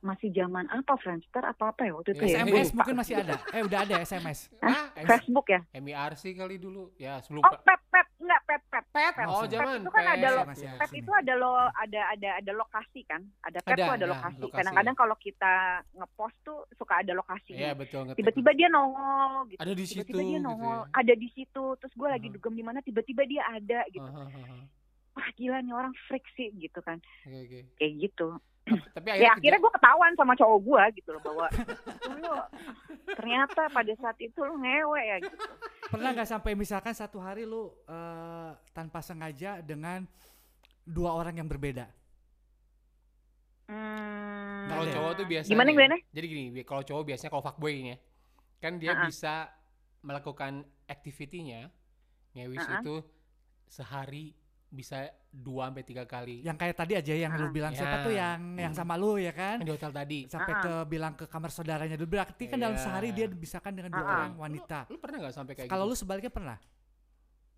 masih 0.00 0.28
zaman 0.30 0.64
apa 0.66 0.96
Friendster 0.96 1.40
apa 1.40 1.70
apa 1.70 1.82
ya 1.82 1.92
waktu 1.92 2.12
itu 2.12 2.24
ya? 2.26 2.40
SMS 2.40 2.72
mungkin 2.72 2.96
masih 2.96 3.14
ada. 3.16 3.36
Eh 3.50 3.60
udah 3.60 3.78
ada 3.82 3.94
SMS. 4.00 4.48
Hah? 4.58 4.88
Ah, 4.90 5.04
Facebook 5.06 5.46
ya? 5.46 5.60
MIRC 5.74 6.34
kali 6.34 6.56
dulu. 6.56 6.88
Ya, 6.96 7.20
sebelum 7.20 7.40
Oh 7.42 7.52
pet 7.58 7.80
pet 7.86 8.06
enggak 8.16 8.40
pet 8.42 8.62
pet. 8.66 8.84
Pet. 8.90 9.12
Pet. 9.12 9.26
Oh, 9.26 9.40
Pet 9.40 9.52
zaman 9.52 9.76
itu 9.78 9.90
kan 9.90 10.04
ada 10.08 10.28
lo- 10.30 10.46
Pet 10.46 10.56
sini. 10.56 10.98
itu 10.98 11.10
ada 11.10 11.32
lo 11.34 11.52
ada 11.70 12.00
ada 12.10 12.28
ada 12.34 12.52
lokasi 12.54 13.00
kan? 13.02 13.20
Ada 13.40 13.60
pet 13.60 13.72
Ada, 13.72 13.82
tuh 13.82 13.92
ada 13.92 14.00
ya, 14.00 14.10
lokasi. 14.10 14.40
Kadang-kadang 14.50 14.94
kalau 14.96 15.16
kita 15.16 15.54
ngepost 15.94 16.36
tuh 16.42 16.58
suka 16.74 16.94
ada 16.96 17.12
lokasi. 17.12 17.52
Iya, 17.52 17.72
betul. 17.72 18.08
Tiba-tiba 18.10 18.50
dia 18.52 18.68
nongol 18.68 19.30
gitu. 19.48 19.60
Ada 19.60 19.72
di 19.72 19.84
Tiba-tiba 19.84 20.04
situ 20.16 20.16
dia 20.22 20.32
gitu 20.34 20.46
nongol, 20.46 20.78
ya. 20.80 20.96
ada 20.96 21.14
di 21.14 21.28
situ. 21.30 21.64
Terus 21.76 21.92
gue 21.92 22.08
lagi 22.08 22.18
Uh-huh. 22.22 22.36
dugem 22.36 22.54
di 22.54 22.62
mana 22.62 22.78
tiba-tiba 22.80 23.22
dia 23.24 23.42
ada 23.44 23.80
gitu. 23.86 24.06
Ah, 24.06 24.16
ah, 24.18 24.30
ah, 24.30 24.48
ah. 24.54 24.64
Wah 25.10 25.28
gila 25.34 25.58
nih 25.58 25.74
orang 25.74 25.92
freak 26.06 26.22
sih 26.32 26.48
gitu 26.54 26.78
kan. 26.80 27.02
Oke, 27.24 27.38
oke. 27.42 27.58
Kayak 27.76 27.92
gitu. 28.00 28.28
Tapi 28.68 29.06
Ya 29.08 29.14
akhirnya, 29.14 29.32
akhirnya 29.38 29.60
gue 29.62 29.72
ketahuan 29.74 30.12
sama 30.14 30.32
cowok 30.36 30.58
gue 30.62 30.82
gitu 31.00 31.08
loh 31.16 31.22
bahwa 31.24 31.46
lu 32.20 32.34
ternyata 33.16 33.62
pada 33.72 33.92
saat 33.98 34.18
itu 34.20 34.38
lu 34.44 34.54
ngewe 34.60 35.00
ya 35.00 35.16
gitu. 35.24 35.36
Pernah 35.90 36.10
nggak 36.14 36.28
sampai 36.28 36.52
misalkan 36.54 36.94
satu 36.94 37.18
hari 37.18 37.48
lu 37.48 37.72
eh, 37.88 38.50
tanpa 38.70 39.00
sengaja 39.02 39.64
dengan 39.64 40.06
dua 40.86 41.16
orang 41.16 41.40
yang 41.40 41.48
berbeda? 41.48 41.88
Hmm, 43.70 44.66
kalau 44.66 44.84
cowok 44.90 45.12
tuh 45.14 45.26
biasanya 45.30 45.54
Gimana 45.54 45.70
gimana? 45.70 45.96
Jadi 46.10 46.26
gini, 46.26 46.42
kalau 46.66 46.82
cowok 46.82 47.04
biasanya 47.06 47.30
kalau 47.30 47.44
fuckboy 47.46 47.70
ini 47.70 47.94
ya, 47.94 47.98
kan 48.58 48.72
dia 48.82 48.92
ah. 48.98 49.06
bisa 49.06 49.34
melakukan 50.02 50.66
activity-nya 50.90 51.70
ngewis 52.34 52.66
ah. 52.66 52.82
itu 52.82 52.98
sehari 53.70 54.34
bisa 54.70 55.02
dua 55.26 55.66
sampai 55.66 55.82
tiga 55.82 56.06
kali. 56.06 56.40
Yang 56.40 56.56
kayak 56.56 56.76
tadi 56.78 56.92
aja 56.94 57.10
yang 57.12 57.34
lu 57.34 57.46
Ah. 57.46 57.50
bilang 57.50 57.72
Ya. 57.74 57.78
siapa 57.82 57.96
tuh 58.00 58.14
yang 58.14 58.40
yang 58.54 58.70
sama 58.70 58.94
lu 58.94 59.18
ya 59.18 59.34
kan? 59.34 59.58
Kan 59.58 59.66
di 59.66 59.74
hotel 59.74 59.90
tadi. 59.90 60.20
Sampai 60.26 60.54
Ah. 60.54 60.62
ke 60.62 60.72
bilang 60.86 61.12
ke 61.12 61.26
kamar 61.26 61.50
saudaranya 61.50 61.98
dulu. 61.98 62.14
Berarti 62.14 62.44
kan 62.46 62.56
dalam 62.56 62.78
Iya. 62.78 62.82
sehari 62.82 63.10
dia 63.10 63.26
bisa 63.26 63.58
kan 63.58 63.74
dengan 63.74 63.90
dua 63.90 64.00
Ah, 64.00 64.06
ah. 64.06 64.14
orang 64.16 64.32
wanita. 64.40 64.78
Lu 64.86 64.96
pernah 64.96 65.18
nggak 65.20 65.34
sampai 65.34 65.54
kayak 65.54 65.68
Kalau 65.68 65.84
gitu? 65.84 65.92
lu 65.92 65.98
sebaliknya 65.98 66.30
pernah? 66.30 66.58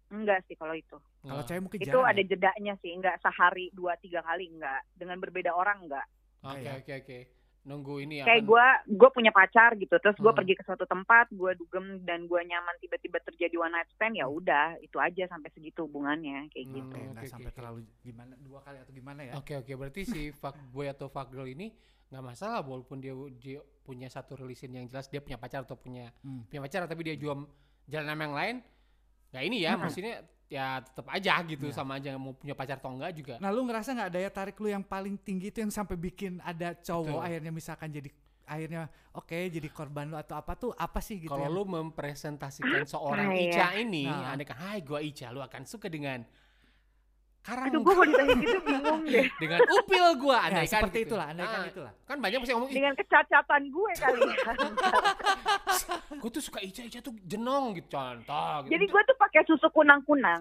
Enggak 0.09 0.45
sih 0.45 0.57
kalau 0.57 0.73
itu. 0.73 0.97
Kalau 1.23 1.43
cewek 1.43 1.63
mungkin 1.63 1.79
Itu 1.81 1.89
jarang. 1.89 2.05
ada 2.07 2.21
ya? 2.21 2.29
jedanya 2.29 2.75
sih, 2.81 2.93
enggak 2.93 3.17
sehari 3.19 3.73
dua 3.73 3.97
tiga 3.97 4.21
kali 4.21 4.49
enggak. 4.51 4.81
Dengan 4.93 5.17
berbeda 5.17 5.53
orang 5.53 5.85
enggak. 5.85 6.07
Oke 6.43 6.61
Iya. 6.61 6.73
oke 6.81 6.93
oke. 6.99 7.19
Nunggu 7.63 8.03
ini 8.03 8.19
ya. 8.19 8.27
Kayak 8.27 8.43
kan? 8.43 8.51
gue, 8.51 8.67
gue 8.99 9.11
punya 9.15 9.31
pacar 9.31 9.71
gitu, 9.77 9.95
terus 9.97 10.19
gue 10.19 10.27
Hmm. 10.27 10.35
pergi 10.35 10.55
ke 10.55 10.63
suatu 10.63 10.83
tempat, 10.83 11.31
gue 11.31 11.55
dugem 11.55 12.03
dan 12.03 12.27
gue 12.27 12.41
nyaman 12.43 12.75
tiba-tiba 12.77 13.23
terjadi 13.23 13.55
one 13.55 13.71
night 13.71 13.87
stand 13.93 14.19
ya 14.19 14.27
udah 14.27 14.75
itu 14.79 14.99
aja 14.99 15.27
sampai 15.27 15.47
segitu 15.51 15.87
hubungannya 15.87 16.51
kayak 16.51 16.67
Hmm. 16.67 16.75
gitu. 16.75 16.91
Oke, 16.93 17.01
nggak 17.09 17.23
Oke, 17.23 17.31
sampai 17.31 17.43
oke, 17.45 17.49
oke. 17.49 17.57
terlalu 17.57 17.79
gimana 18.03 18.33
dua 18.37 18.59
kali 18.61 18.77
atau 18.77 18.93
gimana 18.93 19.21
ya? 19.23 19.33
Oke 19.37 19.53
oke 19.55 19.73
berarti 19.73 20.03
si 20.03 20.21
fuckboy 20.43 20.87
atau 20.87 21.07
fuckgirl 21.07 21.47
ini 21.47 21.71
nggak 22.11 22.25
masalah 22.27 22.61
walaupun 22.61 22.99
dia, 22.99 23.15
dia 23.37 23.57
punya 23.81 24.05
satu 24.07 24.35
religion 24.35 24.69
yang 24.71 24.85
jelas 24.85 25.07
dia 25.07 25.19
punya 25.19 25.39
pacar 25.39 25.63
atau 25.63 25.75
punya 25.75 26.11
Hmm. 26.21 26.43
punya 26.45 26.61
pacar 26.61 26.85
tapi 26.85 27.03
dia 27.03 27.15
juga 27.15 27.47
jalan 27.85 28.09
sama 28.09 28.23
yang 28.23 28.35
lain 28.35 28.57
nggak 29.33 29.43
ini 29.43 29.57
ya 29.59 29.73
Hmm. 29.73 29.81
maksudnya 29.83 30.15
ya 30.47 30.67
tetap 30.79 31.09
aja 31.09 31.41
gitu 31.43 31.65
Iya. 31.65 31.75
sama 31.75 31.97
aja 31.97 32.13
mau 32.15 32.33
punya 32.33 32.53
pacar 32.53 32.77
atau 32.77 32.93
enggak 32.93 33.13
juga 33.13 33.35
Nah 33.37 33.49
lu 33.49 33.65
ngerasa 33.65 33.91
nggak 33.91 34.11
daya 34.11 34.29
tarik 34.29 34.57
lu 34.57 34.69
yang 34.69 34.85
paling 34.85 35.17
tinggi 35.17 35.49
itu 35.49 35.59
yang 35.59 35.73
sampai 35.73 35.97
bikin 35.97 36.39
ada 36.41 36.77
cowok 36.77 37.09
Betul. 37.15 37.25
akhirnya 37.25 37.51
misalkan 37.51 37.89
jadi 37.89 38.13
akhirnya 38.45 38.83
oke 39.11 39.33
jadi 39.49 39.69
korban 39.69 40.07
lu 40.07 40.17
atau 40.17 40.37
apa 40.37 40.53
tuh 40.53 40.77
apa 40.77 41.01
sih 41.01 41.17
gitu 41.19 41.33
kalau 41.33 41.49
yang- 41.49 41.55
lu 41.55 41.65
mempresentasikan 41.65 42.85
seorang 42.93 43.33
ya? 43.33 43.41
Ica 43.49 43.69
ini 43.79 44.05
Nah. 44.05 44.31
andai 44.31 44.45
kan 44.45 44.59
hai 44.61 44.79
gua 44.81 45.01
Ica 45.01 45.31
lu 45.31 45.41
akan 45.41 45.63
suka 45.65 45.89
dengan 45.89 46.21
karang 47.43 47.67
Aduh 47.69 47.81
gue 47.81 47.91
mau 47.93 48.07
ditanya 48.07 48.35
gitu 48.39 48.59
bingung 48.69 49.03
deh. 49.05 49.27
dengan 49.37 49.61
upil 49.69 50.07
gua 50.17 50.39
ya, 50.39 50.47
andai 50.49 50.63
kan 50.65 50.73
seperti 50.79 50.99
gitu. 51.01 51.07
itulah 51.09 51.27
andai 51.27 51.43
kan 51.45 51.59
Nah, 51.59 51.69
itulah 51.69 51.93
kan 52.05 52.17
banyak 52.17 52.39
pasti 52.39 52.53
ngomong 52.53 52.71
Dengan 52.71 52.95
kecacatan 52.95 53.63
gue 53.67 53.93
kali 53.97 54.21
ya. 54.23 54.37
gue 56.23 56.31
tuh 56.31 56.41
suka 56.41 56.59
Ica 56.61 56.83
Ica 56.83 56.99
tuh 57.01 57.15
jenong 57.21 57.75
gitu 57.75 57.89
contoh 57.91 58.55
gitu. 58.63 58.71
Jadi 58.71 58.85
gue 58.87 59.03
tuh 59.03 59.17
pakai 59.17 59.43
susu 59.45 59.69
kunang-kunang. 59.71 60.39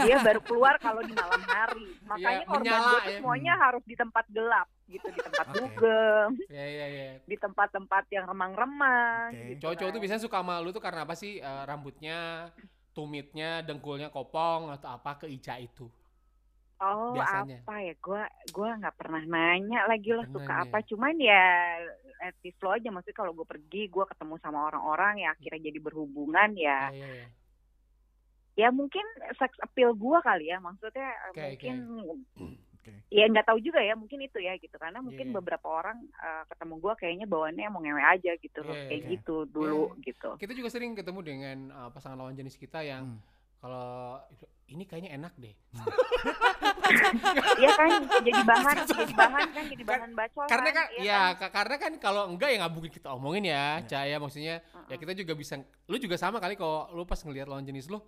Dia 0.00 0.16
baru 0.18 0.40
keluar 0.40 0.74
kalau 0.78 1.02
di 1.02 1.12
malam 1.12 1.42
hari. 1.42 1.86
Makanya 2.02 2.32
Iya, 2.34 2.46
korban 2.46 2.62
menyala 2.62 2.80
gue 2.80 2.96
tuh 2.98 3.04
ya. 3.04 3.18
semuanya 3.18 3.52
harus 3.58 3.82
di 3.84 3.94
tempat 3.94 4.24
gelap 4.28 4.68
gitu, 4.86 5.04
di 5.06 5.20
tempat 5.20 5.46
dugem, 5.52 6.28
ya 6.48 6.64
ya 6.64 6.86
ya 6.88 7.10
di 7.22 7.36
tempat-tempat 7.36 8.04
yang 8.08 8.24
remang-remang. 8.24 9.28
Oke. 9.28 9.44
gitu 9.50 9.60
cowok-cowok 9.62 9.76
tuh 9.86 9.92
kan. 9.92 10.02
biasanya 10.02 10.22
suka 10.22 10.38
sama 10.38 10.54
lu 10.58 10.70
tuh 10.70 10.80
karena 10.80 11.00
apa 11.02 11.12
sih 11.12 11.32
Eh, 11.38 11.62
rambutnya 11.64 12.48
tumitnya 12.90 13.60
dengkulnya 13.60 14.08
kopong 14.08 14.68
atau 14.70 14.90
apa 14.90 15.18
ke 15.18 15.26
Ica 15.28 15.54
itu 15.56 15.86
Oh 16.78 17.10
biasanya. 17.18 17.58
apa 17.58 17.74
ya? 17.82 17.94
Gue 17.98 18.22
gua 18.54 18.70
nggak 18.78 18.96
pernah 18.96 19.22
nanya 19.26 19.80
lagi 19.90 20.14
lo 20.14 20.22
Nggak 20.22 20.30
suka 20.34 20.52
apa. 20.62 20.78
Cuman 20.86 21.14
ya 21.18 21.42
etis 22.22 22.54
lo 22.62 22.70
aja. 22.70 22.88
Maksudnya 22.88 23.18
kalau 23.18 23.32
gue 23.34 23.42
pergi, 23.42 23.90
gue 23.90 24.04
ketemu 24.06 24.34
sama 24.38 24.70
orang-orang 24.70 25.22
ya 25.22 25.34
akhirnya 25.34 25.70
jadi 25.70 25.78
berhubungan 25.82 26.54
ya. 26.54 26.94
ya, 26.94 26.94
ya, 26.94 27.08
ya. 27.10 27.26
Ya 28.58 28.68
mungkin 28.74 29.02
sex 29.38 29.54
appeal 29.58 29.94
gue 29.94 30.18
kali 30.22 30.50
ya. 30.50 30.58
Maksudnya 30.58 31.08
eh, 31.10 31.30
Oke, 31.30 31.42
mungkin 31.50 31.76
Oke. 32.78 32.92
ya 33.10 33.26
nggak 33.26 33.46
tahu 33.46 33.58
juga 33.58 33.82
ya. 33.82 33.98
Mungkin 33.98 34.18
itu 34.22 34.38
ya 34.38 34.54
gitu. 34.58 34.74
Karena 34.78 35.02
mungkin 35.02 35.30
Iya. 35.30 35.34
beberapa 35.34 35.66
orang 35.66 35.98
eh, 35.98 36.42
ketemu 36.46 36.74
gue 36.78 36.94
kayaknya 36.94 37.26
bawaannya 37.26 37.70
mau 37.70 37.82
ngewe 37.82 38.02
aja 38.02 38.32
gitu 38.38 38.60
loh. 38.62 38.74
Iya, 38.74 38.86
Kayak 38.86 39.02
iya. 39.02 39.10
gitu 39.18 39.36
dulu 39.46 39.82
gitu. 40.02 40.30
kita 40.38 40.54
juga 40.54 40.70
sering 40.70 40.94
ketemu 40.94 41.20
dengan 41.22 41.58
uh, 41.70 41.90
pasangan 41.90 42.18
lawan 42.18 42.34
jenis 42.34 42.54
kita 42.54 42.82
yang 42.82 43.18
Hmm. 43.18 43.37
Kalau 43.58 44.18
ini 44.66 44.84
kayaknya 44.84 45.10
enak 45.12 45.32
deh 45.34 45.54
Iya 47.58 47.70
kan 47.74 47.88
jadi 48.18 48.40
bahan, 48.42 48.76
jadi 48.86 49.12
bahan 49.12 49.48
kan 49.50 49.64
jadi 49.66 49.84
bahan 49.84 50.10
bacot. 50.12 50.46
karena 50.46 50.68
kan 50.70 50.86
iya 50.94 51.04
ya 51.04 51.20
ka- 51.34 51.52
karena 51.52 51.76
kan 51.76 51.92
kalau 51.98 52.22
enggak 52.26 52.48
ya 52.48 52.56
nggak 52.58 52.72
mungkin 52.72 52.92
kita 52.92 53.08
omongin 53.10 53.44
ya 53.46 53.78
Iya. 53.78 53.86
Caya 53.86 54.16
maksudnya 54.18 54.54
ya 54.54 54.58
Heeh. 54.88 54.98
kita 54.98 55.12
juga 55.14 55.32
bisa 55.34 55.54
lu 55.84 55.96
juga 55.96 56.16
sama 56.16 56.38
kali 56.38 56.54
kalau 56.54 56.88
lu 56.90 57.04
pas 57.04 57.18
ngelihat 57.18 57.46
lawan 57.46 57.62
jenis 57.62 57.86
lu 57.86 58.00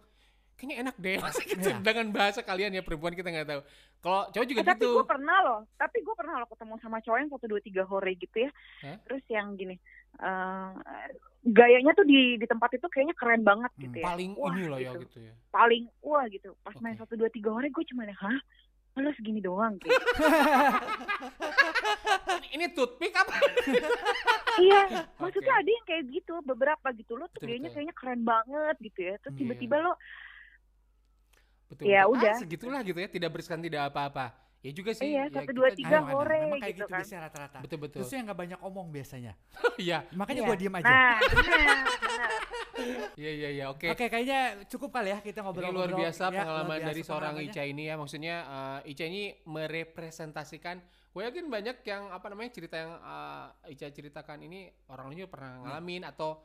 kayaknya 0.54 0.76
enak 0.82 0.96
deh 0.96 1.16
Masa 1.22 1.42
gitu, 1.42 1.60
Iya. 1.62 1.80
dengan 1.80 2.06
bahasa 2.10 2.40
kalian 2.40 2.70
ya 2.70 2.82
perempuan 2.82 3.12
kita 3.12 3.28
nggak 3.28 3.48
tahu 3.48 3.60
kalau 3.98 4.22
cowok 4.30 4.46
juga 4.46 4.60
Eh, 4.60 4.66
tapi 4.66 4.80
gitu 4.80 4.90
gue 4.94 5.06
pernah 5.06 5.38
loh, 5.42 5.58
tapi 5.74 5.98
gue 5.98 6.14
pernah 6.14 6.34
loh 6.34 6.48
ketemu 6.48 6.74
sama 6.78 6.98
cowok 6.98 7.18
yang 7.18 7.30
satu 7.30 7.46
dua 7.46 7.60
tiga 7.60 7.82
hore 7.84 8.12
gitu 8.14 8.36
ya. 8.38 8.50
Hah? 8.80 8.96
Terus 9.02 9.20
yang 9.28 9.52
gini, 9.54 9.76
eh, 10.20 10.70
gayanya 11.40 11.96
tuh 11.96 12.04
di 12.04 12.36
di 12.36 12.44
tempat 12.44 12.76
itu 12.76 12.84
kayaknya 12.92 13.16
keren 13.16 13.40
banget 13.40 13.72
gitu 13.80 13.96
ya. 13.96 14.04
paling 14.04 14.30
Wah, 14.36 14.52
ini 14.52 14.62
loh 14.68 14.76
ya 14.78 14.92
gitu. 14.92 15.00
gitu 15.08 15.18
ya 15.24 15.34
Paling 15.48 15.82
wah 16.04 16.24
gitu. 16.28 16.52
Pas 16.60 16.76
main 16.78 16.94
Oke. 16.94 17.00
satu 17.02 17.16
dua 17.16 17.32
tiga 17.32 17.48
hore 17.50 17.72
gue 17.72 17.84
cuma 17.88 18.04
hah, 18.04 18.38
lu 19.00 19.10
segini 19.16 19.40
doang 19.40 19.80
gitu. 19.80 19.88
ini, 22.54 22.66
toothpick 22.74 23.14
apa 23.16 23.34
iya, 24.60 24.80
maksudnya 25.22 25.54
Oke. 25.56 25.60
ada 25.64 25.70
yang 25.70 25.86
kayak 25.88 26.04
gitu, 26.12 26.34
beberapa 26.44 26.86
gitu 26.92 27.16
lo 27.16 27.24
tuh 27.32 27.40
betul. 27.40 27.48
kayaknya 27.72 27.94
keren 27.96 28.22
banget 28.22 28.76
gitu 28.84 29.00
ya. 29.00 29.14
Terus 29.24 29.32
Iya. 29.34 29.40
tiba-tiba 29.40 29.76
lo 29.80 29.92
betul 31.70 31.84
Ya 31.86 32.02
betul. 32.04 32.14
udah. 32.18 32.32
ah, 32.34 32.40
segitulah 32.42 32.80
gitu 32.82 32.98
ya 32.98 33.08
tidak 33.08 33.30
berkesan 33.32 33.62
tidak 33.62 33.88
apa-apa 33.88 34.34
ya 34.60 34.70
juga 34.70 34.90
sih 34.92 35.08
Iya, 35.08 35.26
ya 35.26 35.40
satu, 35.40 35.52
dua, 35.52 35.68
tiga 35.72 35.98
hore 36.04 36.40
Memang 36.44 36.60
kayak 36.60 36.74
gitu 36.74 36.84
gitu 36.84 36.86
kan. 36.86 36.98
biasanya 37.00 37.20
rata-rata 37.24 37.58
betul 37.60 37.78
betul 37.80 37.98
Justru 38.00 38.14
yang 38.14 38.26
nggak 38.28 38.40
banyak 38.40 38.60
omong 38.60 38.88
biasanya 38.88 39.32
iya 39.80 39.98
makanya 40.12 40.42
Iya. 40.42 40.48
gua 40.48 40.56
diem 40.56 40.74
aja 40.76 40.86
Nah, 40.86 41.16
iya 43.16 43.30
iya 43.30 43.48
iya 43.52 43.64
oke 43.68 43.86
Oke, 43.86 44.08
kayaknya 44.08 44.40
cukup 44.66 44.88
kali 44.90 45.10
ya 45.10 45.18
kita 45.20 45.40
Ini 45.40 45.44
ngobrol 45.44 45.70
luar 45.70 45.92
biasa 45.92 46.22
Ya, 46.28 46.44
pengalaman 46.44 46.66
luar 46.66 46.80
biasa 46.80 46.88
dari 46.88 47.02
seorang. 47.02 47.32
Ica 47.40 47.62
ini 47.62 47.82
ya. 47.84 47.94
Maksudnya 47.96 48.34
eh, 48.84 48.90
Ica 48.92 49.04
ini 49.04 49.22
merepresentasikan. 49.44 50.76
Gue 51.10 51.22
yakin 51.26 51.50
banyak 51.50 51.76
yang 51.82 52.08
apa 52.08 52.26
namanya 52.28 52.50
cerita 52.50 52.76
yang 52.76 52.92
eh, 52.94 53.74
Ica 53.74 53.86
ceritakan 53.90 54.38
ini 54.40 54.60
orang 54.88 55.10
lain 55.10 55.18
juga 55.18 55.30
pernah 55.30 55.52
ngalamin 55.62 56.04
atau 56.06 56.40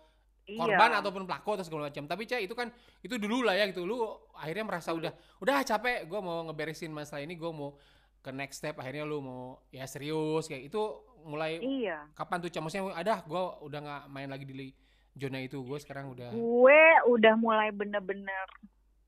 korban 0.45 0.91
Iya. 0.91 0.99
ataupun 1.01 1.23
pelaku 1.25 1.49
atau 1.55 1.63
segala 1.63 1.87
macam. 1.87 2.03
Tapi 2.03 2.21
Ica 2.25 2.37
itu 2.37 2.53
kan 2.53 2.67
itu 2.99 3.15
dulu 3.15 3.43
lah 3.43 3.55
ya 3.55 3.65
gitu. 3.67 3.83
Lu 3.83 4.03
akhirnya 4.35 4.65
merasa 4.65 4.91
udah 4.91 5.11
udah 5.39 5.63
capek. 5.63 6.03
Gue 6.05 6.19
mau 6.19 6.43
ngeberesin 6.45 6.91
masalah 6.91 7.23
ini. 7.23 7.33
Gue 7.33 7.49
mau 7.49 7.79
ke 8.25 8.33
next 8.33 8.57
step. 8.57 8.81
Akhirnya 8.81 9.05
lu 9.05 9.21
mau 9.21 9.43
ya 9.69 9.85
serius 9.85 10.49
kayak 10.49 10.73
itu 10.73 10.81
mulai 11.21 11.61
Iya. 11.61 12.09
kapan 12.13 12.41
tuh 12.41 12.49
Ca? 12.49 12.59
Maksudnya 12.59 12.89
ada 12.91 13.21
gue 13.21 13.43
udah 13.61 13.79
nggak 13.79 14.03
main 14.09 14.29
lagi 14.29 14.43
di 14.43 14.73
zona 15.13 15.37
itu. 15.39 15.61
Gue 15.61 15.77
sekarang 15.77 16.09
udah 16.09 16.33
gue 16.33 16.81
udah 17.07 17.33
mulai 17.37 17.69
bener-bener 17.69 18.45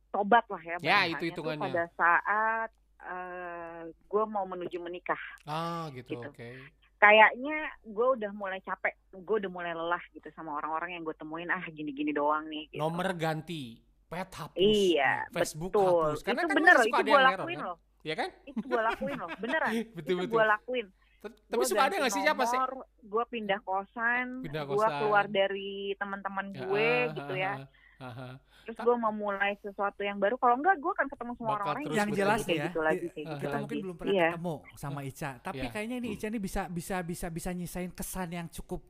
tobat 0.07 0.45
lah 0.47 0.61
ya. 0.61 0.77
Ya, 0.79 0.99
itu 1.09 1.27
hitungannya. 1.27 1.65
Pada 1.73 1.85
saat 1.93 2.69
eh, 2.99 3.81
gue 3.89 4.23
mau 4.25 4.43
menuju 4.43 4.81
menikah, 4.81 5.21
ah 5.45 5.85
gitu, 5.93 6.17
Gitu. 6.17 6.27
oke. 6.27 6.49
kayaknya 6.97 7.53
gue 7.85 8.07
udah 8.17 8.33
mulai 8.33 8.57
capek, 8.59 8.89
gue 9.13 9.35
udah 9.37 9.51
mulai 9.53 9.69
lelah 9.69 10.01
gitu 10.11 10.33
sama 10.33 10.57
orang-orang 10.57 10.97
yang 10.97 11.05
gue 11.05 11.13
temuin 11.13 11.45
ah 11.47 11.61
gini-gini 11.69 12.09
doang 12.09 12.49
nih. 12.49 12.65
Gitu. 12.73 12.81
nomor 12.81 13.13
ganti 13.13 13.77
pet 14.09 14.33
hapus 14.33 14.57
Iya, 14.57 15.29
Facebook 15.29 15.77
betul. 15.77 15.85
hapus 16.09 16.19
karena 16.25 16.41
itu 16.41 16.49
kan 16.49 16.57
bener, 16.57 16.73
masih 16.73 16.81
itu 16.81 16.89
suka 16.89 16.97
ada 16.97 17.05
yang 17.05 17.21
error 17.21 17.37
lakuin 17.37 17.57
kan 17.61 17.67
loh. 17.69 17.77
Ya 18.07 18.15
kan 18.15 18.29
Itu 18.41 18.63
gue 18.63 18.79
lakuin 18.81 19.17
loh, 19.17 19.29
beneran. 19.35 19.71
betul 19.97 20.15
itu 20.15 20.23
betul 20.23 20.31
gue 20.31 20.45
lakuin. 20.47 20.87
Tapi 21.19 21.63
suka 21.65 21.81
ada 21.83 21.95
nggak 21.97 22.13
sih 22.13 22.21
siapa 22.21 22.43
sih 22.45 22.59
Gue 23.03 23.23
pindah 23.27 23.59
kosan, 23.61 24.39
Pindah 24.39 24.63
gue 24.63 24.79
keluar 24.79 25.25
dari 25.27 25.71
teman-teman 25.93 26.55
gue 26.55 26.87
Ya, 26.87 27.03
ah, 27.03 27.13
gitu 27.13 27.33
ah, 27.33 27.37
ya. 27.37 27.53
ah. 27.53 27.67
Aha. 27.99 28.29
terus 28.61 28.77
gue 28.77 28.95
mau 28.95 29.09
mulai 29.09 29.55
sesuatu 29.57 30.03
yang 30.03 30.19
baru 30.19 30.35
kalau 30.35 30.53
enggak 30.53 30.75
gue 30.75 30.91
akan 30.91 31.07
ketemu 31.07 31.31
semua 31.33 31.55
orang 31.55 31.67
lain 31.73 31.87
yang 31.89 32.09
jelas 32.11 32.43
ya 32.43 32.67
gitu 32.67 32.79
lagi 32.79 33.07
kayak 33.07 33.25
gitu 33.25 33.35
kita 33.39 33.47
lagi. 33.47 33.61
mungkin 33.63 33.77
belum 33.79 33.95
pernah 33.95 34.11
Iya. 34.13 34.27
ketemu 34.29 34.55
sama 34.75 34.99
Ica 35.01 35.31
tapi 35.39 35.57
Iya. 35.57 35.69
kayaknya 35.71 35.95
ini 35.97 36.07
Ica 36.11 36.25
ini 36.27 36.37
bisa 36.37 36.61
bisa 36.67 36.95
bisa 36.99 37.27
bisa 37.31 37.49
nyisain 37.49 37.89
kesan 37.89 38.27
yang 38.29 38.47
cukup 38.51 38.83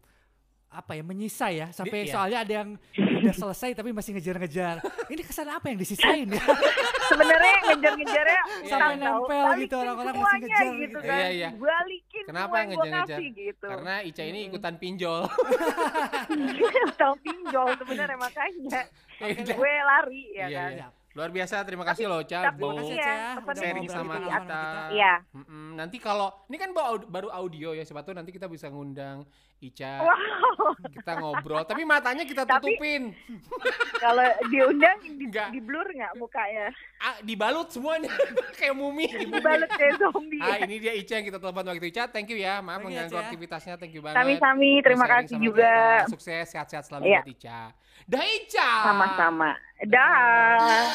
apa 0.68 0.92
ya 0.92 1.04
menyisa 1.06 1.48
ya 1.48 1.70
sampai 1.70 2.04
Di- 2.04 2.04
iya. 2.04 2.12
soalnya 2.12 2.40
ada 2.42 2.54
yang 2.58 2.70
udah 2.98 3.36
selesai 3.38 3.70
tapi 3.72 3.90
masih 3.94 4.12
ngejar-ngejar 4.12 4.76
ini 5.08 5.22
kesan 5.22 5.48
apa 5.48 5.66
yang 5.70 5.78
disisain 5.78 6.26
ya 6.28 6.44
sebenarnya 7.10 7.47
ngejar-ngejarnya 7.70 8.36
Iya. 8.38 8.44
utang 8.58 8.70
Sampai 8.70 8.96
tahu, 8.98 9.04
nempel 9.20 9.46
gitu, 9.58 9.76
orang-orang 9.78 10.06
masih 10.08 10.18
semuanya 10.18 10.40
ngejar 10.40 10.66
gitu 10.66 10.80
gitu. 10.80 11.00
kan 11.02 11.18
Iya, 11.18 11.30
iya. 11.30 11.50
balikin 11.54 12.24
Kenapa 12.26 12.56
yang 12.56 12.68
ngejar-ngejar? 12.70 13.18
kasih 13.18 13.30
gitu 13.34 13.68
Karena 13.68 13.94
Ica 14.02 14.24
ini 14.24 14.40
ikutan 14.48 14.76
pinjol. 14.76 15.22
utang 16.90 17.16
pinjol 17.20 17.68
sebenarnya 17.76 18.18
makanya 18.18 18.82
Iya. 19.18 19.50
gue 19.50 19.74
lari 19.84 20.24
ya 20.32 20.46
Iya, 20.48 20.62
kan 20.62 20.72
iya. 20.74 20.88
Luar 21.18 21.34
biasa, 21.34 21.66
terima 21.66 21.82
kasih 21.82 22.06
loh 22.06 22.22
Ca 22.22 22.46
tapi 22.46 22.62
Bo. 22.62 22.70
Terima 22.70 22.78
kasih 22.80 22.94
Ica 22.94 23.10
ya, 23.10 23.30
sharing 23.58 23.90
sama 23.90 24.14
kita. 24.14 24.30
pengalaman 24.30 24.90
iya 24.94 25.14
Mm-mm, 25.34 25.68
nanti 25.74 25.98
kalau 25.98 26.30
ini 26.46 26.58
kan 26.58 26.70
baru, 27.10 27.34
audio 27.34 27.74
ya, 27.74 27.82
siapa 27.82 28.06
tahu 28.06 28.14
nanti 28.14 28.30
kita 28.30 28.46
bisa 28.46 28.70
ngundang 28.70 29.26
Ica, 29.58 30.06
wow 30.06 30.78
kita 30.86 31.18
ngobrol. 31.18 31.66
Tapi 31.66 31.82
matanya 31.82 32.22
kita 32.22 32.46
Tapi- 32.46 32.78
tutupin, 32.78 33.18
kalau 34.06 34.22
diundang 34.46 35.02
di, 35.02 35.26
Enggak. 35.26 35.50
di 35.50 35.58
blur 35.58 35.90
nggak 35.90 36.14
mukanya 36.14 36.70
ah, 37.00 37.18
dibalut 37.20 37.66
semuanya 37.68 38.14
kayak 38.62 38.78
mumi. 38.78 39.10
dibalut 39.10 39.72
kayak 39.72 39.98
zombie 39.98 40.38
Ah, 40.38 40.62
ini 40.62 40.78
dia 40.78 40.94
Ica 40.94 41.18
yang 41.18 41.26
kita 41.26 41.42
telepon 41.42 41.66
waktu 41.66 41.82
itu. 41.82 41.90
Ica, 41.90 42.06
thank 42.06 42.30
you 42.30 42.38
ya. 42.38 42.62
Maaf 42.62 42.86
mengganggu 42.86 43.18
aktivitasnya, 43.18 43.74
thank 43.76 43.90
you 43.92 44.06
banget. 44.06 44.22
sami-sami 44.22 44.86
terima 44.86 45.10
kasih 45.10 45.34
sama 45.34 45.42
juga 45.42 45.72
kita. 45.98 46.14
Sukses, 46.14 46.46
sehat-sehat 46.48 46.84
selalu 46.86 47.04
Iya. 47.08 47.20
buat 47.20 47.34
Ica. 47.34 47.62
Dah 48.06 48.22
Ica. 48.22 48.70
sama-sama 48.86 49.58
dah 49.90 50.94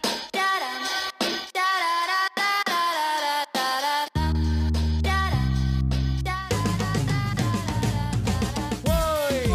Woi. 8.86 9.50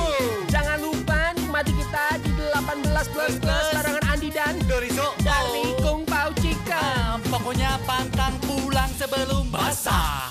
Jangan 0.51 0.77
lupa 0.83 1.31
nikmati 1.39 1.71
kita 1.71 2.19
di 2.19 2.31
18 2.35 3.13
plus 3.15 3.33
plus 3.39 3.65
barengan 3.71 4.03
Andi 4.11 4.29
dan 4.35 4.59
Doriso 4.67 5.15
dari 5.23 5.71
Kung 5.79 6.03
Pao 6.03 6.35
Chicken. 6.43 7.23
Pokoknya 7.31 7.79
pantang 7.87 8.35
pulang 8.43 8.91
sebelum 8.99 9.47
basah 9.47 10.26